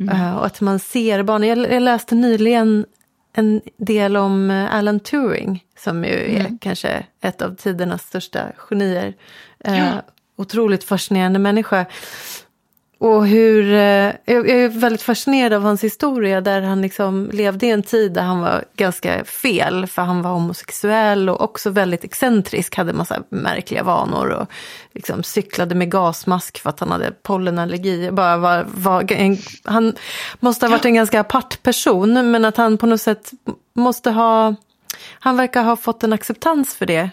Mm. 0.00 0.16
Uh, 0.16 0.36
och 0.36 0.46
att 0.46 0.60
man 0.60 0.78
ser 0.78 1.22
barnen. 1.22 1.48
Jag, 1.48 1.72
jag, 1.72 1.82
läste 1.82 2.14
nyligen 2.14 2.86
en 3.32 3.60
del 3.76 4.16
om 4.16 4.50
eh, 4.50 4.74
Alan 4.74 5.00
Turing 5.00 5.64
som 5.78 6.04
ju 6.04 6.24
mm. 6.24 6.46
är 6.46 6.58
kanske 6.60 7.06
ett 7.20 7.42
av 7.42 7.56
tidernas 7.56 8.02
största 8.02 8.52
genier. 8.56 9.14
Ja. 9.58 10.02
Otroligt 10.36 10.84
fascinerande 10.84 11.38
människa. 11.38 11.86
Och 12.98 13.26
hur, 13.26 13.72
eh, 13.72 14.12
jag 14.24 14.50
är 14.50 14.68
väldigt 14.68 15.02
fascinerad 15.02 15.52
av 15.52 15.62
hans 15.62 15.84
historia 15.84 16.40
där 16.40 16.62
han 16.62 16.82
liksom 16.82 17.30
levde 17.32 17.66
i 17.66 17.70
en 17.70 17.82
tid 17.82 18.12
där 18.12 18.22
han 18.22 18.40
var 18.40 18.64
ganska 18.76 19.24
fel 19.24 19.86
för 19.86 20.02
han 20.02 20.22
var 20.22 20.30
homosexuell 20.30 21.28
och 21.28 21.40
också 21.40 21.70
väldigt 21.70 22.04
excentrisk, 22.04 22.76
hade 22.76 22.92
massa 22.92 23.22
märkliga 23.28 23.82
vanor 23.82 24.28
och 24.28 24.50
liksom 24.94 25.22
cyklade 25.22 25.74
med 25.74 25.90
gasmask 25.90 26.58
för 26.58 26.70
att 26.70 26.80
han 26.80 26.90
hade 26.90 27.10
pollenallergi. 27.10 28.10
Bara 28.10 28.36
var, 28.36 28.66
var 28.74 29.12
en, 29.12 29.36
han 29.64 29.94
måste 30.40 30.66
ha 30.66 30.70
varit 30.70 30.84
en 30.84 30.94
ganska 30.94 31.20
apart 31.20 31.62
person 31.62 32.30
men 32.30 32.44
att 32.44 32.56
han 32.56 32.78
på 32.78 32.86
något 32.86 33.00
sätt 33.00 33.30
måste 33.74 34.10
ha, 34.10 34.54
han 35.18 35.36
verkar 35.36 35.62
ha 35.62 35.76
fått 35.76 36.04
en 36.04 36.12
acceptans 36.12 36.74
för 36.74 36.86
det 36.86 37.10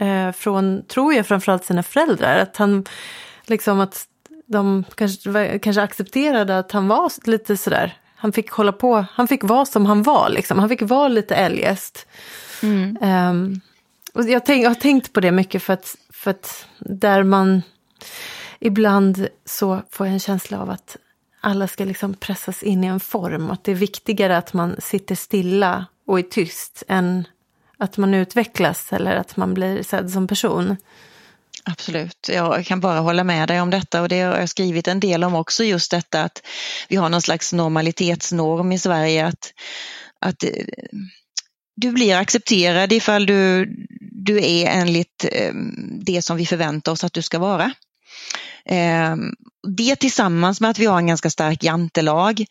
eh, 0.00 0.32
från, 0.32 0.82
tror 0.88 1.14
jag, 1.14 1.26
framförallt 1.26 1.64
sina 1.64 1.82
föräldrar. 1.82 2.38
Att 2.38 2.56
han 2.56 2.84
liksom 3.46 3.80
att 3.80 4.06
de 4.46 4.84
kanske, 4.94 5.58
kanske 5.58 5.82
accepterade 5.82 6.58
att 6.58 6.72
han 6.72 6.88
var 6.88 7.12
lite 7.28 7.56
sådär. 7.56 7.98
Han 8.16 8.32
fick 8.32 8.50
hålla 8.50 8.72
på, 8.72 9.06
han 9.12 9.28
fick 9.28 9.44
vara 9.44 9.64
som 9.64 9.86
han 9.86 10.02
var 10.02 10.28
liksom. 10.28 10.58
Han 10.58 10.68
fick 10.68 10.82
vara 10.82 11.08
lite 11.08 11.36
eljest. 11.36 12.06
Mm. 12.62 12.96
Um, 13.02 13.60
och 14.14 14.24
jag, 14.24 14.46
tänk, 14.46 14.64
jag 14.64 14.70
har 14.70 14.74
tänkt 14.74 15.12
på 15.12 15.20
det 15.20 15.32
mycket 15.32 15.62
för 15.62 15.72
att, 15.72 15.96
för 16.10 16.30
att 16.30 16.66
där 16.78 17.22
man 17.22 17.62
ibland 18.60 19.28
så 19.44 19.82
får 19.90 20.06
jag 20.06 20.12
en 20.12 20.20
känsla 20.20 20.60
av 20.60 20.70
att 20.70 20.96
alla 21.40 21.68
ska 21.68 21.84
liksom 21.84 22.14
pressas 22.14 22.62
in 22.62 22.84
i 22.84 22.86
en 22.86 23.00
form. 23.00 23.50
Att 23.50 23.64
det 23.64 23.72
är 23.72 23.76
viktigare 23.76 24.36
att 24.36 24.52
man 24.52 24.76
sitter 24.78 25.14
stilla 25.14 25.86
och 26.06 26.18
är 26.18 26.22
tyst 26.22 26.82
än 26.88 27.24
att 27.78 27.96
man 27.96 28.14
utvecklas 28.14 28.92
eller 28.92 29.16
att 29.16 29.36
man 29.36 29.54
blir 29.54 29.82
sedd 29.82 30.10
som 30.10 30.28
person. 30.28 30.76
Absolut, 31.70 32.28
jag 32.28 32.66
kan 32.66 32.80
bara 32.80 32.98
hålla 32.98 33.24
med 33.24 33.48
dig 33.48 33.60
om 33.60 33.70
detta 33.70 34.02
och 34.02 34.08
det 34.08 34.20
har 34.20 34.38
jag 34.38 34.48
skrivit 34.48 34.88
en 34.88 35.00
del 35.00 35.24
om 35.24 35.34
också 35.34 35.64
just 35.64 35.90
detta 35.90 36.22
att 36.22 36.42
vi 36.88 36.96
har 36.96 37.08
någon 37.08 37.22
slags 37.22 37.52
normalitetsnorm 37.52 38.72
i 38.72 38.78
Sverige 38.78 39.26
att, 39.26 39.52
att 40.20 40.44
eh, 40.44 40.50
du 41.76 41.92
blir 41.92 42.16
accepterad 42.16 42.92
ifall 42.92 43.26
du, 43.26 43.66
du 44.00 44.44
är 44.44 44.66
enligt 44.66 45.24
eh, 45.32 45.54
det 46.06 46.22
som 46.22 46.36
vi 46.36 46.46
förväntar 46.46 46.92
oss 46.92 47.04
att 47.04 47.12
du 47.12 47.22
ska 47.22 47.38
vara. 47.38 47.72
Ehm, 48.68 49.32
det 49.76 49.96
tillsammans 49.96 50.60
med 50.60 50.70
att 50.70 50.78
vi 50.78 50.86
har 50.86 50.98
en 50.98 51.06
ganska 51.06 51.30
stark 51.30 51.64
jantelag 51.64 52.44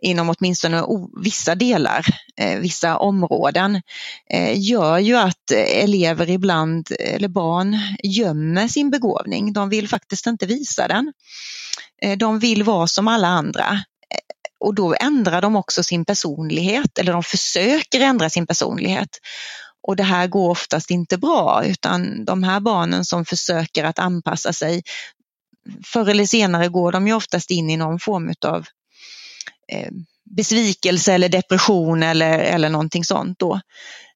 inom 0.00 0.30
åtminstone 0.30 0.84
vissa 1.24 1.54
delar, 1.54 2.06
eh, 2.40 2.58
vissa 2.58 2.96
områden, 2.96 3.82
eh, 4.30 4.60
gör 4.60 4.98
ju 4.98 5.16
att 5.16 5.50
elever 5.50 6.30
ibland, 6.30 6.88
eller 7.00 7.28
barn, 7.28 7.78
gömmer 8.02 8.68
sin 8.68 8.90
begåvning. 8.90 9.52
De 9.52 9.68
vill 9.68 9.88
faktiskt 9.88 10.26
inte 10.26 10.46
visa 10.46 10.88
den. 10.88 11.12
Eh, 12.02 12.18
de 12.18 12.38
vill 12.38 12.62
vara 12.62 12.86
som 12.86 13.08
alla 13.08 13.28
andra 13.28 13.84
och 14.62 14.74
då 14.74 14.94
ändrar 15.00 15.42
de 15.42 15.56
också 15.56 15.82
sin 15.82 16.04
personlighet 16.04 16.98
eller 16.98 17.12
de 17.12 17.22
försöker 17.22 18.00
ändra 18.00 18.30
sin 18.30 18.46
personlighet. 18.46 19.08
Och 19.82 19.96
det 19.96 20.02
här 20.02 20.26
går 20.26 20.50
oftast 20.50 20.90
inte 20.90 21.18
bra 21.18 21.62
utan 21.64 22.24
de 22.24 22.42
här 22.42 22.60
barnen 22.60 23.04
som 23.04 23.24
försöker 23.24 23.84
att 23.84 23.98
anpassa 23.98 24.52
sig, 24.52 24.82
förr 25.84 26.08
eller 26.08 26.26
senare 26.26 26.68
går 26.68 26.92
de 26.92 27.06
ju 27.06 27.14
oftast 27.14 27.50
in 27.50 27.70
i 27.70 27.76
någon 27.76 28.00
form 28.00 28.34
av 28.46 28.66
eh, 29.72 29.90
besvikelse 30.36 31.12
eller 31.12 31.28
depression 31.28 32.02
eller, 32.02 32.38
eller 32.38 32.68
någonting 32.68 33.04
sånt 33.04 33.38
då. 33.38 33.60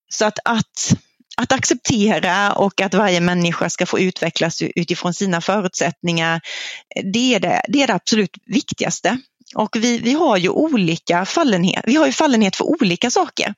Så 0.08 0.24
att, 0.24 0.38
att, 0.44 0.94
att 1.36 1.52
acceptera 1.52 2.52
och 2.52 2.80
att 2.80 2.94
varje 2.94 3.20
människa 3.20 3.70
ska 3.70 3.86
få 3.86 3.98
utvecklas 3.98 4.62
utifrån 4.62 5.14
sina 5.14 5.40
förutsättningar, 5.40 6.40
det 7.12 7.34
är 7.34 7.40
det, 7.40 7.62
det, 7.68 7.82
är 7.82 7.86
det 7.86 7.94
absolut 7.94 8.36
viktigaste. 8.46 9.18
Och 9.56 9.76
vi, 9.76 9.98
vi 9.98 10.12
har 10.12 10.36
ju 10.36 10.48
olika 10.48 11.24
fallenhet, 11.24 11.84
vi 11.86 11.96
har 11.96 12.06
ju 12.06 12.12
fallenhet 12.12 12.56
för 12.56 12.64
olika 12.64 13.10
saker. 13.10 13.54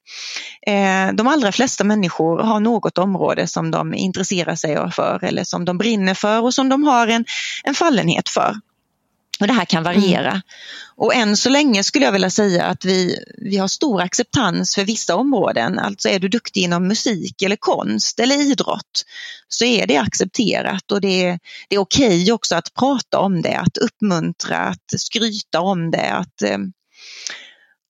Eh, 0.67 1.13
de 1.13 1.27
allra 1.27 1.53
flesta 1.53 1.85
människor 1.85 2.39
har 2.39 2.61
något 2.61 2.99
område 2.99 3.47
som 3.47 3.71
de 3.71 3.95
intresserar 3.95 4.55
sig 4.55 4.91
för 4.93 5.25
eller 5.25 5.45
som 5.45 5.65
de 5.65 5.79
brinner 5.79 6.15
för 6.15 6.43
och 6.43 6.55
som 6.55 6.69
de 6.69 6.85
har 6.85 7.07
en, 7.07 7.25
en 7.65 7.75
fallenhet 7.75 8.29
för. 8.29 8.55
Och 9.41 9.47
det 9.47 9.53
här 9.53 9.65
kan 9.65 9.83
variera. 9.83 10.31
Mm. 10.31 10.43
Och 10.97 11.15
än 11.15 11.37
så 11.37 11.49
länge 11.49 11.85
skulle 11.85 12.05
jag 12.05 12.13
vilja 12.13 12.31
säga 12.31 12.65
att 12.65 12.85
vi, 12.85 13.25
vi 13.39 13.57
har 13.57 13.69
stor 13.69 14.01
acceptans 14.01 14.75
för 14.75 14.85
vissa 14.85 15.17
områden. 15.17 15.79
Alltså 15.79 16.09
är 16.09 16.19
du 16.19 16.29
duktig 16.29 16.63
inom 16.63 16.89
musik 16.89 17.43
eller 17.43 17.57
konst 17.57 18.21
eller 18.21 18.51
idrott 18.51 19.05
så 19.49 19.65
är 19.65 19.87
det 19.87 19.97
accepterat 19.97 20.93
och 20.93 21.01
det 21.01 21.25
är, 21.25 21.39
det 21.69 21.77
är 21.77 21.81
okej 21.81 22.23
okay 22.23 22.33
också 22.33 22.57
att 22.57 22.75
prata 22.75 23.19
om 23.19 23.43
det, 23.43 23.55
att 23.55 23.77
uppmuntra, 23.77 24.59
att 24.59 25.01
skryta 25.01 25.61
om 25.61 25.91
det, 25.91 26.11
att, 26.11 26.43
eh, 26.43 26.59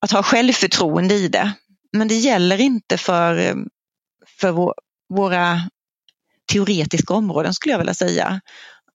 att 0.01 0.11
ha 0.11 0.23
självförtroende 0.23 1.15
i 1.15 1.27
det. 1.27 1.51
Men 1.93 2.07
det 2.07 2.15
gäller 2.15 2.61
inte 2.61 2.97
för, 2.97 3.55
för 4.39 4.51
vår, 4.51 4.73
våra 5.13 5.61
teoretiska 6.51 7.13
områden 7.13 7.53
skulle 7.53 7.73
jag 7.73 7.79
vilja 7.79 7.93
säga. 7.93 8.41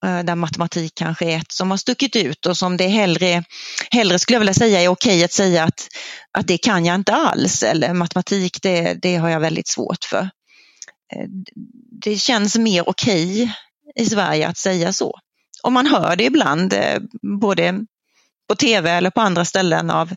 Eh, 0.05 0.23
där 0.23 0.35
matematik 0.35 0.91
kanske 0.95 1.25
är 1.25 1.37
ett 1.37 1.51
som 1.51 1.71
har 1.71 1.77
stuckit 1.77 2.15
ut 2.15 2.45
och 2.45 2.57
som 2.57 2.77
det 2.77 2.87
hellre, 2.87 3.43
hellre 3.91 4.19
skulle 4.19 4.35
jag 4.35 4.39
vilja 4.39 4.53
säga 4.53 4.81
är 4.81 4.87
okej 4.87 5.23
att 5.23 5.31
säga 5.31 5.63
att, 5.63 5.87
att 6.31 6.47
det 6.47 6.57
kan 6.57 6.85
jag 6.85 6.95
inte 6.95 7.13
alls 7.13 7.63
eller 7.63 7.93
matematik 7.93 8.61
det, 8.61 8.93
det 8.93 9.15
har 9.15 9.29
jag 9.29 9.39
väldigt 9.39 9.67
svårt 9.67 10.03
för. 10.03 10.29
Eh, 11.13 11.27
det 12.01 12.17
känns 12.17 12.57
mer 12.57 12.89
okej 12.89 13.55
i 13.95 14.05
Sverige 14.05 14.47
att 14.47 14.57
säga 14.57 14.93
så. 14.93 15.19
Och 15.63 15.71
man 15.71 15.87
hör 15.87 16.15
det 16.15 16.23
ibland 16.23 16.73
eh, 16.73 16.99
både 17.39 17.79
på 18.49 18.55
tv 18.55 18.91
eller 18.91 19.09
på 19.09 19.21
andra 19.21 19.45
ställen 19.45 19.89
av, 19.89 20.13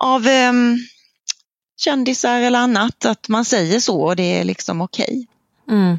av 0.00 0.26
um, 0.26 0.78
kändisar 1.76 2.40
eller 2.40 2.58
annat 2.58 3.04
att 3.04 3.28
man 3.28 3.44
säger 3.44 3.80
så 3.80 4.02
och 4.02 4.16
det 4.16 4.40
är 4.40 4.44
liksom 4.44 4.80
okej. 4.80 5.26
Mm. 5.70 5.98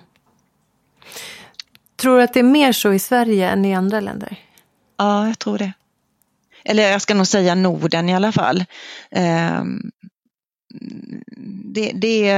Tror 1.97 2.17
du 2.17 2.23
att 2.23 2.33
det 2.33 2.39
är 2.39 2.43
mer 2.43 2.71
så 2.71 2.93
i 2.93 2.99
Sverige 2.99 3.49
än 3.49 3.65
i 3.65 3.75
andra 3.75 3.99
länder? 3.99 4.39
Ja, 4.97 5.27
jag 5.27 5.39
tror 5.39 5.57
det. 5.57 5.73
Eller 6.63 6.91
jag 6.91 7.01
ska 7.01 7.13
nog 7.13 7.27
säga 7.27 7.55
Norden 7.55 8.09
i 8.09 8.15
alla 8.15 8.31
fall. 8.31 8.65
Ehm, 9.11 9.91
det, 11.73 11.91
det, 11.95 12.33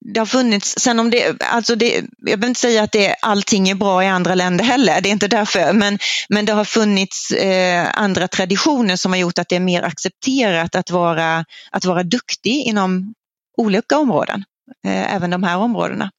det 0.00 0.20
har 0.20 0.26
funnits, 0.26 0.74
sen 0.78 1.00
om 1.00 1.10
det, 1.10 1.42
alltså 1.42 1.74
det, 1.76 1.94
jag 1.94 2.04
behöver 2.24 2.46
inte 2.46 2.60
säga 2.60 2.82
att 2.82 2.92
det, 2.92 3.14
allting 3.22 3.68
är 3.68 3.74
bra 3.74 4.04
i 4.04 4.06
andra 4.06 4.34
länder 4.34 4.64
heller, 4.64 5.00
det 5.00 5.08
är 5.08 5.12
inte 5.12 5.28
därför, 5.28 5.72
men, 5.72 5.98
men 6.28 6.44
det 6.44 6.52
har 6.52 6.64
funnits 6.64 7.30
eh, 7.30 7.88
andra 7.94 8.28
traditioner 8.28 8.96
som 8.96 9.12
har 9.12 9.18
gjort 9.18 9.38
att 9.38 9.48
det 9.48 9.56
är 9.56 9.60
mer 9.60 9.82
accepterat 9.82 10.74
att 10.74 10.90
vara, 10.90 11.44
att 11.70 11.84
vara 11.84 12.02
duktig 12.02 12.66
inom 12.66 13.14
olika 13.56 13.98
områden, 13.98 14.44
eh, 14.86 15.14
även 15.14 15.30
de 15.30 15.42
här 15.42 15.56
områdena. 15.56 16.10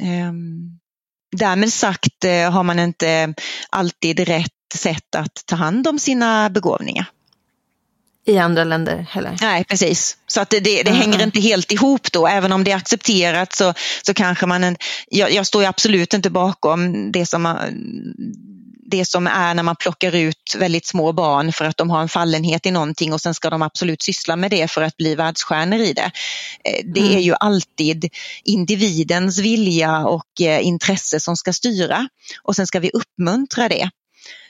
Um, 0.00 0.78
Därmed 1.32 1.72
sagt 1.72 2.24
eh, 2.24 2.50
har 2.50 2.62
man 2.62 2.78
inte 2.78 3.34
alltid 3.70 4.20
rätt 4.20 4.50
sätt 4.74 5.14
att 5.16 5.46
ta 5.46 5.56
hand 5.56 5.86
om 5.88 5.98
sina 5.98 6.50
begåvningar. 6.50 7.06
I 8.24 8.38
andra 8.38 8.64
länder 8.64 9.06
heller? 9.10 9.36
Nej, 9.40 9.64
precis. 9.64 10.16
Så 10.26 10.40
att 10.40 10.50
det, 10.50 10.60
det, 10.60 10.82
det 10.82 10.90
mm. 10.90 11.00
hänger 11.00 11.22
inte 11.22 11.40
helt 11.40 11.72
ihop 11.72 12.12
då. 12.12 12.26
Även 12.26 12.52
om 12.52 12.64
det 12.64 12.70
är 12.70 12.76
accepterat 12.76 13.52
så, 13.52 13.74
så 14.02 14.14
kanske 14.14 14.46
man... 14.46 14.64
En, 14.64 14.76
jag, 15.08 15.32
jag 15.32 15.46
står 15.46 15.64
absolut 15.64 16.14
inte 16.14 16.30
bakom 16.30 17.12
det 17.12 17.26
som 17.26 17.46
det 18.92 19.08
som 19.08 19.26
är 19.26 19.54
när 19.54 19.62
man 19.62 19.76
plockar 19.76 20.14
ut 20.14 20.54
väldigt 20.58 20.86
små 20.86 21.12
barn 21.12 21.52
för 21.52 21.64
att 21.64 21.76
de 21.76 21.90
har 21.90 22.02
en 22.02 22.08
fallenhet 22.08 22.66
i 22.66 22.70
någonting 22.70 23.12
och 23.12 23.20
sen 23.20 23.34
ska 23.34 23.50
de 23.50 23.62
absolut 23.62 24.02
syssla 24.02 24.36
med 24.36 24.50
det 24.50 24.70
för 24.70 24.82
att 24.82 24.96
bli 24.96 25.14
världsstjärnor 25.14 25.78
i 25.78 25.92
det. 25.92 26.10
Eh, 26.64 26.84
det 26.84 27.00
mm. 27.00 27.16
är 27.16 27.20
ju 27.20 27.34
alltid 27.40 28.08
individens 28.44 29.38
vilja 29.38 30.06
och 30.06 30.40
eh, 30.40 30.66
intresse 30.66 31.20
som 31.20 31.36
ska 31.36 31.52
styra 31.52 32.08
och 32.42 32.56
sen 32.56 32.66
ska 32.66 32.80
vi 32.80 32.90
uppmuntra 32.90 33.68
det 33.68 33.90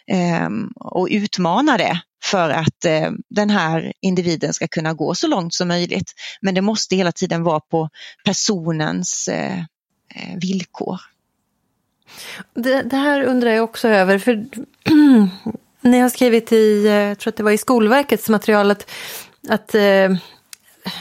ehm, 0.07 0.69
och 0.77 1.09
utmana 1.11 1.79
det 1.79 2.01
för 2.25 2.51
att 2.51 2.85
eh, 2.85 3.11
den 3.31 3.51
här 3.51 3.93
individen 4.01 4.55
ska 4.55 4.69
kunna 4.69 4.93
gå 4.93 5.15
så 5.15 5.27
långt 5.27 5.55
som 5.55 5.69
möjligt. 5.69 6.13
Men 6.41 6.55
det 6.55 6.63
måste 6.63 6.97
hela 6.97 7.13
tiden 7.13 7.43
vara 7.43 7.61
på 7.61 7.89
personens 8.25 9.29
villkor. 10.37 11.01
Det, 12.55 12.83
det, 12.83 12.97
här 12.97 13.23
undrar 13.23 13.51
jag 13.51 13.65
också 13.65 13.89
över. 13.89 14.19
För 14.19 14.45
ni 15.81 15.99
har 15.99 16.09
skrivit 16.09 16.53
i, 16.53 16.87
eh, 16.87 16.93
jag 16.93 17.19
tror 17.19 17.31
att 17.31 17.37
det 17.37 17.43
var 17.43 17.51
i 17.51 17.59
Skolverkets 17.59 18.29
material 18.29 18.71
att, 18.71 18.91
att, 19.49 19.75
eh, 19.75 20.15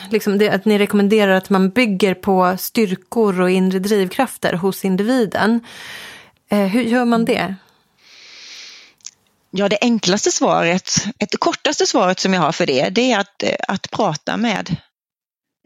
liksom 0.09 0.37
det, 0.37 0.49
att 0.49 0.65
ni 0.65 0.77
rekommenderar 0.77 1.31
att 1.31 1.49
man 1.49 1.69
bygger 1.69 2.13
på 2.13 2.55
styrkor 2.59 3.41
och 3.41 3.49
inre 3.49 3.79
drivkrafter 3.79 4.53
hos 4.53 4.85
individen. 4.85 5.65
Eh, 6.49 6.65
hur 6.65 6.83
gör 6.83 7.05
man 7.05 7.25
det? 7.25 7.55
Ja, 9.51 9.69
det 9.69 9.77
enklaste 9.81 10.31
svaret, 10.31 10.93
det 11.17 11.37
kortaste 11.39 11.85
svaret 11.85 12.19
som 12.19 12.33
jag 12.33 12.41
har 12.41 12.51
för 12.51 12.65
det, 12.65 12.89
det 12.89 13.11
är 13.11 13.19
att, 13.19 13.43
eh, 13.43 13.55
att 13.67 13.91
prata 13.91 14.37
med 14.37 14.75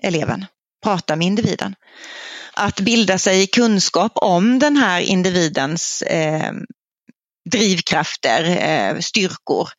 eleven, 0.03 0.45
prata 0.83 1.15
med 1.15 1.27
individen 1.27 1.75
att 2.55 2.79
bilda 2.79 3.17
sig 3.17 3.47
kunskap 3.47 4.11
om 4.15 4.59
den 4.59 4.77
här 4.77 5.01
individens 5.01 6.01
eh, 6.01 6.51
drivkrafter, 7.51 8.43
eh, 8.43 8.99
styrkor. 8.99 9.69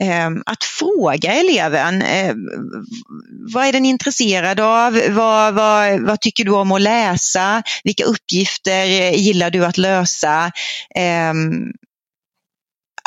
Eh, 0.00 0.30
att 0.46 0.64
fråga 0.64 1.32
eleven, 1.32 2.02
eh, 2.02 2.34
vad 3.54 3.66
är 3.66 3.72
den 3.72 3.84
intresserad 3.86 4.60
av? 4.60 5.00
Vad, 5.10 5.54
vad, 5.54 6.00
vad, 6.00 6.20
tycker 6.20 6.44
du 6.44 6.50
om 6.50 6.72
att 6.72 6.80
läsa? 6.80 7.62
Vilka 7.84 8.04
uppgifter 8.04 8.86
eh, 8.86 9.14
gillar 9.14 9.50
du 9.50 9.64
att 9.64 9.78
lösa? 9.78 10.52
Eh, 10.96 11.34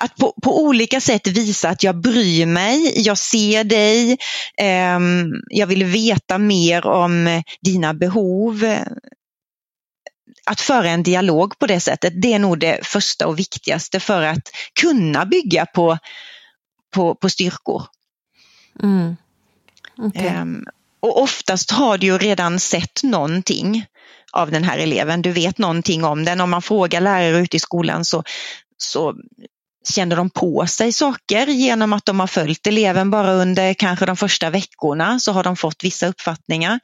att 0.01 0.15
på, 0.15 0.33
på, 0.43 0.63
olika 0.63 1.01
sätt 1.01 1.27
visa 1.27 1.69
att 1.69 1.83
jag 1.83 2.01
bryr 2.01 2.45
mig, 2.45 3.01
jag 3.05 3.17
ser 3.17 3.63
dig, 3.63 4.17
eh, 4.57 4.99
jag 5.49 5.67
vill 5.67 5.83
veta 5.83 6.37
mer 6.37 6.87
om 6.87 7.43
dina 7.61 7.93
behov. 7.93 8.75
Att 10.45 10.61
föra 10.61 10.89
en 10.89 11.03
dialog 11.03 11.59
på 11.59 11.67
det 11.67 11.79
sättet, 11.79 12.21
det 12.21 12.33
är 12.33 12.39
nog 12.39 12.59
det 12.59 12.79
första 12.83 13.27
och 13.27 13.39
viktigaste 13.39 13.99
för 13.99 14.21
att 14.21 14.49
kunna 14.81 15.25
bygga 15.25 15.65
på, 15.65 15.97
på, 16.93 17.15
på 17.15 17.29
styrkor. 17.29 17.83
Mm. 18.83 19.15
Okay. 19.97 20.25
Eh, 20.27 20.45
och 20.99 21.21
oftast 21.21 21.71
har 21.71 21.97
du 21.97 22.07
ju 22.07 22.17
redan 22.17 22.59
sett 22.59 23.03
någonting 23.03 23.85
av 24.31 24.51
den 24.51 24.63
här 24.63 24.77
eleven. 24.77 25.21
Du 25.21 25.31
vet 25.31 25.57
någonting 25.57 26.03
om 26.03 26.25
den. 26.25 26.41
Om 26.41 26.49
man 26.49 26.61
frågar 26.61 27.01
lärare 27.01 27.37
ute 27.37 27.57
i 27.57 27.59
skolan 27.59 28.05
så, 28.05 28.23
så 28.77 29.15
känner 29.91 30.15
de 30.15 30.29
på 30.29 30.67
sig 30.67 30.91
saker 30.91 31.47
genom 31.47 31.93
att 31.93 32.05
de 32.05 32.19
har 32.19 32.27
följt 32.27 32.67
eleven 32.67 33.11
bara 33.11 33.31
under 33.31 33.73
kanske 33.73 34.05
de 34.05 34.17
första 34.17 34.49
veckorna 34.49 35.19
så 35.19 35.31
har 35.31 35.43
de 35.43 35.55
fått 35.55 35.83
vissa 35.83 36.07
uppfattningar. 36.07 36.79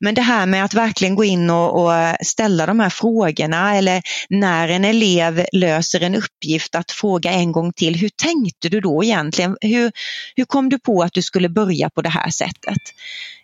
Men 0.00 0.14
det 0.14 0.22
här 0.22 0.46
med 0.46 0.64
att 0.64 0.74
verkligen 0.74 1.14
gå 1.14 1.24
in 1.24 1.50
och, 1.50 1.84
och 1.84 1.92
ställa 2.22 2.66
de 2.66 2.80
här 2.80 2.90
frågorna 2.90 3.76
eller 3.76 4.02
när 4.28 4.68
en 4.68 4.84
elev 4.84 5.46
löser 5.52 6.00
en 6.00 6.14
uppgift 6.14 6.74
att 6.74 6.90
fråga 6.90 7.30
en 7.30 7.52
gång 7.52 7.72
till, 7.72 7.94
hur 7.94 8.08
tänkte 8.08 8.68
du 8.68 8.80
då 8.80 9.04
egentligen? 9.04 9.56
Hur, 9.60 9.92
hur 10.36 10.44
kom 10.44 10.68
du 10.68 10.78
på 10.78 11.02
att 11.02 11.12
du 11.12 11.22
skulle 11.22 11.48
börja 11.48 11.90
på 11.90 12.02
det 12.02 12.08
här 12.08 12.30
sättet? 12.30 12.78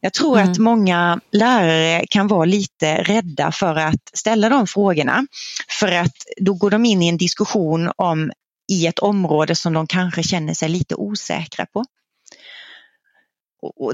Jag 0.01 0.13
tror 0.13 0.39
mm. 0.39 0.51
att 0.51 0.59
många 0.59 1.21
lärare 1.33 2.07
kan 2.11 2.29
vara 2.29 2.45
lite 2.45 3.03
rädda 3.03 3.53
för 3.53 3.77
att 3.77 4.11
ställa 4.15 4.49
de 4.49 4.67
frågorna 4.67 5.27
för 5.81 5.93
att 5.93 6.15
då 6.41 6.55
går 6.55 6.71
de 6.71 6.85
in 6.85 7.03
i 7.03 7.09
en 7.09 7.17
diskussion 7.17 7.91
om 7.97 8.31
i 8.71 8.87
ett 8.87 8.99
område 8.99 9.55
som 9.55 9.73
de 9.73 9.87
kanske 9.87 10.23
känner 10.23 10.55
sig 10.55 10.69
lite 10.69 10.95
osäkra 10.95 11.67
på. 11.67 11.85
Och, 13.63 13.93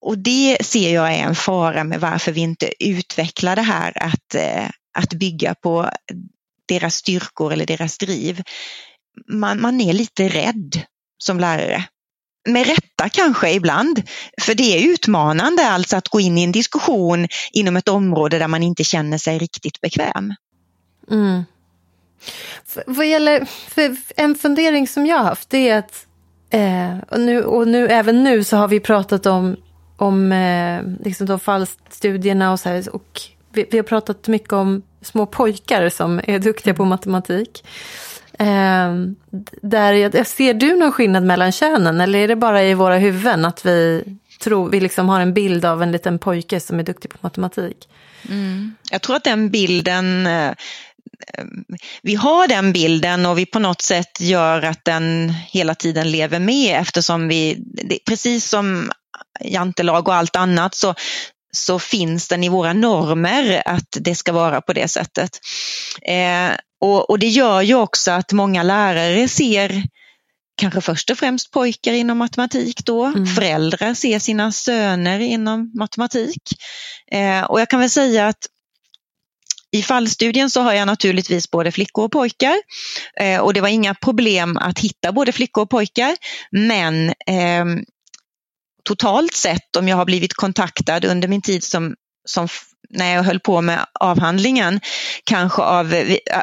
och 0.00 0.18
det 0.18 0.58
ser 0.64 0.94
jag 0.94 1.14
är 1.14 1.22
en 1.22 1.34
fara 1.34 1.84
med 1.84 2.00
varför 2.00 2.32
vi 2.32 2.40
inte 2.40 2.84
utvecklar 2.84 3.56
det 3.56 3.62
här 3.62 4.02
att, 4.02 4.34
eh, 4.34 4.68
att 4.98 5.14
bygga 5.14 5.54
på 5.54 5.90
deras 6.68 6.94
styrkor 6.94 7.52
eller 7.52 7.66
deras 7.66 7.98
driv. 7.98 8.42
Man, 9.28 9.60
man 9.60 9.80
är 9.80 9.92
lite 9.92 10.28
rädd 10.28 10.82
som 11.18 11.40
lärare. 11.40 11.84
Med 12.48 12.66
rätta 12.66 13.08
kanske 13.08 13.52
ibland, 13.52 14.02
för 14.40 14.54
det 14.54 14.78
är 14.78 14.92
utmanande 14.92 15.68
alltså 15.68 15.96
att 15.96 16.08
gå 16.08 16.20
in 16.20 16.38
i 16.38 16.44
en 16.44 16.52
diskussion 16.52 17.28
inom 17.52 17.76
ett 17.76 17.88
område 17.88 18.38
där 18.38 18.48
man 18.48 18.62
inte 18.62 18.84
känner 18.84 19.18
sig 19.18 19.38
riktigt 19.38 19.80
bekväm. 19.80 20.34
Mm. 21.10 21.44
Vad 22.86 23.06
gäller, 23.06 23.44
för 23.44 23.96
en 24.16 24.34
fundering 24.34 24.88
som 24.88 25.06
jag 25.06 25.16
har 25.16 25.24
haft 25.24 25.50
det 25.50 25.68
är 25.68 25.78
att 25.78 26.06
Eh, 26.50 26.98
och, 27.08 27.20
nu, 27.20 27.44
och 27.44 27.68
nu, 27.68 27.88
även 27.88 28.24
nu 28.24 28.44
så 28.44 28.56
har 28.56 28.68
vi 28.68 28.80
pratat 28.80 29.26
om, 29.26 29.56
om 29.96 30.32
eh, 30.32 30.82
liksom 31.04 31.26
de 31.26 31.40
fallstudierna 31.40 32.52
och 32.52 32.60
så 32.60 32.68
här, 32.68 32.94
och 32.94 33.20
vi, 33.52 33.66
vi, 33.70 33.78
har 33.78 33.84
pratat 33.84 34.28
mycket 34.28 34.52
om 34.52 34.82
små 35.02 35.26
pojkar 35.26 35.88
som 35.88 36.20
är 36.24 36.38
duktiga 36.38 36.74
på 36.74 36.84
matematik. 36.84 37.64
Eh, 38.38 38.94
där, 39.62 40.24
ser 40.24 40.54
du 40.54 40.76
någon 40.76 40.92
skillnad 40.92 41.22
mellan 41.22 41.52
könen 41.52 42.00
eller 42.00 42.18
är 42.18 42.28
det 42.28 42.36
bara 42.36 42.62
i 42.62 42.74
våra 42.74 42.96
huvuden 42.96 43.44
att 43.44 43.66
vi, 43.66 44.04
tror, 44.42 44.68
vi 44.68 44.80
liksom 44.80 45.08
har 45.08 45.20
en 45.20 45.34
bild 45.34 45.64
av 45.64 45.82
en 45.82 45.92
liten 45.92 46.18
pojke 46.18 46.60
som 46.60 46.78
är 46.78 46.82
duktig 46.82 47.10
på 47.10 47.18
matematik? 47.20 47.88
Mm. 48.28 48.74
Jag 48.90 49.02
tror 49.02 49.16
att 49.16 49.24
den 49.24 49.50
bilden 49.50 50.26
eh, 50.26 50.52
vi 52.02 52.14
har 52.14 52.48
den 52.48 52.72
bilden 52.72 53.26
och 53.26 53.38
vi 53.38 53.46
på 53.46 53.58
något 53.58 53.82
sätt 53.82 54.20
gör 54.20 54.62
att 54.62 54.84
den 54.84 55.34
hela 55.48 55.74
tiden 55.74 56.10
lever 56.10 56.38
med 56.38 56.80
eftersom 56.80 57.28
vi, 57.28 57.64
precis 58.06 58.48
som 58.48 58.90
jantelag 59.40 60.08
och 60.08 60.14
allt 60.14 60.36
annat 60.36 60.74
så, 60.74 60.94
så 61.52 61.78
finns 61.78 62.28
den 62.28 62.44
i 62.44 62.48
våra 62.48 62.72
normer 62.72 63.62
att 63.66 63.96
det 64.00 64.14
ska 64.14 64.32
vara 64.32 64.60
på 64.60 64.72
det 64.72 64.88
sättet. 64.88 65.30
Eh, 66.02 66.50
och, 66.80 67.10
och, 67.10 67.18
det 67.18 67.28
gör 67.28 67.62
ju 67.62 67.74
också 67.74 68.10
att 68.10 68.32
många 68.32 68.62
lärare 68.62 69.28
ser 69.28 69.82
kanske 70.60 70.80
först 70.80 71.10
och 71.10 71.18
främst 71.18 71.50
pojkar 71.50 71.92
inom 71.92 72.18
matematik 72.18 72.84
då. 72.84 73.04
Mm. 73.04 73.26
Föräldrar 73.26 73.94
ser 73.94 74.18
sina 74.18 74.52
söner 74.52 75.20
inom 75.20 75.72
matematik. 75.78 76.42
Eh, 77.12 77.42
och 77.42 77.60
jag 77.60 77.68
kan 77.68 77.80
väl 77.80 77.90
säga 77.90 78.28
att 78.28 78.46
i 79.72 79.82
fallstudien 79.82 80.50
så 80.50 80.60
har 80.60 80.72
jag 80.72 80.86
naturligtvis 80.86 81.50
både 81.50 81.72
flickor 81.72 82.04
och 82.04 82.12
pojkar 82.12 82.54
eh, 83.20 83.40
och 83.40 83.54
det 83.54 83.60
var 83.60 83.68
inga 83.68 83.94
problem 83.94 84.56
att 84.56 84.78
hitta 84.78 85.12
både 85.12 85.32
flickor 85.32 85.62
och 85.62 85.70
pojkar. 85.70 86.16
Men 86.50 87.08
eh, 87.08 87.64
totalt 88.84 89.34
sett 89.34 89.76
om 89.76 89.88
jag 89.88 89.96
har 89.96 90.04
blivit 90.04 90.34
kontaktad 90.34 91.04
under 91.04 91.28
min 91.28 91.42
tid 91.42 91.64
som, 91.64 91.94
som 92.28 92.48
när 92.90 93.14
jag 93.14 93.22
höll 93.22 93.40
på 93.40 93.60
med 93.60 93.86
avhandlingen, 94.00 94.80
kanske 95.24 95.62
av, 95.62 95.94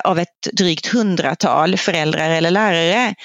av 0.03 0.19
ett 0.19 0.47
drygt 0.53 0.87
hundratal 0.87 1.77
föräldrar 1.77 2.29
eller 2.29 2.51
lärare, 2.51 3.15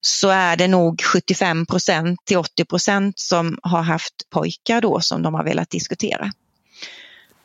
så 0.00 0.28
är 0.28 0.56
det 0.56 0.68
nog 0.68 1.02
75 1.02 1.66
procent 1.66 2.20
till 2.24 2.36
80 2.36 2.64
procent 2.64 3.18
som 3.18 3.58
har 3.62 3.82
haft 3.82 4.14
pojkar 4.30 4.80
då 4.80 5.00
som 5.00 5.22
de 5.22 5.34
har 5.34 5.44
velat 5.44 5.70
diskutera. 5.70 6.30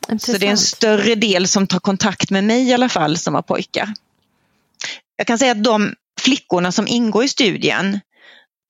Intressant. 0.08 0.22
Så 0.22 0.38
det 0.38 0.46
är 0.46 0.50
en 0.50 0.58
större 0.58 1.14
del 1.14 1.48
som 1.48 1.66
tar 1.66 1.80
kontakt 1.80 2.30
med 2.30 2.44
mig 2.44 2.68
i 2.68 2.74
alla 2.74 2.88
fall 2.88 3.16
som 3.16 3.34
har 3.34 3.42
pojkar. 3.42 3.94
Jag 5.16 5.26
kan 5.26 5.38
säga 5.38 5.52
att 5.52 5.64
de 5.64 5.94
flickorna 6.20 6.72
som 6.72 6.88
ingår 6.88 7.24
i 7.24 7.28
studien, 7.28 8.00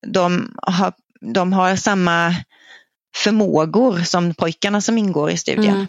de 0.07 0.55
har, 0.63 0.93
de 1.21 1.53
har 1.53 1.77
samma 1.77 2.35
förmågor 3.17 4.01
som 4.01 4.35
pojkarna 4.35 4.81
som 4.81 4.99
ingår 4.99 5.31
i 5.31 5.37
studien. 5.37 5.75
Mm. 5.75 5.87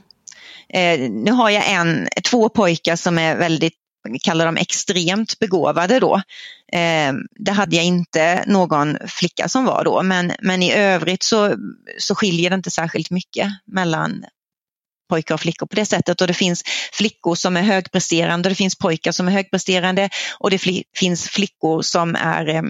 Eh, 0.69 1.11
nu 1.11 1.31
har 1.31 1.49
jag 1.49 1.71
en, 1.71 2.07
två 2.29 2.49
pojkar 2.49 2.95
som 2.95 3.17
är 3.17 3.37
väldigt, 3.37 3.73
vi 4.09 4.19
kallar 4.19 4.45
dem 4.45 4.57
extremt 4.57 5.39
begåvade 5.39 5.99
då. 5.99 6.15
Eh, 6.73 7.13
det 7.39 7.51
hade 7.51 7.75
jag 7.75 7.85
inte 7.85 8.43
någon 8.47 8.97
flicka 9.07 9.49
som 9.49 9.65
var 9.65 9.83
då, 9.83 10.03
men, 10.03 10.31
men 10.41 10.63
i 10.63 10.73
övrigt 10.73 11.23
så, 11.23 11.55
så 11.97 12.15
skiljer 12.15 12.49
det 12.49 12.55
inte 12.55 12.71
särskilt 12.71 13.09
mycket 13.11 13.47
mellan 13.65 14.25
pojkar 15.07 15.35
och 15.35 15.41
flickor 15.41 15.65
på 15.65 15.75
det 15.75 15.85
sättet 15.85 16.21
och 16.21 16.27
det 16.27 16.33
finns 16.33 16.63
flickor 16.93 17.35
som 17.35 17.57
är 17.57 17.61
högpresterande 17.61 18.47
och 18.47 18.51
det 18.51 18.55
finns 18.55 18.77
pojkar 18.77 19.11
som 19.11 19.27
är 19.27 19.31
högpresterande 19.31 20.09
och 20.39 20.49
det 20.49 20.59
finns 20.95 21.29
flickor 21.29 21.81
som 21.81 22.15
är 22.15 22.47
eh, 22.47 22.61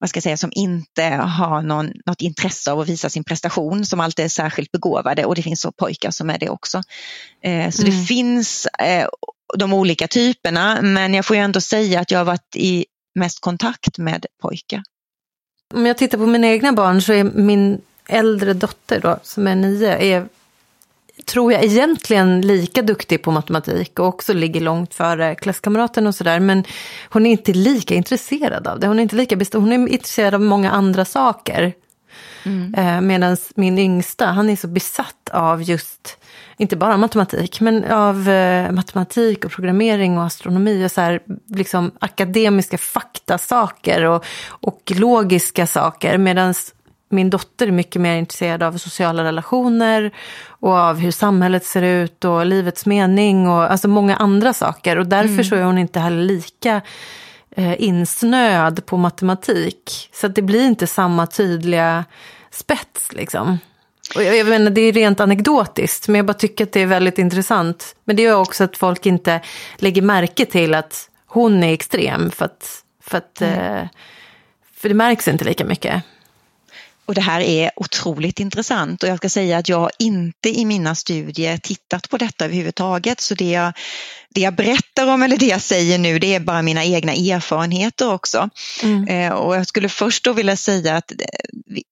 vad 0.00 0.08
ska 0.10 0.16
jag 0.16 0.22
säga, 0.22 0.36
som 0.36 0.52
inte 0.54 1.04
har 1.04 1.62
någon, 1.62 1.92
något 2.06 2.20
intresse 2.20 2.72
av 2.72 2.80
att 2.80 2.88
visa 2.88 3.10
sin 3.10 3.24
prestation, 3.24 3.86
som 3.86 4.00
alltid 4.00 4.24
är 4.24 4.28
särskilt 4.28 4.72
begåvade 4.72 5.24
och 5.24 5.34
det 5.34 5.42
finns 5.42 5.60
så 5.60 5.72
pojkar 5.72 6.10
som 6.10 6.30
är 6.30 6.38
det 6.38 6.48
också. 6.48 6.82
Eh, 7.42 7.70
så 7.70 7.82
mm. 7.82 7.94
det 8.00 8.06
finns 8.06 8.66
eh, 8.66 9.08
de 9.58 9.72
olika 9.72 10.08
typerna, 10.08 10.82
men 10.82 11.14
jag 11.14 11.26
får 11.26 11.36
ju 11.36 11.42
ändå 11.42 11.60
säga 11.60 12.00
att 12.00 12.10
jag 12.10 12.18
har 12.18 12.24
varit 12.24 12.56
i 12.56 12.86
mest 13.14 13.40
kontakt 13.40 13.98
med 13.98 14.26
pojkar. 14.42 14.82
Om 15.74 15.86
jag 15.86 15.98
tittar 15.98 16.18
på 16.18 16.26
mina 16.26 16.46
egna 16.46 16.72
barn 16.72 17.02
så 17.02 17.12
är 17.12 17.24
min 17.24 17.80
äldre 18.08 18.52
dotter 18.54 19.00
då, 19.00 19.18
som 19.22 19.46
är 19.46 19.54
nio, 19.54 19.98
är 19.98 20.28
tror 21.26 21.52
jag 21.52 21.64
egentligen 21.64 22.40
lika 22.40 22.82
duktig 22.82 23.22
på 23.22 23.30
matematik 23.30 23.98
och 23.98 24.06
också 24.06 24.32
ligger 24.32 24.60
långt 24.60 24.94
före 24.94 25.34
klasskamraten 25.34 26.06
och 26.06 26.14
sådär. 26.14 26.40
Men 26.40 26.64
hon 27.10 27.26
är 27.26 27.30
inte 27.30 27.52
lika 27.52 27.94
intresserad 27.94 28.66
av 28.66 28.80
det. 28.80 28.86
Hon 28.86 28.98
är 28.98 29.02
inte 29.02 29.16
lika 29.16 29.36
bestämd. 29.36 29.64
Hon 29.64 29.72
är 29.72 29.88
intresserad 29.88 30.34
av 30.34 30.40
många 30.40 30.70
andra 30.70 31.04
saker. 31.04 31.72
Mm. 32.42 32.74
Eh, 32.74 33.00
Medan 33.00 33.36
min 33.54 33.78
yngsta, 33.78 34.26
han 34.26 34.50
är 34.50 34.56
så 34.56 34.68
besatt 34.68 35.30
av 35.32 35.62
just, 35.62 36.18
inte 36.56 36.76
bara 36.76 36.96
matematik, 36.96 37.60
men 37.60 37.84
av 37.84 38.28
eh, 38.28 38.72
matematik 38.72 39.44
och 39.44 39.50
programmering 39.50 40.18
och 40.18 40.24
astronomi 40.24 40.86
och 40.86 40.90
så 40.90 41.00
här, 41.00 41.20
liksom 41.46 41.90
akademiska 41.98 42.78
faktasaker 42.78 44.04
och, 44.04 44.24
och 44.48 44.92
logiska 44.96 45.66
saker. 45.66 46.18
Medan 46.18 46.54
min 47.10 47.30
dotter 47.30 47.66
är 47.66 47.72
mycket 47.72 48.02
mer 48.02 48.16
intresserad 48.16 48.62
av 48.62 48.78
sociala 48.78 49.24
relationer 49.24 50.10
och 50.46 50.72
av 50.72 50.98
hur 50.98 51.10
samhället 51.10 51.64
ser 51.64 51.82
ut 51.82 52.24
och 52.24 52.46
livets 52.46 52.86
mening 52.86 53.48
och 53.48 53.72
alltså 53.72 53.88
många 53.88 54.16
andra 54.16 54.52
saker. 54.52 54.98
Och 54.98 55.06
därför 55.06 55.32
mm. 55.32 55.44
så 55.44 55.54
är 55.54 55.62
hon 55.62 55.78
inte 55.78 56.00
heller 56.00 56.22
lika 56.22 56.80
eh, 57.56 57.82
insnöad 57.82 58.86
på 58.86 58.96
matematik. 58.96 60.10
Så 60.12 60.28
det 60.28 60.42
blir 60.42 60.66
inte 60.66 60.86
samma 60.86 61.26
tydliga 61.26 62.04
spets 62.50 63.12
liksom. 63.12 63.58
Och 64.14 64.22
jag, 64.22 64.36
jag 64.36 64.46
menar, 64.46 64.70
det 64.70 64.80
är 64.80 64.92
rent 64.92 65.20
anekdotiskt, 65.20 66.08
men 66.08 66.16
jag 66.16 66.26
bara 66.26 66.34
tycker 66.34 66.64
att 66.64 66.72
det 66.72 66.80
är 66.80 66.86
väldigt 66.86 67.18
intressant. 67.18 67.96
Men 68.04 68.16
det 68.16 68.22
gör 68.22 68.40
också 68.40 68.64
att 68.64 68.76
folk 68.76 69.06
inte 69.06 69.40
lägger 69.76 70.02
märke 70.02 70.46
till 70.46 70.74
att 70.74 71.10
hon 71.26 71.62
är 71.62 71.72
extrem, 71.72 72.30
för 72.30 72.44
att, 72.44 72.84
för, 73.02 73.18
att, 73.18 73.40
mm. 73.40 73.76
eh, 73.76 73.88
för 74.76 74.88
det 74.88 74.94
märks 74.94 75.28
inte 75.28 75.44
lika 75.44 75.64
mycket. 75.64 76.02
Och 77.10 77.14
det 77.14 77.20
här 77.20 77.40
är 77.40 77.70
otroligt 77.76 78.40
intressant 78.40 79.02
och 79.02 79.08
jag 79.08 79.16
ska 79.16 79.28
säga 79.28 79.58
att 79.58 79.68
jag 79.68 79.90
inte 79.98 80.48
i 80.48 80.64
mina 80.64 80.94
studier 80.94 81.56
tittat 81.58 82.10
på 82.10 82.18
detta 82.18 82.44
överhuvudtaget. 82.44 83.20
Så 83.20 83.34
det 83.34 83.50
jag, 83.50 83.72
det 84.34 84.40
jag 84.40 84.54
berättar 84.54 85.06
om 85.06 85.22
eller 85.22 85.36
det 85.36 85.46
jag 85.46 85.60
säger 85.60 85.98
nu 85.98 86.18
det 86.18 86.34
är 86.34 86.40
bara 86.40 86.62
mina 86.62 86.84
egna 86.84 87.12
erfarenheter 87.12 88.12
också. 88.12 88.50
Mm. 88.82 89.08
Eh, 89.08 89.32
och 89.32 89.56
jag 89.56 89.66
skulle 89.66 89.88
först 89.88 90.24
då 90.24 90.32
vilja 90.32 90.56
säga 90.56 90.96
att 90.96 91.12
eh, 91.12 91.18
vi, 91.66 91.82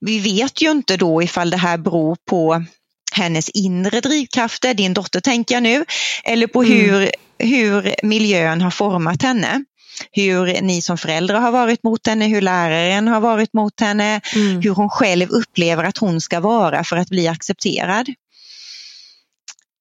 vi 0.00 0.18
vet 0.18 0.62
ju 0.62 0.70
inte 0.70 0.96
då 0.96 1.22
ifall 1.22 1.50
det 1.50 1.56
här 1.56 1.78
beror 1.78 2.16
på 2.28 2.64
hennes 3.12 3.48
inre 3.48 4.00
drivkrafter, 4.00 4.74
din 4.74 4.94
dotter 4.94 5.20
tänker 5.20 5.54
jag 5.54 5.62
nu, 5.62 5.84
eller 6.24 6.46
på 6.46 6.62
mm. 6.62 6.72
hur, 6.72 7.10
hur 7.38 7.94
miljön 8.02 8.60
har 8.60 8.70
format 8.70 9.22
henne 9.22 9.64
hur 10.10 10.60
ni 10.62 10.82
som 10.82 10.98
föräldrar 10.98 11.40
har 11.40 11.52
varit 11.52 11.82
mot 11.82 12.06
henne, 12.06 12.26
hur 12.28 12.40
läraren 12.40 13.08
har 13.08 13.20
varit 13.20 13.52
mot 13.52 13.80
henne, 13.80 14.20
mm. 14.34 14.60
hur 14.60 14.70
hon 14.70 14.88
själv 14.88 15.30
upplever 15.30 15.84
att 15.84 15.98
hon 15.98 16.20
ska 16.20 16.40
vara 16.40 16.84
för 16.84 16.96
att 16.96 17.08
bli 17.08 17.28
accepterad. 17.28 18.08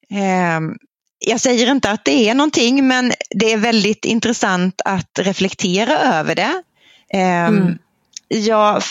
Ehm, 0.09 0.75
jag 1.25 1.39
säger 1.39 1.71
inte 1.71 1.91
att 1.91 2.05
det 2.05 2.29
är 2.29 2.33
någonting 2.33 2.87
men 2.87 3.13
det 3.29 3.53
är 3.53 3.57
väldigt 3.57 4.05
intressant 4.05 4.81
att 4.85 5.19
reflektera 5.19 5.99
över 5.99 6.35
det. 6.35 6.63
Ehm, 7.13 7.57
mm. 7.57 7.77
Jag, 8.27 8.83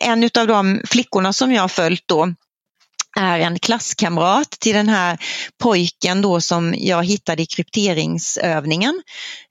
en 0.00 0.30
av 0.38 0.46
de 0.46 0.80
flickorna 0.84 1.32
som 1.32 1.52
jag 1.52 1.70
följt 1.70 2.04
då 2.06 2.34
är 3.16 3.40
en 3.40 3.58
klasskamrat 3.58 4.50
till 4.50 4.74
den 4.74 4.88
här 4.88 5.18
pojken 5.62 6.22
då 6.22 6.40
som 6.40 6.74
jag 6.78 7.04
hittade 7.04 7.42
i 7.42 7.46
krypteringsövningen. 7.46 9.02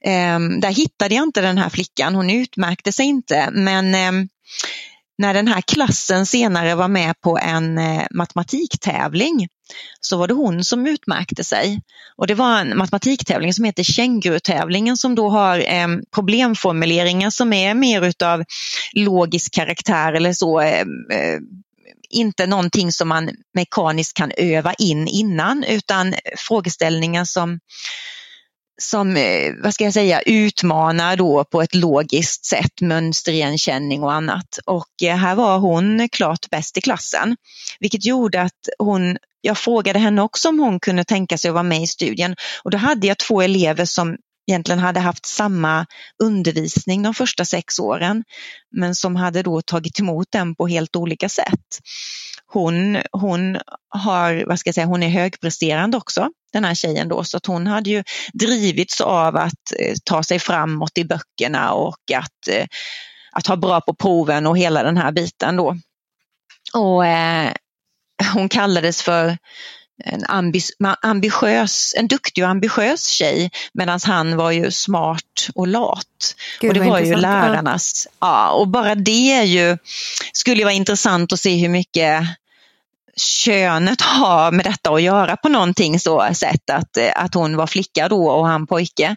Ehm, 0.04 0.60
där 0.60 0.70
hittade 0.70 1.14
jag 1.14 1.22
inte 1.22 1.40
den 1.40 1.58
här 1.58 1.68
flickan, 1.68 2.14
hon 2.14 2.30
utmärkte 2.30 2.92
sig 2.92 3.06
inte 3.06 3.50
men 3.52 3.94
ehm, 3.94 4.28
när 5.18 5.34
den 5.34 5.48
här 5.48 5.60
klassen 5.60 6.26
senare 6.26 6.74
var 6.74 6.88
med 6.88 7.20
på 7.20 7.38
en 7.38 7.78
eh, 7.78 8.02
matematiktävling 8.10 9.48
så 10.00 10.16
var 10.16 10.28
det 10.28 10.34
hon 10.34 10.64
som 10.64 10.86
utmärkte 10.86 11.44
sig. 11.44 11.80
Och 12.16 12.26
det 12.26 12.34
var 12.34 12.60
en 12.60 12.78
matematiktävling 12.78 13.54
som 13.54 13.64
heter 13.64 13.82
Kängurutävlingen 13.82 14.96
som 14.96 15.14
då 15.14 15.28
har 15.28 15.58
eh, 15.58 15.88
problemformuleringar 16.14 17.30
som 17.30 17.52
är 17.52 17.74
mer 17.74 18.02
utav 18.02 18.44
logisk 18.92 19.54
karaktär 19.54 20.12
eller 20.12 20.32
så. 20.32 20.60
Ehm, 20.60 20.88
eh 21.12 21.38
inte 22.14 22.46
någonting 22.46 22.92
som 22.92 23.08
man 23.08 23.30
mekaniskt 23.54 24.16
kan 24.16 24.32
öva 24.36 24.74
in 24.74 25.08
innan 25.08 25.64
utan 25.64 26.14
frågeställningar 26.36 27.24
som 27.24 27.58
som, 28.82 29.16
eh, 29.16 29.52
vad 29.62 29.74
ska 29.74 29.84
jag 29.84 29.92
säga, 29.92 30.20
utmanar 30.20 31.16
då 31.16 31.44
på 31.44 31.62
ett 31.62 31.74
logiskt 31.74 32.44
sätt 32.44 32.80
mönsterigenkänning 32.80 34.02
och 34.02 34.12
annat. 34.12 34.58
Och 34.66 35.02
eh, 35.02 35.16
här 35.16 35.34
var 35.34 35.58
hon 35.58 36.08
klart 36.08 36.50
bäst 36.50 36.76
i 36.76 36.80
klassen, 36.80 37.36
vilket 37.80 38.04
gjorde 38.04 38.42
att 38.42 38.68
hon, 38.78 39.16
jag 39.40 39.58
frågade 39.58 39.98
henne 39.98 40.22
också 40.22 40.48
om 40.48 40.58
hon 40.58 40.80
kunde 40.80 41.04
tänka 41.04 41.38
sig 41.38 41.48
att 41.48 41.54
vara 41.54 41.62
med 41.62 41.82
i 41.82 41.86
studien 41.86 42.36
och 42.64 42.70
då 42.70 42.78
hade 42.78 43.06
jag 43.06 43.18
två 43.18 43.42
elever 43.42 43.84
som 43.84 44.16
egentligen 44.46 44.78
hade 44.78 45.00
haft 45.00 45.26
samma 45.26 45.86
undervisning 46.22 47.02
de 47.02 47.14
första 47.14 47.44
sex 47.44 47.78
åren, 47.78 48.24
men 48.76 48.94
som 48.94 49.16
hade 49.16 49.42
då 49.42 49.62
tagit 49.62 50.00
emot 50.00 50.26
den 50.30 50.54
på 50.56 50.66
helt 50.66 50.96
olika 50.96 51.28
sätt. 51.28 51.80
Hon, 52.46 52.98
hon, 53.12 53.58
har, 53.88 54.44
vad 54.46 54.58
ska 54.58 54.68
jag 54.68 54.74
säga, 54.74 54.86
hon 54.86 55.02
är 55.02 55.08
högpresterande 55.08 55.96
också, 55.96 56.28
den 56.52 56.64
här 56.64 56.74
tjejen 56.74 57.08
då, 57.08 57.24
så 57.24 57.36
att 57.36 57.46
hon 57.46 57.66
hade 57.66 57.90
ju 57.90 58.04
drivits 58.32 59.00
av 59.00 59.36
att 59.36 59.72
eh, 59.78 59.94
ta 60.04 60.22
sig 60.22 60.38
framåt 60.38 60.98
i 60.98 61.04
böckerna 61.04 61.72
och 61.72 62.12
att, 62.14 62.48
eh, 62.50 62.66
att 63.32 63.46
ha 63.46 63.56
bra 63.56 63.80
på 63.80 63.94
proven 63.94 64.46
och 64.46 64.58
hela 64.58 64.82
den 64.82 64.96
här 64.96 65.12
biten 65.12 65.56
då. 65.56 65.76
Och 66.74 67.06
eh, 67.06 67.52
hon 68.34 68.48
kallades 68.48 69.02
för 69.02 69.38
en 70.04 70.24
ambitiös, 71.02 71.94
en 71.96 72.08
duktig 72.08 72.44
och 72.44 72.50
ambitiös 72.50 73.06
tjej 73.06 73.50
medan 73.74 74.00
han 74.04 74.36
var 74.36 74.50
ju 74.50 74.70
smart 74.70 75.48
och 75.54 75.66
lat. 75.66 76.36
Gud, 76.60 76.68
och 76.68 76.74
det 76.74 76.90
var 76.90 76.98
ju 76.98 77.16
lärarnas, 77.16 78.08
ja. 78.20 78.50
och 78.50 78.68
bara 78.68 78.94
det 78.94 79.32
är 79.32 79.42
ju, 79.42 79.78
skulle 80.32 80.64
vara 80.64 80.74
intressant 80.74 81.32
att 81.32 81.40
se 81.40 81.56
hur 81.56 81.68
mycket 81.68 82.26
könet 83.16 84.00
har 84.00 84.52
med 84.52 84.64
detta 84.64 84.90
att 84.90 85.02
göra 85.02 85.36
på 85.36 85.48
någonting 85.48 86.00
så 86.00 86.28
sätt 86.34 86.70
att, 86.70 86.98
att 87.14 87.34
hon 87.34 87.56
var 87.56 87.66
flicka 87.66 88.08
då 88.08 88.30
och 88.30 88.46
han 88.46 88.66
pojke. 88.66 89.16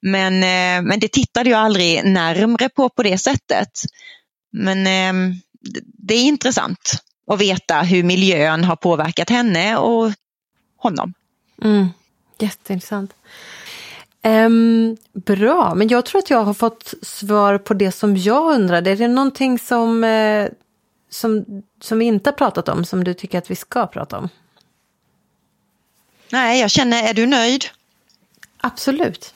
Men, 0.00 0.34
eh, 0.34 0.88
men 0.88 1.00
det 1.00 1.12
tittade 1.12 1.50
jag 1.50 1.60
aldrig 1.60 2.04
närmre 2.04 2.68
på 2.68 2.88
på 2.88 3.02
det 3.02 3.18
sättet. 3.18 3.82
Men 4.52 4.86
eh, 4.86 5.34
det 6.08 6.14
är 6.14 6.22
intressant 6.22 7.02
och 7.28 7.40
veta 7.40 7.80
hur 7.80 8.02
miljön 8.02 8.64
har 8.64 8.76
påverkat 8.76 9.30
henne 9.30 9.76
och 9.76 10.12
honom. 10.76 11.14
Mm. 11.62 11.88
Jätteintressant. 12.38 13.14
Um, 14.22 14.96
bra, 15.12 15.74
men 15.74 15.88
jag 15.88 16.06
tror 16.06 16.18
att 16.18 16.30
jag 16.30 16.44
har 16.44 16.54
fått 16.54 16.94
svar 17.02 17.58
på 17.58 17.74
det 17.74 17.92
som 17.92 18.16
jag 18.16 18.54
undrade. 18.54 18.90
Är 18.90 18.96
det 18.96 19.08
någonting 19.08 19.58
som, 19.58 20.04
uh, 20.04 20.48
som, 21.10 21.44
som 21.80 21.98
vi 21.98 22.04
inte 22.04 22.30
har 22.30 22.34
pratat 22.34 22.68
om 22.68 22.84
som 22.84 23.04
du 23.04 23.14
tycker 23.14 23.38
att 23.38 23.50
vi 23.50 23.56
ska 23.56 23.86
prata 23.86 24.18
om? 24.18 24.28
Nej, 26.32 26.60
jag 26.60 26.70
känner, 26.70 27.08
är 27.08 27.14
du 27.14 27.26
nöjd? 27.26 27.64
Absolut. 28.58 29.34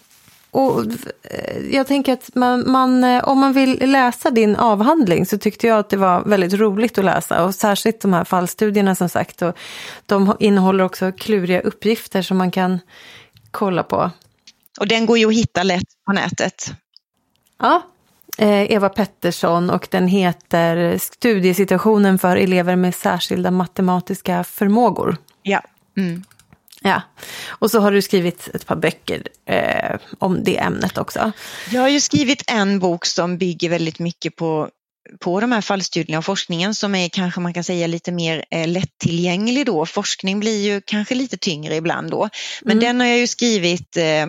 Och 0.53 0.85
eh, 1.23 1.59
jag 1.71 1.87
tänker 1.87 2.13
att 2.13 2.35
man, 2.35 2.71
man, 2.71 3.05
eh, 3.05 3.25
om 3.25 3.39
man 3.39 3.53
vill 3.53 3.91
läsa 3.91 4.31
din 4.31 4.57
avhandling 4.57 5.27
så 5.27 5.39
tyckte 5.39 5.67
jag 5.67 5.79
att 5.79 5.91
det 5.91 5.97
var 5.97 6.23
väldigt 6.25 6.53
roligt 6.53 6.99
att 6.99 7.05
läsa. 7.05 7.45
Och 7.45 7.55
särskilt 7.55 8.01
de 8.01 8.13
här 8.13 8.25
fallstudierna 8.25 8.95
som 8.95 9.09
sagt. 9.09 9.43
Och 9.43 9.57
de 10.07 10.37
innehåller 10.39 10.85
också 10.85 11.13
kluriga 11.13 11.61
uppgifter 11.61 12.23
som 12.23 12.37
man 12.37 12.51
kan 12.51 12.81
kolla 13.51 13.83
på. 13.83 14.11
Och 14.81 14.89
den 14.89 15.07
går 15.07 15.19
ju 15.19 15.29
att 15.29 15.35
hitta 15.35 15.63
lätt 15.63 15.89
på 16.07 16.13
nätet. 16.13 16.73
Ja, 17.59 17.83
eh, 18.39 18.73
Eva 18.73 18.89
Pettersson 18.89 19.71
och 19.71 19.89
den 19.91 20.09
heter 20.09 20.99
Studiesituationen 20.99 22.19
för 22.19 22.37
elever 22.37 22.77
med 22.77 22.95
särskilda 22.95 23.51
matematiska 23.51 24.45
förmågor. 24.45 25.17
Ja. 25.43 25.61
Mm. 25.97 26.25
Ja, 26.83 27.03
och 27.49 27.71
så 27.71 27.81
har 27.81 27.93
du 27.93 28.03
skrivit 28.03 28.49
ett 28.55 28.67
par 28.67 28.77
böcker 28.77 29.23
eh, 29.47 29.99
om 30.19 30.45
det 30.45 30.59
ämnet 30.59 30.99
också. 30.99 31.33
Jag 31.71 31.81
har 31.81 31.89
ju 31.89 32.01
skrivit 32.01 32.43
en 32.47 32.79
bok 32.79 33.07
som 33.07 33.39
bygger 33.39 33.69
väldigt 33.69 33.99
mycket 33.99 34.37
på 34.37 34.71
på 35.21 35.41
de 35.41 35.53
här 35.53 35.61
fallstudierna 35.61 36.19
och 36.19 36.25
forskningen 36.25 36.75
som 36.75 36.95
är 36.95 37.09
kanske 37.09 37.41
man 37.41 37.55
kan 37.55 37.65
säga 37.65 37.87
lite 37.87 38.13
mer 38.13 38.45
eh, 38.51 38.69
lättillgänglig 38.69 39.67
då. 39.67 39.87
Forskning 39.87 40.41
blir 40.41 40.61
ju 40.61 40.81
kanske 40.81 41.15
lite 41.15 41.37
tyngre 41.37 41.77
ibland 41.77 42.11
då. 42.11 42.29
Men 42.63 42.73
mm. 42.73 42.85
den 42.85 43.01
har 43.01 43.07
jag 43.07 43.19
ju 43.19 43.27
skrivit 43.27 43.97
eh, 43.97 44.23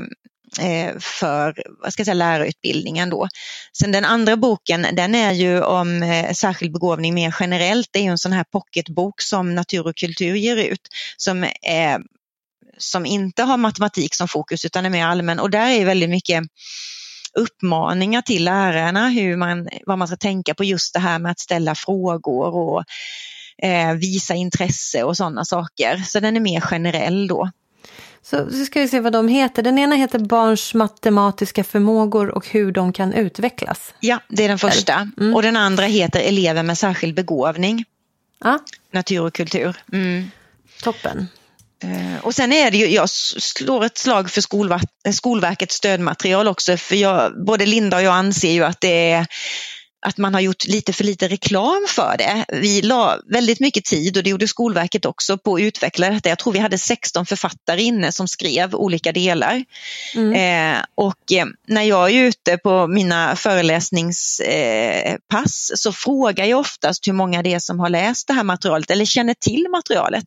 eh 0.60 0.97
för 0.99 1.64
vad 1.82 1.93
ska 1.93 1.99
jag 1.99 2.06
säga, 2.06 2.14
lärarutbildningen 2.14 3.10
då. 3.10 3.28
Sen 3.78 3.91
den 3.91 4.06
andra 4.06 4.38
boken 4.38 4.88
den 4.93 5.16
är 5.16 5.32
ju 5.32 5.62
om 5.62 6.04
eh, 6.04 6.34
särskild 6.34 6.74
begåvning 6.74 7.14
mer 7.14 7.36
generellt. 7.39 7.89
Det 7.91 7.99
är 7.99 8.04
ju 8.04 8.10
en 8.10 8.18
sån 8.18 8.34
här 8.34 8.45
pocketbok 8.51 9.22
som 9.22 9.56
Natur 9.56 9.88
och 9.88 9.95
kultur 9.95 10.36
ger 10.36 10.58
ut 10.58 10.88
som 11.18 11.45
är 11.62 12.01
som 12.78 13.06
inte 13.06 13.44
har 13.44 13.58
matematik 13.58 14.16
som 14.16 14.28
fokus 14.28 14.66
utan 14.66 14.86
är 14.86 14.90
mer 14.90 15.06
allmän 15.06 15.40
och 15.40 15.50
där 15.50 15.70
är 15.70 15.86
väldigt 15.86 16.10
mycket 16.10 16.44
uppmaningar 17.34 18.22
till 18.22 18.44
lärarna 18.44 19.10
hur 19.10 19.38
man, 19.38 19.70
vad 19.86 19.98
man 19.98 20.08
ska 20.08 20.18
tänka 20.18 20.54
på 20.54 20.64
just 20.64 20.94
det 20.94 21.00
här 21.00 21.20
med 21.20 21.32
att 21.32 21.40
ställa 21.40 21.76
frågor 21.76 22.56
och 22.56 22.84
eh, 23.64 23.94
visa 23.94 24.34
intresse 24.34 25.04
och 25.04 25.18
sådana 25.18 25.46
saker. 25.46 25.98
Så 25.98 26.20
den 26.20 26.36
är 26.36 26.40
mer 26.40 26.62
generell 26.62 27.28
då. 27.28 27.52
Så, 28.22 28.50
så 28.52 28.66
ska 28.66 28.80
vi 28.80 28.88
se 28.88 29.00
vad 29.00 29.14
de 29.14 29.28
heter. 29.28 29.64
Den 29.64 29.80
ena 29.80 29.96
heter 29.96 30.20
Barns 30.20 30.74
matematiska 30.74 31.64
förmågor 31.64 32.30
och 32.30 32.48
hur 32.48 32.72
de 32.72 32.94
kan 32.94 33.14
utvecklas. 33.14 33.94
Ja, 34.00 34.20
det 34.30 34.44
är 34.44 34.50
den 34.50 34.60
första. 34.60 35.10
Mm. 35.20 35.36
Och 35.36 35.42
den 35.42 35.58
andra 35.58 35.86
heter 35.86 36.20
Elever 36.20 36.64
med 36.64 36.78
särskild 36.78 37.16
begåvning. 37.16 37.86
Ja. 38.44 38.60
Natur 38.92 39.22
och 39.22 39.34
kultur. 39.34 39.78
Mm. 39.94 40.32
Toppen. 40.84 41.28
Eh, 41.84 42.26
och 42.26 42.36
sen 42.36 42.54
är 42.54 42.72
det 42.72 42.78
ju, 42.78 42.88
jag 42.88 43.10
slår 43.10 43.86
ett 43.86 43.98
slag 43.98 44.32
för 44.32 44.42
Skolverkets 45.12 45.76
stödmaterial 45.76 46.48
också, 46.48 46.78
för 46.78 46.96
jag, 46.96 47.46
både 47.46 47.66
Linda 47.66 47.98
och 47.98 48.04
jag 48.04 48.14
anser 48.14 48.52
ju 48.52 48.64
att 48.64 48.82
det 48.82 49.12
är 49.12 49.28
att 50.06 50.18
man 50.18 50.34
har 50.34 50.42
gjort 50.42 50.68
lite 50.68 50.94
för 50.94 51.04
lite 51.04 51.28
reklam 51.28 51.86
för 51.90 52.16
det. 52.18 52.46
Vi 52.62 52.82
la 52.82 53.20
väldigt 53.26 53.60
mycket 53.60 53.86
tid 53.86 54.18
och 54.18 54.24
det 54.24 54.30
gjorde 54.30 54.48
Skolverket 54.48 55.06
också 55.06 55.38
på 55.38 55.56
att 55.56 55.62
utveckla 55.62 56.10
detta. 56.10 56.30
Jag 56.30 56.40
tror 56.40 56.54
vi 56.54 56.60
hade 56.60 56.78
16 56.78 57.26
författare 57.26 57.82
inne 57.82 58.12
som 58.12 58.28
skrev 58.28 58.76
olika 58.76 59.12
delar. 59.12 59.64
Mm. 60.16 60.34
Eh, 60.34 60.84
och 60.96 61.32
eh, 61.32 61.46
när 61.68 61.84
jag 61.84 62.10
är 62.10 62.24
ute 62.24 62.58
på 62.58 62.88
mina 62.88 63.36
föreläsningspass 63.36 65.72
eh, 65.72 65.76
så 65.76 65.92
frågar 65.92 66.46
jag 66.46 66.60
oftast 66.60 67.08
hur 67.08 67.14
många 67.14 67.44
det 67.44 67.54
är 67.54 67.60
som 67.60 67.80
har 67.80 67.90
läst 67.90 68.28
det 68.28 68.34
här 68.34 68.44
materialet 68.44 68.92
eller 68.92 69.06
känner 69.06 69.34
till 69.34 69.68
materialet. 69.72 70.26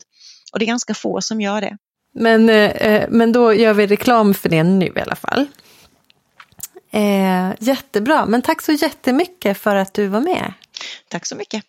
Och 0.57 0.61
det 0.61 0.65
är 0.65 0.67
ganska 0.67 0.95
få 0.95 1.21
som 1.21 1.41
gör 1.41 1.61
det. 1.61 1.77
Men, 2.15 2.49
eh, 2.49 3.07
men 3.09 3.33
då 3.33 3.55
gör 3.55 3.75
vi 3.75 3.87
reklam 3.87 4.35
för 4.35 4.49
det 4.49 4.63
nu 4.63 4.87
i 4.87 5.01
alla 5.01 5.17
fall. 5.17 5.47
Eh, 6.91 7.53
jättebra, 7.59 8.27
men 8.27 8.43
tack 8.43 8.63
så 8.63 8.73
jättemycket 8.73 9.59
för 9.59 9.77
att 9.77 9.95
du 9.95 10.07
var 10.07 10.21
med. 10.21 10.53
Tack 11.09 11.27
så 11.27 11.37
mycket. 11.37 11.65